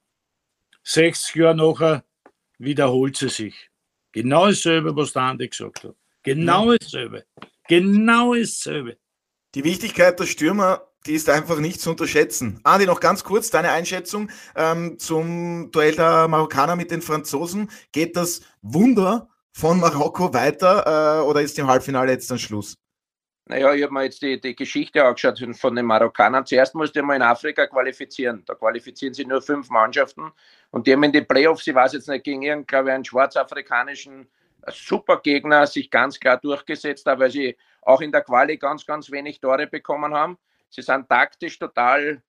60 0.83 1.37
Jahre 1.37 1.55
nachher, 1.55 2.05
wiederholt 2.65 3.17
sie 3.17 3.29
sich. 3.29 3.71
Genau 4.13 4.47
dasselbe, 4.47 4.95
was 4.95 5.13
der 5.13 5.23
Andi 5.23 5.49
gesagt 5.49 5.85
hat. 5.85 5.95
Genau 6.23 6.73
dasselbe. 6.77 7.25
Genau 7.69 8.35
dasselbe. 8.35 8.99
Die 9.55 9.65
Wichtigkeit 9.65 10.19
der 10.19 10.27
Stürmer, 10.27 10.83
die 11.07 11.15
ist 11.15 11.29
einfach 11.29 11.59
nicht 11.59 11.81
zu 11.81 11.91
unterschätzen. 11.91 12.61
Andi, 12.63 12.87
noch 12.87 13.01
ganz 13.01 13.25
kurz 13.25 13.51
deine 13.51 13.71
Einschätzung 13.71 14.31
ähm, 14.55 14.99
zum 14.99 15.71
Duell 15.73 15.95
der 15.95 16.29
Marokkaner 16.29 16.77
mit 16.77 16.91
den 16.91 17.03
Franzosen. 17.03 17.71
Geht 17.93 18.17
das 18.17 18.43
Wunder 18.63 19.29
von 19.53 19.81
Marokko 19.81 20.33
weiter 20.33 21.21
äh, 21.21 21.25
oder 21.25 21.43
ist 21.43 21.59
im 21.59 21.67
Halbfinale 21.67 22.13
jetzt 22.13 22.31
dann 22.31 22.39
Schluss? 22.39 22.77
Naja, 23.47 23.75
ich 23.75 23.83
habe 23.83 23.93
mir 23.93 24.05
jetzt 24.05 24.23
die, 24.23 24.41
die 24.41 24.55
Geschichte 24.55 25.05
angeschaut 25.05 25.43
von 25.57 25.75
den 25.75 25.85
Marokkanern. 25.85 26.47
Zuerst 26.47 26.75
musste 26.75 27.01
ich 27.01 27.05
mal 27.05 27.17
in 27.17 27.23
Afrika 27.23 27.67
qualifizieren. 27.67 28.45
Da 28.47 28.55
qualifizieren 28.55 29.15
sie 29.15 29.25
nur 29.25 29.43
fünf 29.43 29.69
Mannschaften. 29.69 30.31
Und 30.71 30.87
die 30.87 30.93
haben 30.93 31.03
in 31.03 31.13
die 31.13 31.23
Playoffs, 31.23 31.67
ich 31.67 31.75
weiß 31.75 31.95
jetzt 31.95 32.09
nicht, 32.09 32.25
gegen 32.25 32.43
irgendeinen, 32.43 32.89
einen 32.89 33.05
schwarzafrikanischen 33.05 34.29
Supergegner 34.69 35.67
sich 35.67 35.91
ganz 35.91 36.21
klar 36.21 36.39
durchgesetzt 36.39 37.07
weil 37.07 37.31
sie 37.31 37.57
auch 37.83 38.01
in 38.01 38.13
der 38.13 38.23
Quali 38.23 38.57
ganz, 38.57 38.87
ganz 38.87 39.11
wenig 39.11 39.41
Tore 39.41 39.67
bekommen 39.67 40.15
haben. 40.15 40.39
Sie 40.71 40.83
sind 40.83 41.09
taktisch 41.09 41.59
total 41.59 42.23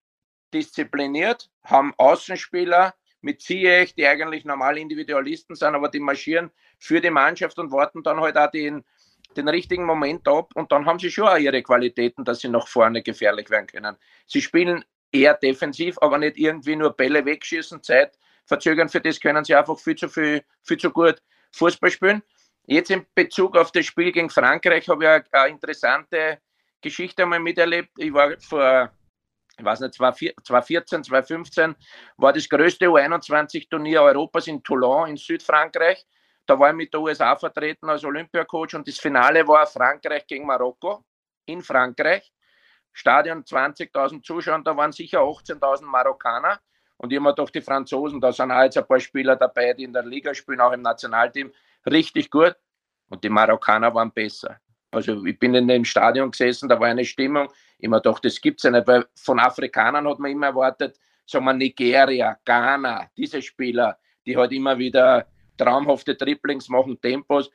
diszipliniert, 0.53 1.49
haben 1.64 1.93
Außenspieler 1.97 2.95
mit 3.22 3.41
Ziyech, 3.41 3.95
die 3.95 4.05
eigentlich 4.05 4.45
normal 4.45 4.78
Individualisten 4.78 5.55
sind, 5.55 5.76
aber 5.76 5.89
die 5.89 5.99
marschieren 5.99 6.51
für 6.78 6.99
die 6.99 7.09
Mannschaft 7.09 7.57
und 7.59 7.72
warten 7.72 8.03
dann 8.03 8.20
halt 8.20 8.38
auch 8.38 8.51
den, 8.51 8.84
den 9.38 9.49
richtigen 9.49 9.86
Moment 9.86 10.27
ab 10.27 10.51
und 10.55 10.71
dann 10.71 10.86
haben 10.86 10.99
sie 10.99 11.11
schon 11.11 11.27
auch 11.27 11.38
ihre 11.38 11.61
Qualitäten, 11.61 12.23
dass 12.23 12.39
sie 12.39 12.49
nach 12.49 12.67
vorne 12.67 13.01
gefährlich 13.01 13.49
werden 13.49 13.67
können. 13.67 13.97
Sie 14.25 14.41
spielen 14.41 14.84
eher 15.11 15.36
defensiv, 15.36 15.97
aber 16.01 16.17
nicht 16.17 16.38
irgendwie 16.38 16.75
nur 16.75 16.91
Bälle 16.91 17.25
wegschießen, 17.25 17.84
Zeit 17.84 18.17
verzögern. 18.45 18.89
Für 18.89 19.01
das 19.01 19.19
können 19.19 19.43
sie 19.45 19.55
einfach 19.55 19.77
viel 19.77 19.95
zu 19.95 20.09
viel, 20.09 20.43
viel 20.63 20.77
zu 20.77 20.91
gut 20.91 21.21
Fußball 21.51 21.91
spielen. 21.91 22.23
Jetzt 22.65 22.91
in 22.91 23.05
Bezug 23.13 23.57
auf 23.57 23.71
das 23.71 23.86
Spiel 23.86 24.11
gegen 24.11 24.29
Frankreich 24.29 24.88
habe 24.88 25.03
ich 25.03 25.34
eine, 25.34 25.49
interessante 25.49 26.39
Geschichte 26.81 27.23
einmal 27.23 27.39
miterlebt. 27.39 27.89
Ich 27.97 28.13
war 28.13 28.39
vor, 28.39 28.91
ich 29.57 29.65
weiß 29.65 29.81
nicht, 29.81 29.95
2014, 29.95 31.03
2015, 31.03 31.75
war 32.17 32.34
das 32.34 32.47
größte 32.47 32.86
U21-Turnier 32.86 34.01
Europas 34.01 34.47
in 34.47 34.63
Toulon 34.63 35.09
in 35.09 35.17
Südfrankreich. 35.17 36.05
Da 36.45 36.59
war 36.59 36.69
ich 36.69 36.75
mit 36.75 36.93
der 36.93 37.01
USA 37.01 37.35
vertreten 37.35 37.89
als 37.89 38.03
Olympiacoach 38.03 38.75
und 38.75 38.87
das 38.87 38.99
Finale 38.99 39.47
war 39.47 39.65
Frankreich 39.65 40.27
gegen 40.27 40.45
Marokko 40.45 41.03
in 41.45 41.61
Frankreich. 41.61 42.31
Stadion 42.91 43.43
20.000 43.43 44.21
Zuschauer, 44.21 44.61
da 44.63 44.75
waren 44.75 44.91
sicher 44.91 45.19
18.000 45.19 45.83
Marokkaner. 45.85 46.59
Und 46.97 47.11
immer 47.11 47.33
doch 47.33 47.49
die 47.49 47.61
Franzosen, 47.61 48.21
da 48.21 48.31
sind 48.31 48.51
auch 48.51 48.61
jetzt 48.61 48.77
ein 48.77 48.87
paar 48.87 48.99
Spieler 48.99 49.35
dabei, 49.35 49.73
die 49.73 49.83
in 49.83 49.93
der 49.93 50.03
Liga 50.03 50.33
spielen, 50.33 50.61
auch 50.61 50.71
im 50.71 50.81
Nationalteam, 50.81 51.51
richtig 51.85 52.29
gut. 52.29 52.55
Und 53.09 53.23
die 53.23 53.29
Marokkaner 53.29 53.93
waren 53.93 54.11
besser. 54.11 54.59
Also 54.91 55.25
ich 55.25 55.37
bin 55.39 55.55
in 55.55 55.67
dem 55.67 55.83
Stadion 55.83 56.31
gesessen, 56.31 56.69
da 56.69 56.79
war 56.79 56.87
eine 56.87 57.03
Stimmung, 57.03 57.51
immer 57.79 57.99
doch, 57.99 58.19
das 58.19 58.39
gibt 58.39 58.59
es 58.59 58.63
ja 58.63 58.71
nicht, 58.71 58.87
weil 58.87 59.05
von 59.15 59.39
Afrikanern 59.39 60.07
hat 60.07 60.19
man 60.19 60.31
immer 60.31 60.47
erwartet, 60.47 60.99
sagen 61.25 61.45
wir 61.45 61.53
Nigeria, 61.53 62.37
Ghana, 62.45 63.09
diese 63.17 63.41
Spieler, 63.41 63.97
die 64.25 64.37
halt 64.37 64.51
immer 64.51 64.77
wieder 64.77 65.27
traumhafte 65.58 66.18
Triplings 66.18 66.70
machen, 66.70 66.99
Tempos. 67.01 67.49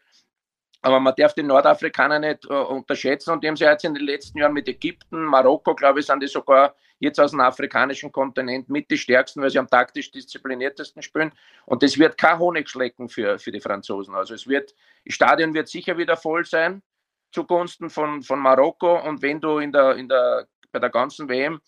Aber 0.81 1.01
man 1.01 1.15
darf 1.17 1.35
die 1.35 1.43
Nordafrikaner 1.43 2.21
nicht 2.21 2.45
äh, 2.45 2.55
unterschätzen 2.55 3.33
und 3.33 3.43
die 3.43 3.49
haben 3.49 3.57
sich 3.57 3.67
jetzt 3.67 3.85
in 3.85 3.95
den 3.95 4.05
letzten 4.05 4.39
Jahren 4.39 4.53
mit 4.53 4.69
Ägypten, 4.69 5.25
Marokko, 5.25 5.75
glaube 5.75 6.01
ich, 6.01 6.07
sind 6.07 6.23
die 6.23 6.29
sogar 6.29 6.75
jetzt 7.01 7.19
aus 7.19 7.33
dem 7.33 7.41
afrikanischen 7.41 8.13
Kontinent 8.13 8.69
mit 8.69 8.91
die 8.91 8.99
stärksten, 8.99 9.43
weil 9.43 9.51
sie 9.51 9.59
am 9.59 9.69
taktisch 9.69 10.11
diszipliniertesten 10.11 11.03
spielen. 11.03 11.33
Und 11.67 11.83
das 11.83 11.99
wird 11.99 12.17
kein 12.17 12.39
Honigschlecken 12.39 13.09
für, 13.09 13.39
für 13.39 13.53
die 13.53 13.61
Franzosen. 13.61 14.15
Also 14.15 14.35
es 14.35 14.47
wird, 14.47 14.75
das 15.05 15.15
Stadion 15.15 15.55
wird 15.55 15.69
sicher 15.69 15.97
wieder 15.97 16.17
voll 16.17 16.45
sein 16.45 16.83
zugunsten 17.31 17.91
von, 17.91 18.23
von 18.23 18.39
Marokko. 18.39 19.01
Und 19.01 19.23
wenn 19.23 19.41
du 19.41 19.59
in 19.59 19.73
der, 19.73 19.97
in 19.97 20.09
der, 20.09 20.49
bei 20.73 20.79
der 20.79 20.91
ganzen 20.91 21.29
WM 21.29 21.61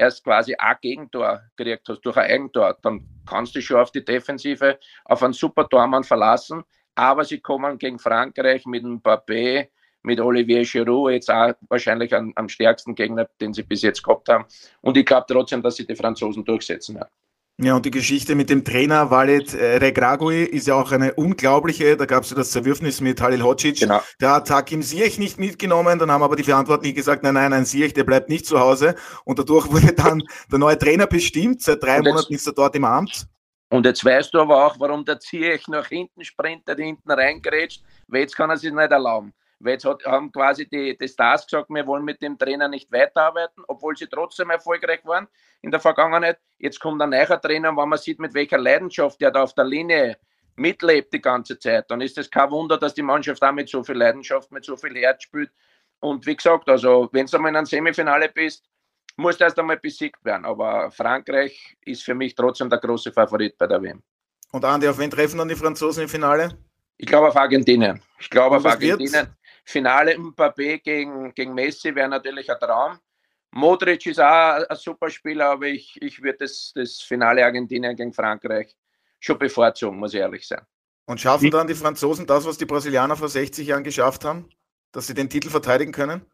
erst 0.00 0.24
quasi 0.24 0.54
ein 0.54 0.76
Gegentor 0.80 1.42
gekriegt 1.56 1.88
hast 1.88 2.00
durch 2.00 2.16
ein 2.16 2.30
Eigentor, 2.30 2.76
dann 2.82 3.06
kannst 3.28 3.54
du 3.54 3.60
schon 3.60 3.76
auf 3.76 3.92
die 3.92 4.04
Defensive, 4.04 4.78
auf 5.04 5.22
einen 5.22 5.34
super 5.34 5.68
Tormann 5.68 6.04
verlassen. 6.04 6.64
Aber 6.94 7.24
sie 7.24 7.40
kommen 7.40 7.78
gegen 7.78 7.98
Frankreich 7.98 8.66
mit 8.66 8.82
dem 8.82 9.00
Papé, 9.00 9.68
mit 10.02 10.18
Olivier 10.18 10.64
Giroud 10.64 11.12
jetzt 11.12 11.30
auch 11.30 11.52
wahrscheinlich 11.68 12.14
am, 12.14 12.32
am 12.34 12.48
stärksten 12.48 12.94
Gegner, 12.94 13.28
den 13.40 13.52
sie 13.52 13.62
bis 13.62 13.82
jetzt 13.82 14.02
gehabt 14.02 14.28
haben. 14.28 14.46
Und 14.80 14.96
ich 14.96 15.04
glaube 15.04 15.26
trotzdem, 15.28 15.62
dass 15.62 15.76
sie 15.76 15.86
die 15.86 15.94
Franzosen 15.94 16.44
durchsetzen 16.44 16.96
werden. 16.96 17.10
Ja, 17.62 17.76
und 17.76 17.84
die 17.84 17.90
Geschichte 17.90 18.34
mit 18.34 18.48
dem 18.48 18.64
Trainer 18.64 19.10
Walid 19.10 19.52
äh, 19.52 19.76
Regragui 19.76 20.44
ist 20.44 20.66
ja 20.66 20.76
auch 20.76 20.92
eine 20.92 21.12
unglaubliche. 21.12 21.94
Da 21.94 22.06
gab 22.06 22.24
es 22.24 22.30
ja 22.30 22.36
das 22.36 22.52
Zerwürfnis 22.52 23.02
mit 23.02 23.20
Halil 23.20 23.42
Hocic. 23.42 23.80
Genau. 23.80 24.00
Der 24.18 24.30
hat 24.30 24.48
Hakim 24.48 24.80
Ziyech 24.80 25.18
nicht 25.18 25.38
mitgenommen. 25.38 25.98
Dann 25.98 26.10
haben 26.10 26.22
aber 26.22 26.36
die 26.36 26.42
Verantwortlichen 26.42 26.96
gesagt, 26.96 27.22
nein, 27.22 27.34
nein, 27.34 27.52
ein 27.52 27.66
Ziyech, 27.66 27.92
der 27.92 28.04
bleibt 28.04 28.30
nicht 28.30 28.46
zu 28.46 28.58
Hause. 28.58 28.94
Und 29.26 29.38
dadurch 29.38 29.70
wurde 29.70 29.92
dann 29.92 30.22
der 30.50 30.58
neue 30.58 30.78
Trainer 30.78 31.06
bestimmt. 31.06 31.60
Seit 31.60 31.82
drei 31.82 32.00
Monaten 32.00 32.32
ist 32.32 32.46
er 32.46 32.54
dort 32.54 32.74
im 32.76 32.84
Amt. 32.84 33.26
Und 33.68 33.84
jetzt 33.84 34.02
weißt 34.02 34.32
du 34.32 34.40
aber 34.40 34.64
auch, 34.64 34.80
warum 34.80 35.04
der 35.04 35.20
Ziyech 35.20 35.68
nach 35.68 35.86
hinten 35.86 36.24
sprintet, 36.24 36.78
hinten 36.78 37.10
reingerätscht, 37.10 37.82
weil 38.08 38.22
jetzt 38.22 38.36
kann 38.36 38.48
er 38.48 38.56
sich 38.56 38.72
nicht 38.72 38.90
erlauben. 38.90 39.34
Weil 39.60 39.74
jetzt 39.74 39.84
hat, 39.84 40.04
haben 40.04 40.32
quasi 40.32 40.68
die, 40.68 40.96
die 40.96 41.08
Stars 41.08 41.46
gesagt, 41.46 41.68
wir 41.70 41.86
wollen 41.86 42.04
mit 42.04 42.20
dem 42.22 42.38
Trainer 42.38 42.66
nicht 42.66 42.90
weiterarbeiten, 42.90 43.62
obwohl 43.68 43.96
sie 43.96 44.06
trotzdem 44.06 44.50
erfolgreich 44.50 45.04
waren 45.04 45.28
in 45.60 45.70
der 45.70 45.80
Vergangenheit. 45.80 46.38
Jetzt 46.58 46.80
kommt 46.80 47.00
ein 47.02 47.10
neuer 47.10 47.40
Trainer 47.40 47.70
und 47.70 47.76
wenn 47.76 47.88
man 47.88 47.98
sieht, 47.98 48.18
mit 48.18 48.34
welcher 48.34 48.58
Leidenschaft 48.58 49.20
der 49.20 49.30
da 49.30 49.42
auf 49.42 49.54
der 49.54 49.64
Linie 49.64 50.18
mitlebt 50.56 51.12
die 51.12 51.20
ganze 51.20 51.58
Zeit, 51.58 51.90
dann 51.90 52.00
ist 52.00 52.18
es 52.18 52.30
kein 52.30 52.50
Wunder, 52.50 52.78
dass 52.78 52.94
die 52.94 53.02
Mannschaft 53.02 53.42
auch 53.42 53.52
mit 53.52 53.68
so 53.68 53.82
viel 53.84 53.96
Leidenschaft, 53.96 54.50
mit 54.50 54.64
so 54.64 54.76
viel 54.76 54.94
Herz 54.96 55.22
spielt. 55.22 55.50
Und 56.00 56.26
wie 56.26 56.36
gesagt, 56.36 56.68
also 56.68 57.08
wenn 57.12 57.26
du 57.26 57.36
einmal 57.36 57.50
in 57.50 57.56
einem 57.56 57.66
Semifinale 57.66 58.28
bist, 58.28 58.64
muss 59.16 59.40
erst 59.40 59.58
einmal 59.58 59.78
besiegt 59.78 60.24
werden. 60.24 60.44
Aber 60.46 60.90
Frankreich 60.90 61.76
ist 61.82 62.02
für 62.02 62.14
mich 62.14 62.34
trotzdem 62.34 62.70
der 62.70 62.78
große 62.78 63.12
Favorit 63.12 63.56
bei 63.58 63.66
der 63.66 63.82
WM. 63.82 64.02
Und 64.52 64.64
Andi, 64.64 64.88
auf 64.88 64.98
wen 64.98 65.10
treffen 65.10 65.38
dann 65.38 65.48
die 65.48 65.54
Franzosen 65.54 66.04
im 66.04 66.08
Finale? 66.08 66.56
Ich 66.96 67.06
glaube 67.06 67.28
auf 67.28 67.36
Argentinien. 67.36 68.02
Ich 68.18 68.28
glaube 68.28 68.56
auf 68.56 68.66
Argentinien. 68.66 69.12
Wird's? 69.12 69.30
Finale 69.64 70.16
Mbappé 70.16 70.78
gegen, 70.78 71.34
gegen 71.34 71.54
Messi 71.54 71.94
wäre 71.94 72.08
natürlich 72.08 72.50
ein 72.50 72.58
Traum. 72.58 72.98
Modric 73.52 74.06
ist 74.06 74.20
auch 74.20 74.64
ein 74.68 74.76
super 74.76 75.10
Spieler, 75.10 75.50
aber 75.50 75.66
ich, 75.66 76.00
ich 76.00 76.22
würde 76.22 76.38
das, 76.38 76.72
das 76.74 77.00
Finale 77.00 77.44
Argentinien 77.44 77.96
gegen 77.96 78.12
Frankreich 78.12 78.76
schon 79.18 79.38
bevorzugen, 79.38 79.98
muss 79.98 80.14
ich 80.14 80.20
ehrlich 80.20 80.46
sein. 80.46 80.60
Und 81.06 81.20
schaffen 81.20 81.50
dann 81.50 81.66
die 81.66 81.74
Franzosen 81.74 82.26
das, 82.26 82.46
was 82.46 82.58
die 82.58 82.66
Brasilianer 82.66 83.16
vor 83.16 83.28
60 83.28 83.66
Jahren 83.66 83.82
geschafft 83.82 84.24
haben, 84.24 84.48
dass 84.92 85.08
sie 85.08 85.14
den 85.14 85.28
Titel 85.28 85.50
verteidigen 85.50 85.92
können? 85.92 86.24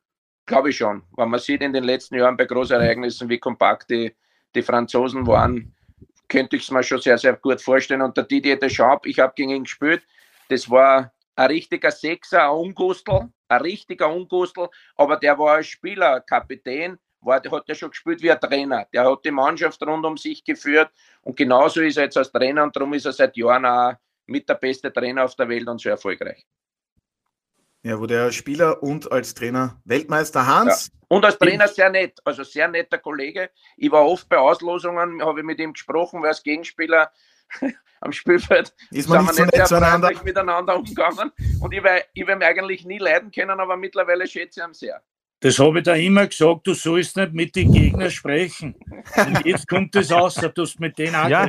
Glaube 0.44 0.70
ich 0.70 0.76
schon. 0.76 1.02
Weil 1.12 1.26
man 1.26 1.40
sieht 1.40 1.62
in 1.62 1.72
den 1.72 1.84
letzten 1.84 2.16
Jahren 2.16 2.36
bei 2.36 2.44
Großereignissen, 2.44 3.28
wie 3.28 3.38
kompakt 3.38 3.90
die, 3.90 4.14
die 4.54 4.62
Franzosen 4.62 5.26
waren, 5.26 5.74
könnte 6.28 6.56
ich 6.56 6.62
es 6.62 6.70
mir 6.70 6.82
schon 6.82 7.00
sehr, 7.00 7.16
sehr 7.16 7.34
gut 7.34 7.60
vorstellen. 7.62 8.02
Und 8.02 8.16
der 8.16 8.24
Didier 8.24 8.58
Deschamps, 8.58 9.08
ich 9.08 9.18
habe 9.18 9.32
gegen 9.34 9.50
ihn 9.50 9.64
gespielt, 9.64 10.02
das 10.48 10.68
war 10.68 11.12
ein 11.36 11.46
richtiger 11.48 11.90
Sechser, 11.90 12.44
ein 12.44 12.50
Ungustel, 12.50 13.28
ein 13.48 13.60
richtiger 13.60 14.12
Ungustel, 14.12 14.68
aber 14.96 15.16
der 15.16 15.38
war 15.38 15.56
als 15.56 15.68
Spieler, 15.68 16.20
Kapitän, 16.20 16.98
war, 17.20 17.40
der 17.40 17.52
hat 17.52 17.68
ja 17.68 17.74
schon 17.74 17.90
gespielt 17.90 18.22
wie 18.22 18.30
ein 18.30 18.40
Trainer. 18.40 18.86
Der 18.92 19.04
hat 19.04 19.24
die 19.24 19.30
Mannschaft 19.30 19.82
rund 19.82 20.04
um 20.04 20.16
sich 20.16 20.44
geführt 20.44 20.90
und 21.22 21.36
genauso 21.36 21.80
ist 21.82 21.96
er 21.96 22.04
jetzt 22.04 22.16
als 22.16 22.32
Trainer 22.32 22.62
und 22.64 22.74
darum 22.74 22.94
ist 22.94 23.06
er 23.06 23.12
seit 23.12 23.36
Jahren 23.36 23.66
auch 23.66 23.94
mit 24.26 24.48
der 24.48 24.54
beste 24.54 24.92
Trainer 24.92 25.24
auf 25.24 25.36
der 25.36 25.48
Welt 25.48 25.68
und 25.68 25.80
so 25.80 25.88
erfolgreich. 25.88 26.44
Ja, 27.82 28.00
wo 28.00 28.06
der 28.06 28.32
Spieler 28.32 28.82
und 28.82 29.12
als 29.12 29.32
Trainer 29.34 29.80
Weltmeister 29.84 30.44
Hans. 30.44 30.88
Ja. 30.88 30.98
Und 31.08 31.24
als 31.24 31.38
Trainer 31.38 31.68
sehr 31.68 31.88
nett, 31.88 32.18
also 32.24 32.42
sehr 32.42 32.66
netter 32.66 32.98
Kollege. 32.98 33.50
Ich 33.76 33.92
war 33.92 34.04
oft 34.04 34.28
bei 34.28 34.38
Auslosungen, 34.38 35.22
habe 35.22 35.40
ich 35.40 35.46
mit 35.46 35.60
ihm 35.60 35.72
gesprochen, 35.72 36.20
weil 36.20 36.30
als 36.30 36.42
Gegenspieler 36.42 37.12
am 38.00 38.12
Spielfeld 38.12 38.74
ist 38.90 39.08
man 39.08 39.24
nicht, 39.24 39.66
so 39.66 39.76
freundlich 39.76 40.22
miteinander 40.22 40.76
umgegangen. 40.76 41.30
Und 41.60 41.72
ich 41.72 41.82
werde 41.82 42.04
ich 42.14 42.28
ihn 42.28 42.42
eigentlich 42.42 42.84
nie 42.84 42.98
leiden 42.98 43.30
können, 43.30 43.58
aber 43.58 43.76
mittlerweile 43.76 44.26
schätze 44.26 44.60
ich 44.60 44.66
ihn 44.66 44.74
sehr. 44.74 45.02
Das 45.40 45.58
habe 45.58 45.78
ich 45.78 45.84
da 45.84 45.94
immer 45.94 46.26
gesagt, 46.26 46.66
du 46.66 46.74
sollst 46.74 47.16
nicht 47.16 47.32
mit 47.34 47.56
den 47.56 47.72
Gegnern 47.72 48.10
sprechen. 48.10 48.74
Und 49.16 49.44
jetzt 49.44 49.68
kommt 49.68 49.94
es 49.94 50.10
raus, 50.10 50.34
du 50.34 50.62
hast 50.62 50.80
mit 50.80 50.98
denen 50.98 51.28
ja. 51.28 51.48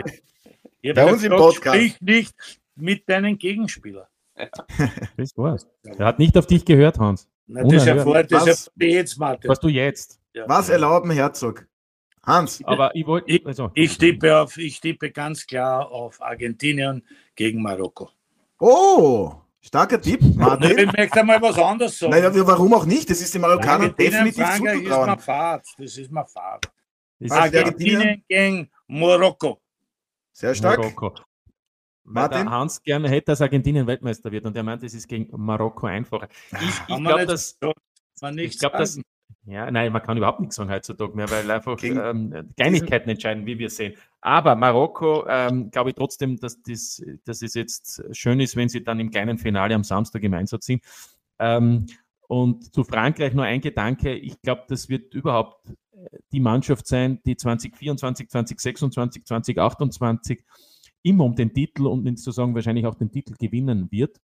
Bei 0.94 1.12
uns 1.12 1.24
im 1.24 1.32
Podcast. 1.32 1.76
Sprich 1.76 2.02
nicht 2.02 2.62
mit 2.76 3.10
deinen 3.10 3.38
Gegenspielern. 3.38 4.08
Ja. 4.38 4.48
Das 5.18 5.36
war's. 5.36 5.68
Er 5.84 6.06
hat 6.06 6.20
nicht 6.20 6.38
auf 6.38 6.46
dich 6.46 6.64
gehört, 6.64 7.00
Hans. 7.00 7.28
Na, 7.48 7.64
das 7.64 7.88
erfahrt 7.88 8.32
das 8.32 8.70
jetzt, 8.76 9.18
Martin. 9.18 9.50
Was 9.50 9.60
du 9.60 9.70
jetzt? 9.70 10.20
Ja. 10.34 10.48
Was 10.48 10.70
erlauben, 10.70 11.10
Herzog? 11.12 11.66
Hans. 12.28 12.62
Aber 12.66 12.94
ich 12.94 13.08
wollte. 13.08 13.32
Ich, 13.32 13.46
also. 13.46 13.72
ich, 13.74 13.98
tippe 13.98 14.38
auf, 14.38 14.58
ich 14.58 14.82
tippe 14.82 15.12
ganz 15.12 15.48
klar 15.48 15.90
auf 15.90 16.22
Argentinien 16.22 17.02
gegen 17.36 17.62
Marokko. 17.62 18.10
Oh, 18.60 19.34
starker 19.62 20.00
Tipp, 20.02 20.20
Martin. 20.36 20.78
Ich 20.78 20.92
möchte 20.92 21.24
mal 21.24 21.42
was 21.42 21.58
anderes 21.58 21.98
sagen. 21.98 22.12
Naja, 22.12 22.32
warum 22.46 22.74
auch 22.74 22.86
nicht? 22.86 23.10
Das 23.10 23.22
ist 23.22 23.34
die 23.34 23.40
Marokkaner 23.40 23.90
definitiv 23.90 24.46
Frankreich 24.46 24.84
ist 24.84 24.90
mal 24.90 25.18
Fahrt. 25.18 25.68
Das 25.78 25.98
ist 25.98 26.12
mal 26.12 26.26
Fahrt. 26.26 26.66
Ist 27.20 27.32
Argentinien 27.32 28.24
gegen 28.28 28.70
Marokko. 28.88 29.62
Sehr 30.34 30.54
stark. 30.54 30.80
Marokko. 30.80 31.16
Martin? 32.04 32.50
Hans 32.50 32.82
gerne 32.84 33.10
hätte, 33.10 33.32
dass 33.32 33.42
Argentinien 33.42 33.88
Weltmeister 33.88 34.32
wird 34.32 34.46
und 34.46 34.56
er 34.56 34.64
meint, 34.64 34.84
es 34.84 34.94
ist 34.94 35.08
gegen 35.08 35.30
Marokko 35.32 35.88
einfacher. 35.88 36.28
Ich, 36.52 36.70
ich 36.88 37.04
glaube, 37.04 37.26
dass. 37.26 37.58
Ich 38.36 38.60
glaube, 38.60 38.78
dass. 38.78 39.00
Ja, 39.46 39.72
nein, 39.72 39.94
man 39.94 40.02
kann 40.02 40.18
überhaupt 40.18 40.42
nichts 40.42 40.56
sagen 40.56 40.70
heutzutage 40.70 41.16
mehr, 41.16 41.32
weil 41.32 41.50
einfach 41.50 41.82
ähm, 41.82 42.50
Kleinigkeiten 42.58 43.10
entscheiden, 43.10 43.46
wie 43.46 43.58
wir 43.58 43.70
sehen. 43.70 43.94
Aber 44.20 44.56
Marokko, 44.56 45.26
ähm, 45.28 45.72
glaube 45.72 45.92
ich 45.92 45.96
trotzdem, 45.96 46.38
dass, 46.38 46.62
das, 46.62 47.02
dass 47.24 47.42
es 47.42 47.54
jetzt 47.54 48.04
schön 48.12 48.42
ist, 48.42 48.58
wenn 48.58 48.68
sie 48.68 48.84
dann 48.84 49.00
im 49.00 49.10
kleinen 49.10 49.38
Finale 49.38 49.74
am 49.74 49.86
Samstag 49.86 50.24
im 50.24 50.34
Einsatz 50.34 50.66
sind. 50.66 50.84
Ähm, 51.40 51.86
und 52.28 52.74
zu 52.74 52.84
Frankreich 52.84 53.34
nur 53.34 53.46
ein 53.46 53.62
Gedanke. 53.62 54.14
Ich 54.16 54.42
glaube, 54.42 54.64
das 54.68 54.90
wird 54.90 55.14
überhaupt 55.14 55.70
äh, 55.70 56.18
die 56.34 56.42
Mannschaft 56.42 56.86
sein, 56.86 57.22
die 57.26 57.38
2024, 57.38 58.30
2026, 58.30 59.26
2028 59.26 60.44
immer 61.04 61.24
um 61.24 61.36
den 61.36 61.54
Titel 61.54 61.88
und 61.88 62.06
sozusagen 62.18 62.54
wahrscheinlich 62.54 62.86
auch 62.86 62.96
den 62.96 63.12
Titel 63.12 63.34
gewinnen 63.40 63.88
wird. 63.92 64.20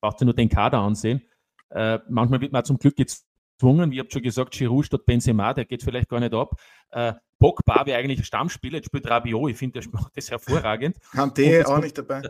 Braucht 0.00 0.22
ihr 0.22 0.24
nur 0.24 0.34
den 0.34 0.48
Kader 0.48 0.78
ansehen. 0.78 1.20
Äh, 1.68 1.98
manchmal 2.08 2.40
wird 2.40 2.52
man 2.52 2.64
zum 2.64 2.78
Glück 2.78 2.96
gezwungen, 3.62 3.90
wie 3.92 4.00
habt 4.00 4.12
schon 4.12 4.22
gesagt, 4.22 4.52
Giroud 4.52 4.86
statt 4.86 5.06
Benzema, 5.06 5.54
der 5.54 5.64
geht 5.64 5.82
vielleicht 5.82 6.08
gar 6.08 6.20
nicht 6.20 6.34
ab. 6.34 6.60
Äh, 6.90 7.14
Pogba 7.38 7.86
wäre 7.86 7.98
eigentlich 7.98 8.24
Stammspieler, 8.26 8.76
jetzt 8.76 8.86
spielt 8.86 9.08
Rabiot, 9.08 9.50
ich 9.50 9.56
finde, 9.56 9.80
der 9.80 9.88
macht 9.92 10.16
das 10.16 10.30
hervorragend. 10.30 10.96
Kante 11.12 11.64
auch 11.66 11.80
nicht 11.80 11.96
dabei 11.96 12.22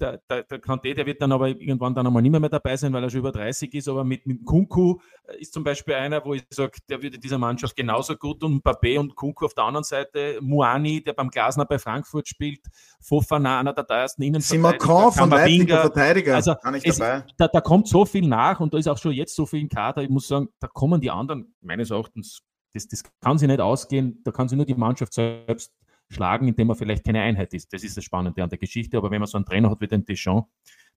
der, 0.00 0.18
der, 0.28 0.42
der 0.44 0.60
Kanté, 0.60 0.94
der 0.94 1.06
wird 1.06 1.20
dann 1.20 1.32
aber 1.32 1.48
irgendwann 1.48 1.94
dann 1.94 2.06
einmal 2.06 2.22
nicht 2.22 2.30
mehr, 2.30 2.40
mehr 2.40 2.48
dabei 2.48 2.76
sein, 2.76 2.92
weil 2.92 3.02
er 3.02 3.10
schon 3.10 3.20
über 3.20 3.32
30 3.32 3.72
ist. 3.74 3.88
Aber 3.88 4.04
mit, 4.04 4.26
mit 4.26 4.44
Kunku 4.44 4.98
äh, 5.24 5.40
ist 5.40 5.52
zum 5.52 5.64
Beispiel 5.64 5.94
einer, 5.94 6.24
wo 6.24 6.34
ich 6.34 6.44
sage, 6.50 6.78
der 6.88 7.02
würde 7.02 7.18
dieser 7.18 7.38
Mannschaft 7.38 7.76
genauso 7.76 8.16
gut 8.16 8.42
und 8.42 8.62
Mbappé 8.64 8.98
und 8.98 9.14
Kunku 9.14 9.44
auf 9.44 9.54
der 9.54 9.64
anderen 9.64 9.84
Seite, 9.84 10.38
Muani, 10.40 11.02
der 11.02 11.12
beim 11.12 11.28
Glasner 11.28 11.64
bei 11.64 11.78
Frankfurt 11.78 12.28
spielt, 12.28 12.60
Fofana, 13.00 13.60
einer 13.60 13.72
der 13.72 13.86
teuersten 13.86 14.22
Innenverteidiger. 14.22 14.80
Simacon 14.80 15.12
von 15.12 15.30
Leipziger 15.30 15.80
Verteidiger, 15.80 16.34
also 16.34 16.54
es, 16.82 16.98
da, 16.98 17.48
da 17.48 17.60
kommt 17.60 17.88
so 17.88 18.04
viel 18.04 18.26
nach 18.26 18.60
und 18.60 18.74
da 18.74 18.78
ist 18.78 18.88
auch 18.88 18.98
schon 18.98 19.12
jetzt 19.12 19.34
so 19.34 19.46
viel 19.46 19.60
im 19.60 19.68
Kader. 19.68 20.02
Ich 20.02 20.10
muss 20.10 20.28
sagen, 20.28 20.48
da 20.58 20.66
kommen 20.66 21.00
die 21.00 21.10
anderen 21.10 21.54
meines 21.60 21.90
Erachtens 21.90 22.42
das, 22.72 22.86
das 22.88 23.02
kann 23.20 23.38
sie 23.38 23.46
nicht 23.46 23.60
ausgehen, 23.60 24.20
da 24.24 24.30
kann 24.30 24.48
sie 24.48 24.56
nur 24.56 24.66
die 24.66 24.74
Mannschaft 24.74 25.12
selbst 25.12 25.72
schlagen, 26.10 26.48
indem 26.48 26.68
er 26.70 26.74
vielleicht 26.74 27.04
keine 27.04 27.22
Einheit 27.22 27.54
ist. 27.54 27.72
Das 27.72 27.82
ist 27.82 27.96
das 27.96 28.04
Spannende 28.04 28.42
an 28.42 28.50
der 28.50 28.58
Geschichte. 28.58 28.96
Aber 28.96 29.10
wenn 29.10 29.20
man 29.20 29.28
so 29.28 29.38
einen 29.38 29.46
Trainer 29.46 29.70
hat 29.70 29.80
wie 29.80 29.86
den 29.86 30.04
Deschamps, 30.04 30.48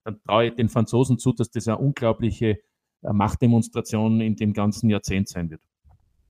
dann 0.03 0.22
traue 0.24 0.47
ich 0.47 0.55
den 0.55 0.70
Franzosen 0.70 1.18
zu, 1.18 1.32
dass 1.32 1.49
das 1.49 1.68
eine 1.68 1.78
unglaubliche 1.78 2.59
äh, 3.03 3.14
Machtdemonstration 3.14 4.22
in 4.22 4.36
dem 4.36 4.53
ganzen 4.53 4.89
Jahrzehnt 4.89 5.30
sein 5.30 5.49
wird. 5.49 5.61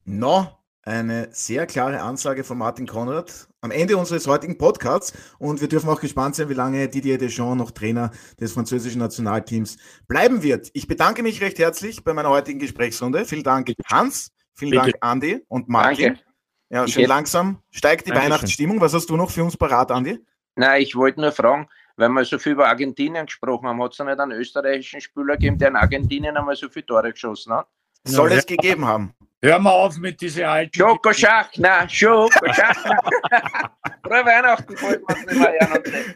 No, 0.05 0.47
eine 0.83 1.29
sehr 1.31 1.65
klare 1.65 2.01
Ansage 2.01 2.43
von 2.43 2.57
Martin 2.57 2.85
Konrad 2.85 3.47
am 3.61 3.71
Ende 3.71 3.95
unseres 3.95 4.27
heutigen 4.27 4.57
Podcasts. 4.57 5.13
Und 5.39 5.61
wir 5.61 5.69
dürfen 5.69 5.89
auch 5.89 6.01
gespannt 6.01 6.35
sein, 6.35 6.49
wie 6.49 6.53
lange 6.53 6.89
Didier 6.89 7.17
Deschamps 7.17 7.57
noch 7.57 7.71
Trainer 7.71 8.11
des 8.39 8.51
französischen 8.51 8.99
Nationalteams 8.99 9.77
bleiben 10.07 10.43
wird. 10.43 10.69
Ich 10.73 10.87
bedanke 10.87 11.23
mich 11.23 11.41
recht 11.41 11.57
herzlich 11.57 12.03
bei 12.03 12.13
meiner 12.13 12.29
heutigen 12.29 12.59
Gesprächsrunde. 12.59 13.23
Vielen 13.25 13.43
Dank, 13.43 13.71
Hans. 13.85 14.31
Vielen 14.53 14.71
Bitte. 14.71 14.83
Dank, 14.83 14.95
Andi 14.99 15.39
und 15.47 15.69
Martin. 15.69 16.15
Danke. 16.15 16.32
Ja, 16.73 16.87
schön 16.87 17.05
langsam 17.05 17.61
steigt 17.69 18.07
die 18.07 18.09
Dankeschön. 18.09 18.31
Weihnachtsstimmung. 18.31 18.81
Was 18.81 18.95
hast 18.95 19.07
du 19.07 19.15
noch 19.15 19.29
für 19.29 19.43
uns 19.43 19.55
parat, 19.55 19.91
Andi? 19.91 20.19
Nein, 20.55 20.81
ich 20.81 20.95
wollte 20.95 21.21
nur 21.21 21.31
fragen, 21.31 21.69
weil 21.97 22.09
wir 22.09 22.25
so 22.25 22.39
viel 22.39 22.53
über 22.53 22.67
Argentinien 22.67 23.27
gesprochen 23.27 23.67
haben, 23.67 23.81
hat 23.83 23.93
es 23.93 23.99
nicht 23.99 24.19
einen 24.19 24.31
österreichischen 24.31 24.99
Spieler 24.99 25.35
gegeben, 25.35 25.59
der 25.59 25.67
in 25.67 25.75
Argentinien 25.75 26.35
einmal 26.35 26.55
so 26.55 26.67
viele 26.69 26.87
Tore 26.87 27.11
geschossen 27.11 27.53
hat? 27.53 27.67
Soll 28.05 28.31
ja, 28.31 28.37
es 28.37 28.45
ja. 28.49 28.55
gegeben 28.55 28.85
haben. 28.85 29.13
Hör 29.43 29.59
mal 29.59 29.69
auf 29.69 29.97
mit 29.97 30.19
dieser 30.19 30.49
alten. 30.49 30.75
Schokoschach, 30.75 31.51
na, 31.57 31.87
Schokoschach. 31.87 32.75
Frohe 34.03 34.25
Weihnachten, 34.25 34.81
wollten 34.81 35.05
wir 35.07 35.15
nicht 35.15 35.39
mehr 35.39 35.69
hören. 35.69 36.15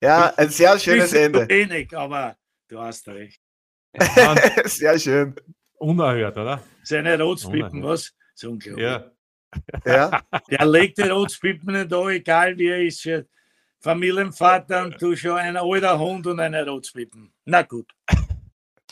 Ja, 0.00 0.34
ein 0.36 0.48
sehr 0.48 0.80
schönes 0.80 1.12
Ende. 1.12 1.48
Wenig, 1.48 1.96
aber 1.96 2.36
du 2.66 2.80
hast 2.80 3.06
recht. 3.06 3.40
sehr 4.64 4.98
schön. 4.98 5.36
Unerhört, 5.74 6.36
oder? 6.36 6.60
Seine 6.82 7.22
Rotspippen, 7.22 7.84
was? 7.84 8.12
So 8.34 8.50
unglaublich. 8.50 8.84
Ja. 8.84 9.11
Ja. 9.84 10.20
Der 10.50 10.66
legt 10.66 10.98
den 10.98 11.10
Rotspippen 11.10 11.74
nicht 11.74 11.92
an, 11.92 12.08
egal 12.08 12.56
wie 12.58 12.68
er 12.68 12.82
ist. 12.82 13.08
Familienvater 13.80 14.84
und 14.84 15.02
du 15.02 15.16
schon 15.16 15.32
ein 15.32 15.56
alter 15.56 15.98
Hund 15.98 16.26
und 16.26 16.38
eine 16.38 16.64
Rotspippen. 16.66 17.32
Na 17.44 17.62
gut. 17.62 17.90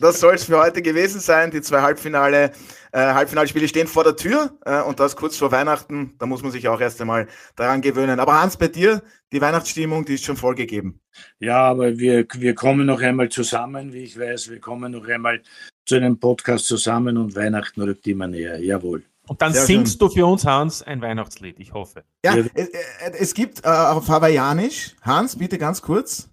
Das 0.01 0.19
soll 0.19 0.35
es 0.35 0.45
für 0.45 0.59
heute 0.59 0.81
gewesen 0.81 1.21
sein. 1.21 1.51
Die 1.51 1.61
zwei 1.61 1.83
Halbfinale, 1.83 2.53
äh, 2.91 2.99
Halbfinalspiele 2.99 3.69
stehen 3.69 3.87
vor 3.87 4.03
der 4.03 4.17
Tür 4.17 4.59
äh, 4.65 4.81
und 4.81 4.99
das 4.99 5.15
kurz 5.15 5.37
vor 5.37 5.53
Weihnachten. 5.53 6.15
Da 6.19 6.25
muss 6.25 6.43
man 6.43 6.51
sich 6.51 6.67
auch 6.69 6.81
erst 6.81 7.01
einmal 7.03 7.29
daran 7.55 7.83
gewöhnen. 7.83 8.19
Aber 8.19 8.41
Hans, 8.41 8.57
bei 8.57 8.69
dir, 8.69 9.03
die 9.31 9.43
Weihnachtsstimmung, 9.43 10.07
die 10.07 10.15
ist 10.15 10.25
schon 10.25 10.39
vollgegeben. 10.39 11.01
Ja, 11.39 11.59
aber 11.65 11.99
wir, 11.99 12.27
wir 12.35 12.55
kommen 12.55 12.87
noch 12.87 13.03
einmal 13.03 13.29
zusammen, 13.29 13.93
wie 13.93 14.05
ich 14.05 14.19
weiß. 14.19 14.49
Wir 14.51 14.59
kommen 14.59 14.93
noch 14.93 15.07
einmal 15.07 15.43
zu 15.85 15.97
einem 15.97 16.19
Podcast 16.19 16.67
zusammen 16.67 17.19
und 17.19 17.37
Weihnachten 17.37 17.83
rückt 17.83 18.07
immer 18.07 18.27
näher. 18.27 18.59
Jawohl. 18.59 19.03
Und 19.31 19.41
dann 19.43 19.53
Sehr 19.53 19.65
singst 19.65 20.01
schön. 20.01 20.09
du 20.09 20.13
für 20.13 20.27
uns, 20.27 20.45
Hans, 20.45 20.83
ein 20.83 21.01
Weihnachtslied, 21.03 21.61
ich 21.61 21.73
hoffe. 21.73 22.03
Ja, 22.25 22.35
ja. 22.35 22.45
Es, 22.53 22.69
es, 23.13 23.33
gibt 23.33 23.65
äh, 23.65 23.69
auf 23.69 24.09
Hawaiianisch, 24.09 24.97
Hans, 25.03 25.39
bitte 25.39 25.57
ganz 25.57 25.81
kurz. 25.81 26.29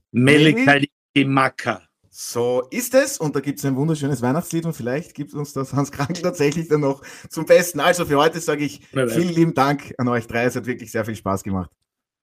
Maka. 1.23 1.83
So 2.09 2.63
ist 2.71 2.95
es 2.95 3.19
und 3.19 3.35
da 3.35 3.39
gibt 3.39 3.59
es 3.59 3.65
ein 3.65 3.75
wunderschönes 3.75 4.23
Weihnachtslied 4.23 4.65
und 4.65 4.73
vielleicht 4.73 5.13
gibt 5.13 5.35
uns 5.35 5.53
das 5.53 5.73
Hans 5.73 5.91
Krankel 5.91 6.21
tatsächlich 6.23 6.69
dann 6.69 6.81
noch 6.81 7.03
zum 7.29 7.45
Besten. 7.45 7.81
Also 7.81 8.03
für 8.03 8.17
heute 8.17 8.39
sage 8.39 8.65
ich 8.65 8.81
vielen 8.87 9.29
lieben 9.29 9.53
Dank 9.53 9.93
an 9.99 10.07
euch 10.07 10.25
drei. 10.25 10.45
Es 10.45 10.55
hat 10.55 10.65
wirklich 10.65 10.91
sehr 10.91 11.05
viel 11.05 11.15
Spaß 11.15 11.43
gemacht. 11.43 11.69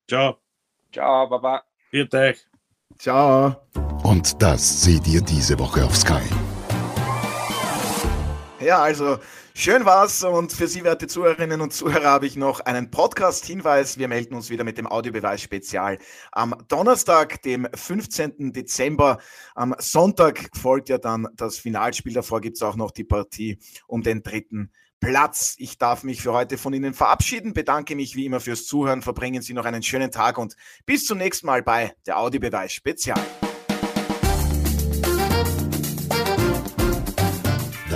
Ciao. 0.09 0.39
Ciao, 0.93 1.29
Baba. 1.29 1.63
Viert 1.91 2.13
euch. 2.17 2.45
Ciao. 2.99 3.55
Und 4.03 4.43
das 4.43 4.83
seht 4.83 5.07
ihr 5.07 5.21
diese 5.21 5.57
Woche 5.57 5.85
auf 5.85 5.95
Sky. 5.95 6.23
Ja, 8.65 8.83
also 8.83 9.19
Schön 9.57 9.85
war's 9.85 10.25
und 10.25 10.53
für 10.53 10.67
Sie, 10.67 10.83
werte 10.83 11.07
Zuhörerinnen 11.07 11.61
und 11.61 11.73
Zuhörer, 11.73 12.09
habe 12.09 12.27
ich 12.27 12.35
noch 12.35 12.59
einen 12.59 12.91
Podcast-Hinweis. 12.91 13.99
Wir 13.99 14.09
melden 14.09 14.35
uns 14.35 14.51
wieder 14.51 14.65
mit 14.65 14.79
dem 14.79 14.89
Audiobeweis-Spezial 14.89 15.99
am 16.33 16.57
Donnerstag, 16.67 17.41
dem 17.43 17.69
15. 17.73 18.53
Dezember. 18.53 19.19
Am 19.55 19.77
Sonntag 19.79 20.51
folgt 20.61 20.89
ja 20.89 20.99
dann 20.99 21.29
das 21.37 21.59
Finalspiel. 21.59 22.15
Davor 22.15 22.41
gibt's 22.41 22.63
auch 22.63 22.75
noch 22.75 22.91
die 22.91 23.05
Partie 23.05 23.61
um 23.87 24.03
den 24.03 24.25
dritten 24.25 24.73
Platz. 24.99 25.55
Ich 25.59 25.79
darf 25.79 26.03
mich 26.03 26.21
für 26.21 26.33
heute 26.33 26.59
von 26.59 26.75
Ihnen 26.75 26.93
verabschieden, 26.93 27.53
bedanke 27.53 27.95
mich 27.95 28.17
wie 28.17 28.27
immer 28.27 28.41
fürs 28.41 28.67
Zuhören, 28.67 29.03
verbringen 29.03 29.41
Sie 29.41 29.55
noch 29.55 29.67
einen 29.67 29.85
schönen 29.85 30.11
Tag 30.11 30.37
und 30.37 30.57
bis 30.85 31.07
zum 31.07 31.19
nächsten 31.19 31.47
Mal 31.47 31.63
bei 31.63 31.95
der 32.07 32.19
Audiobeweis-Spezial. 32.19 33.21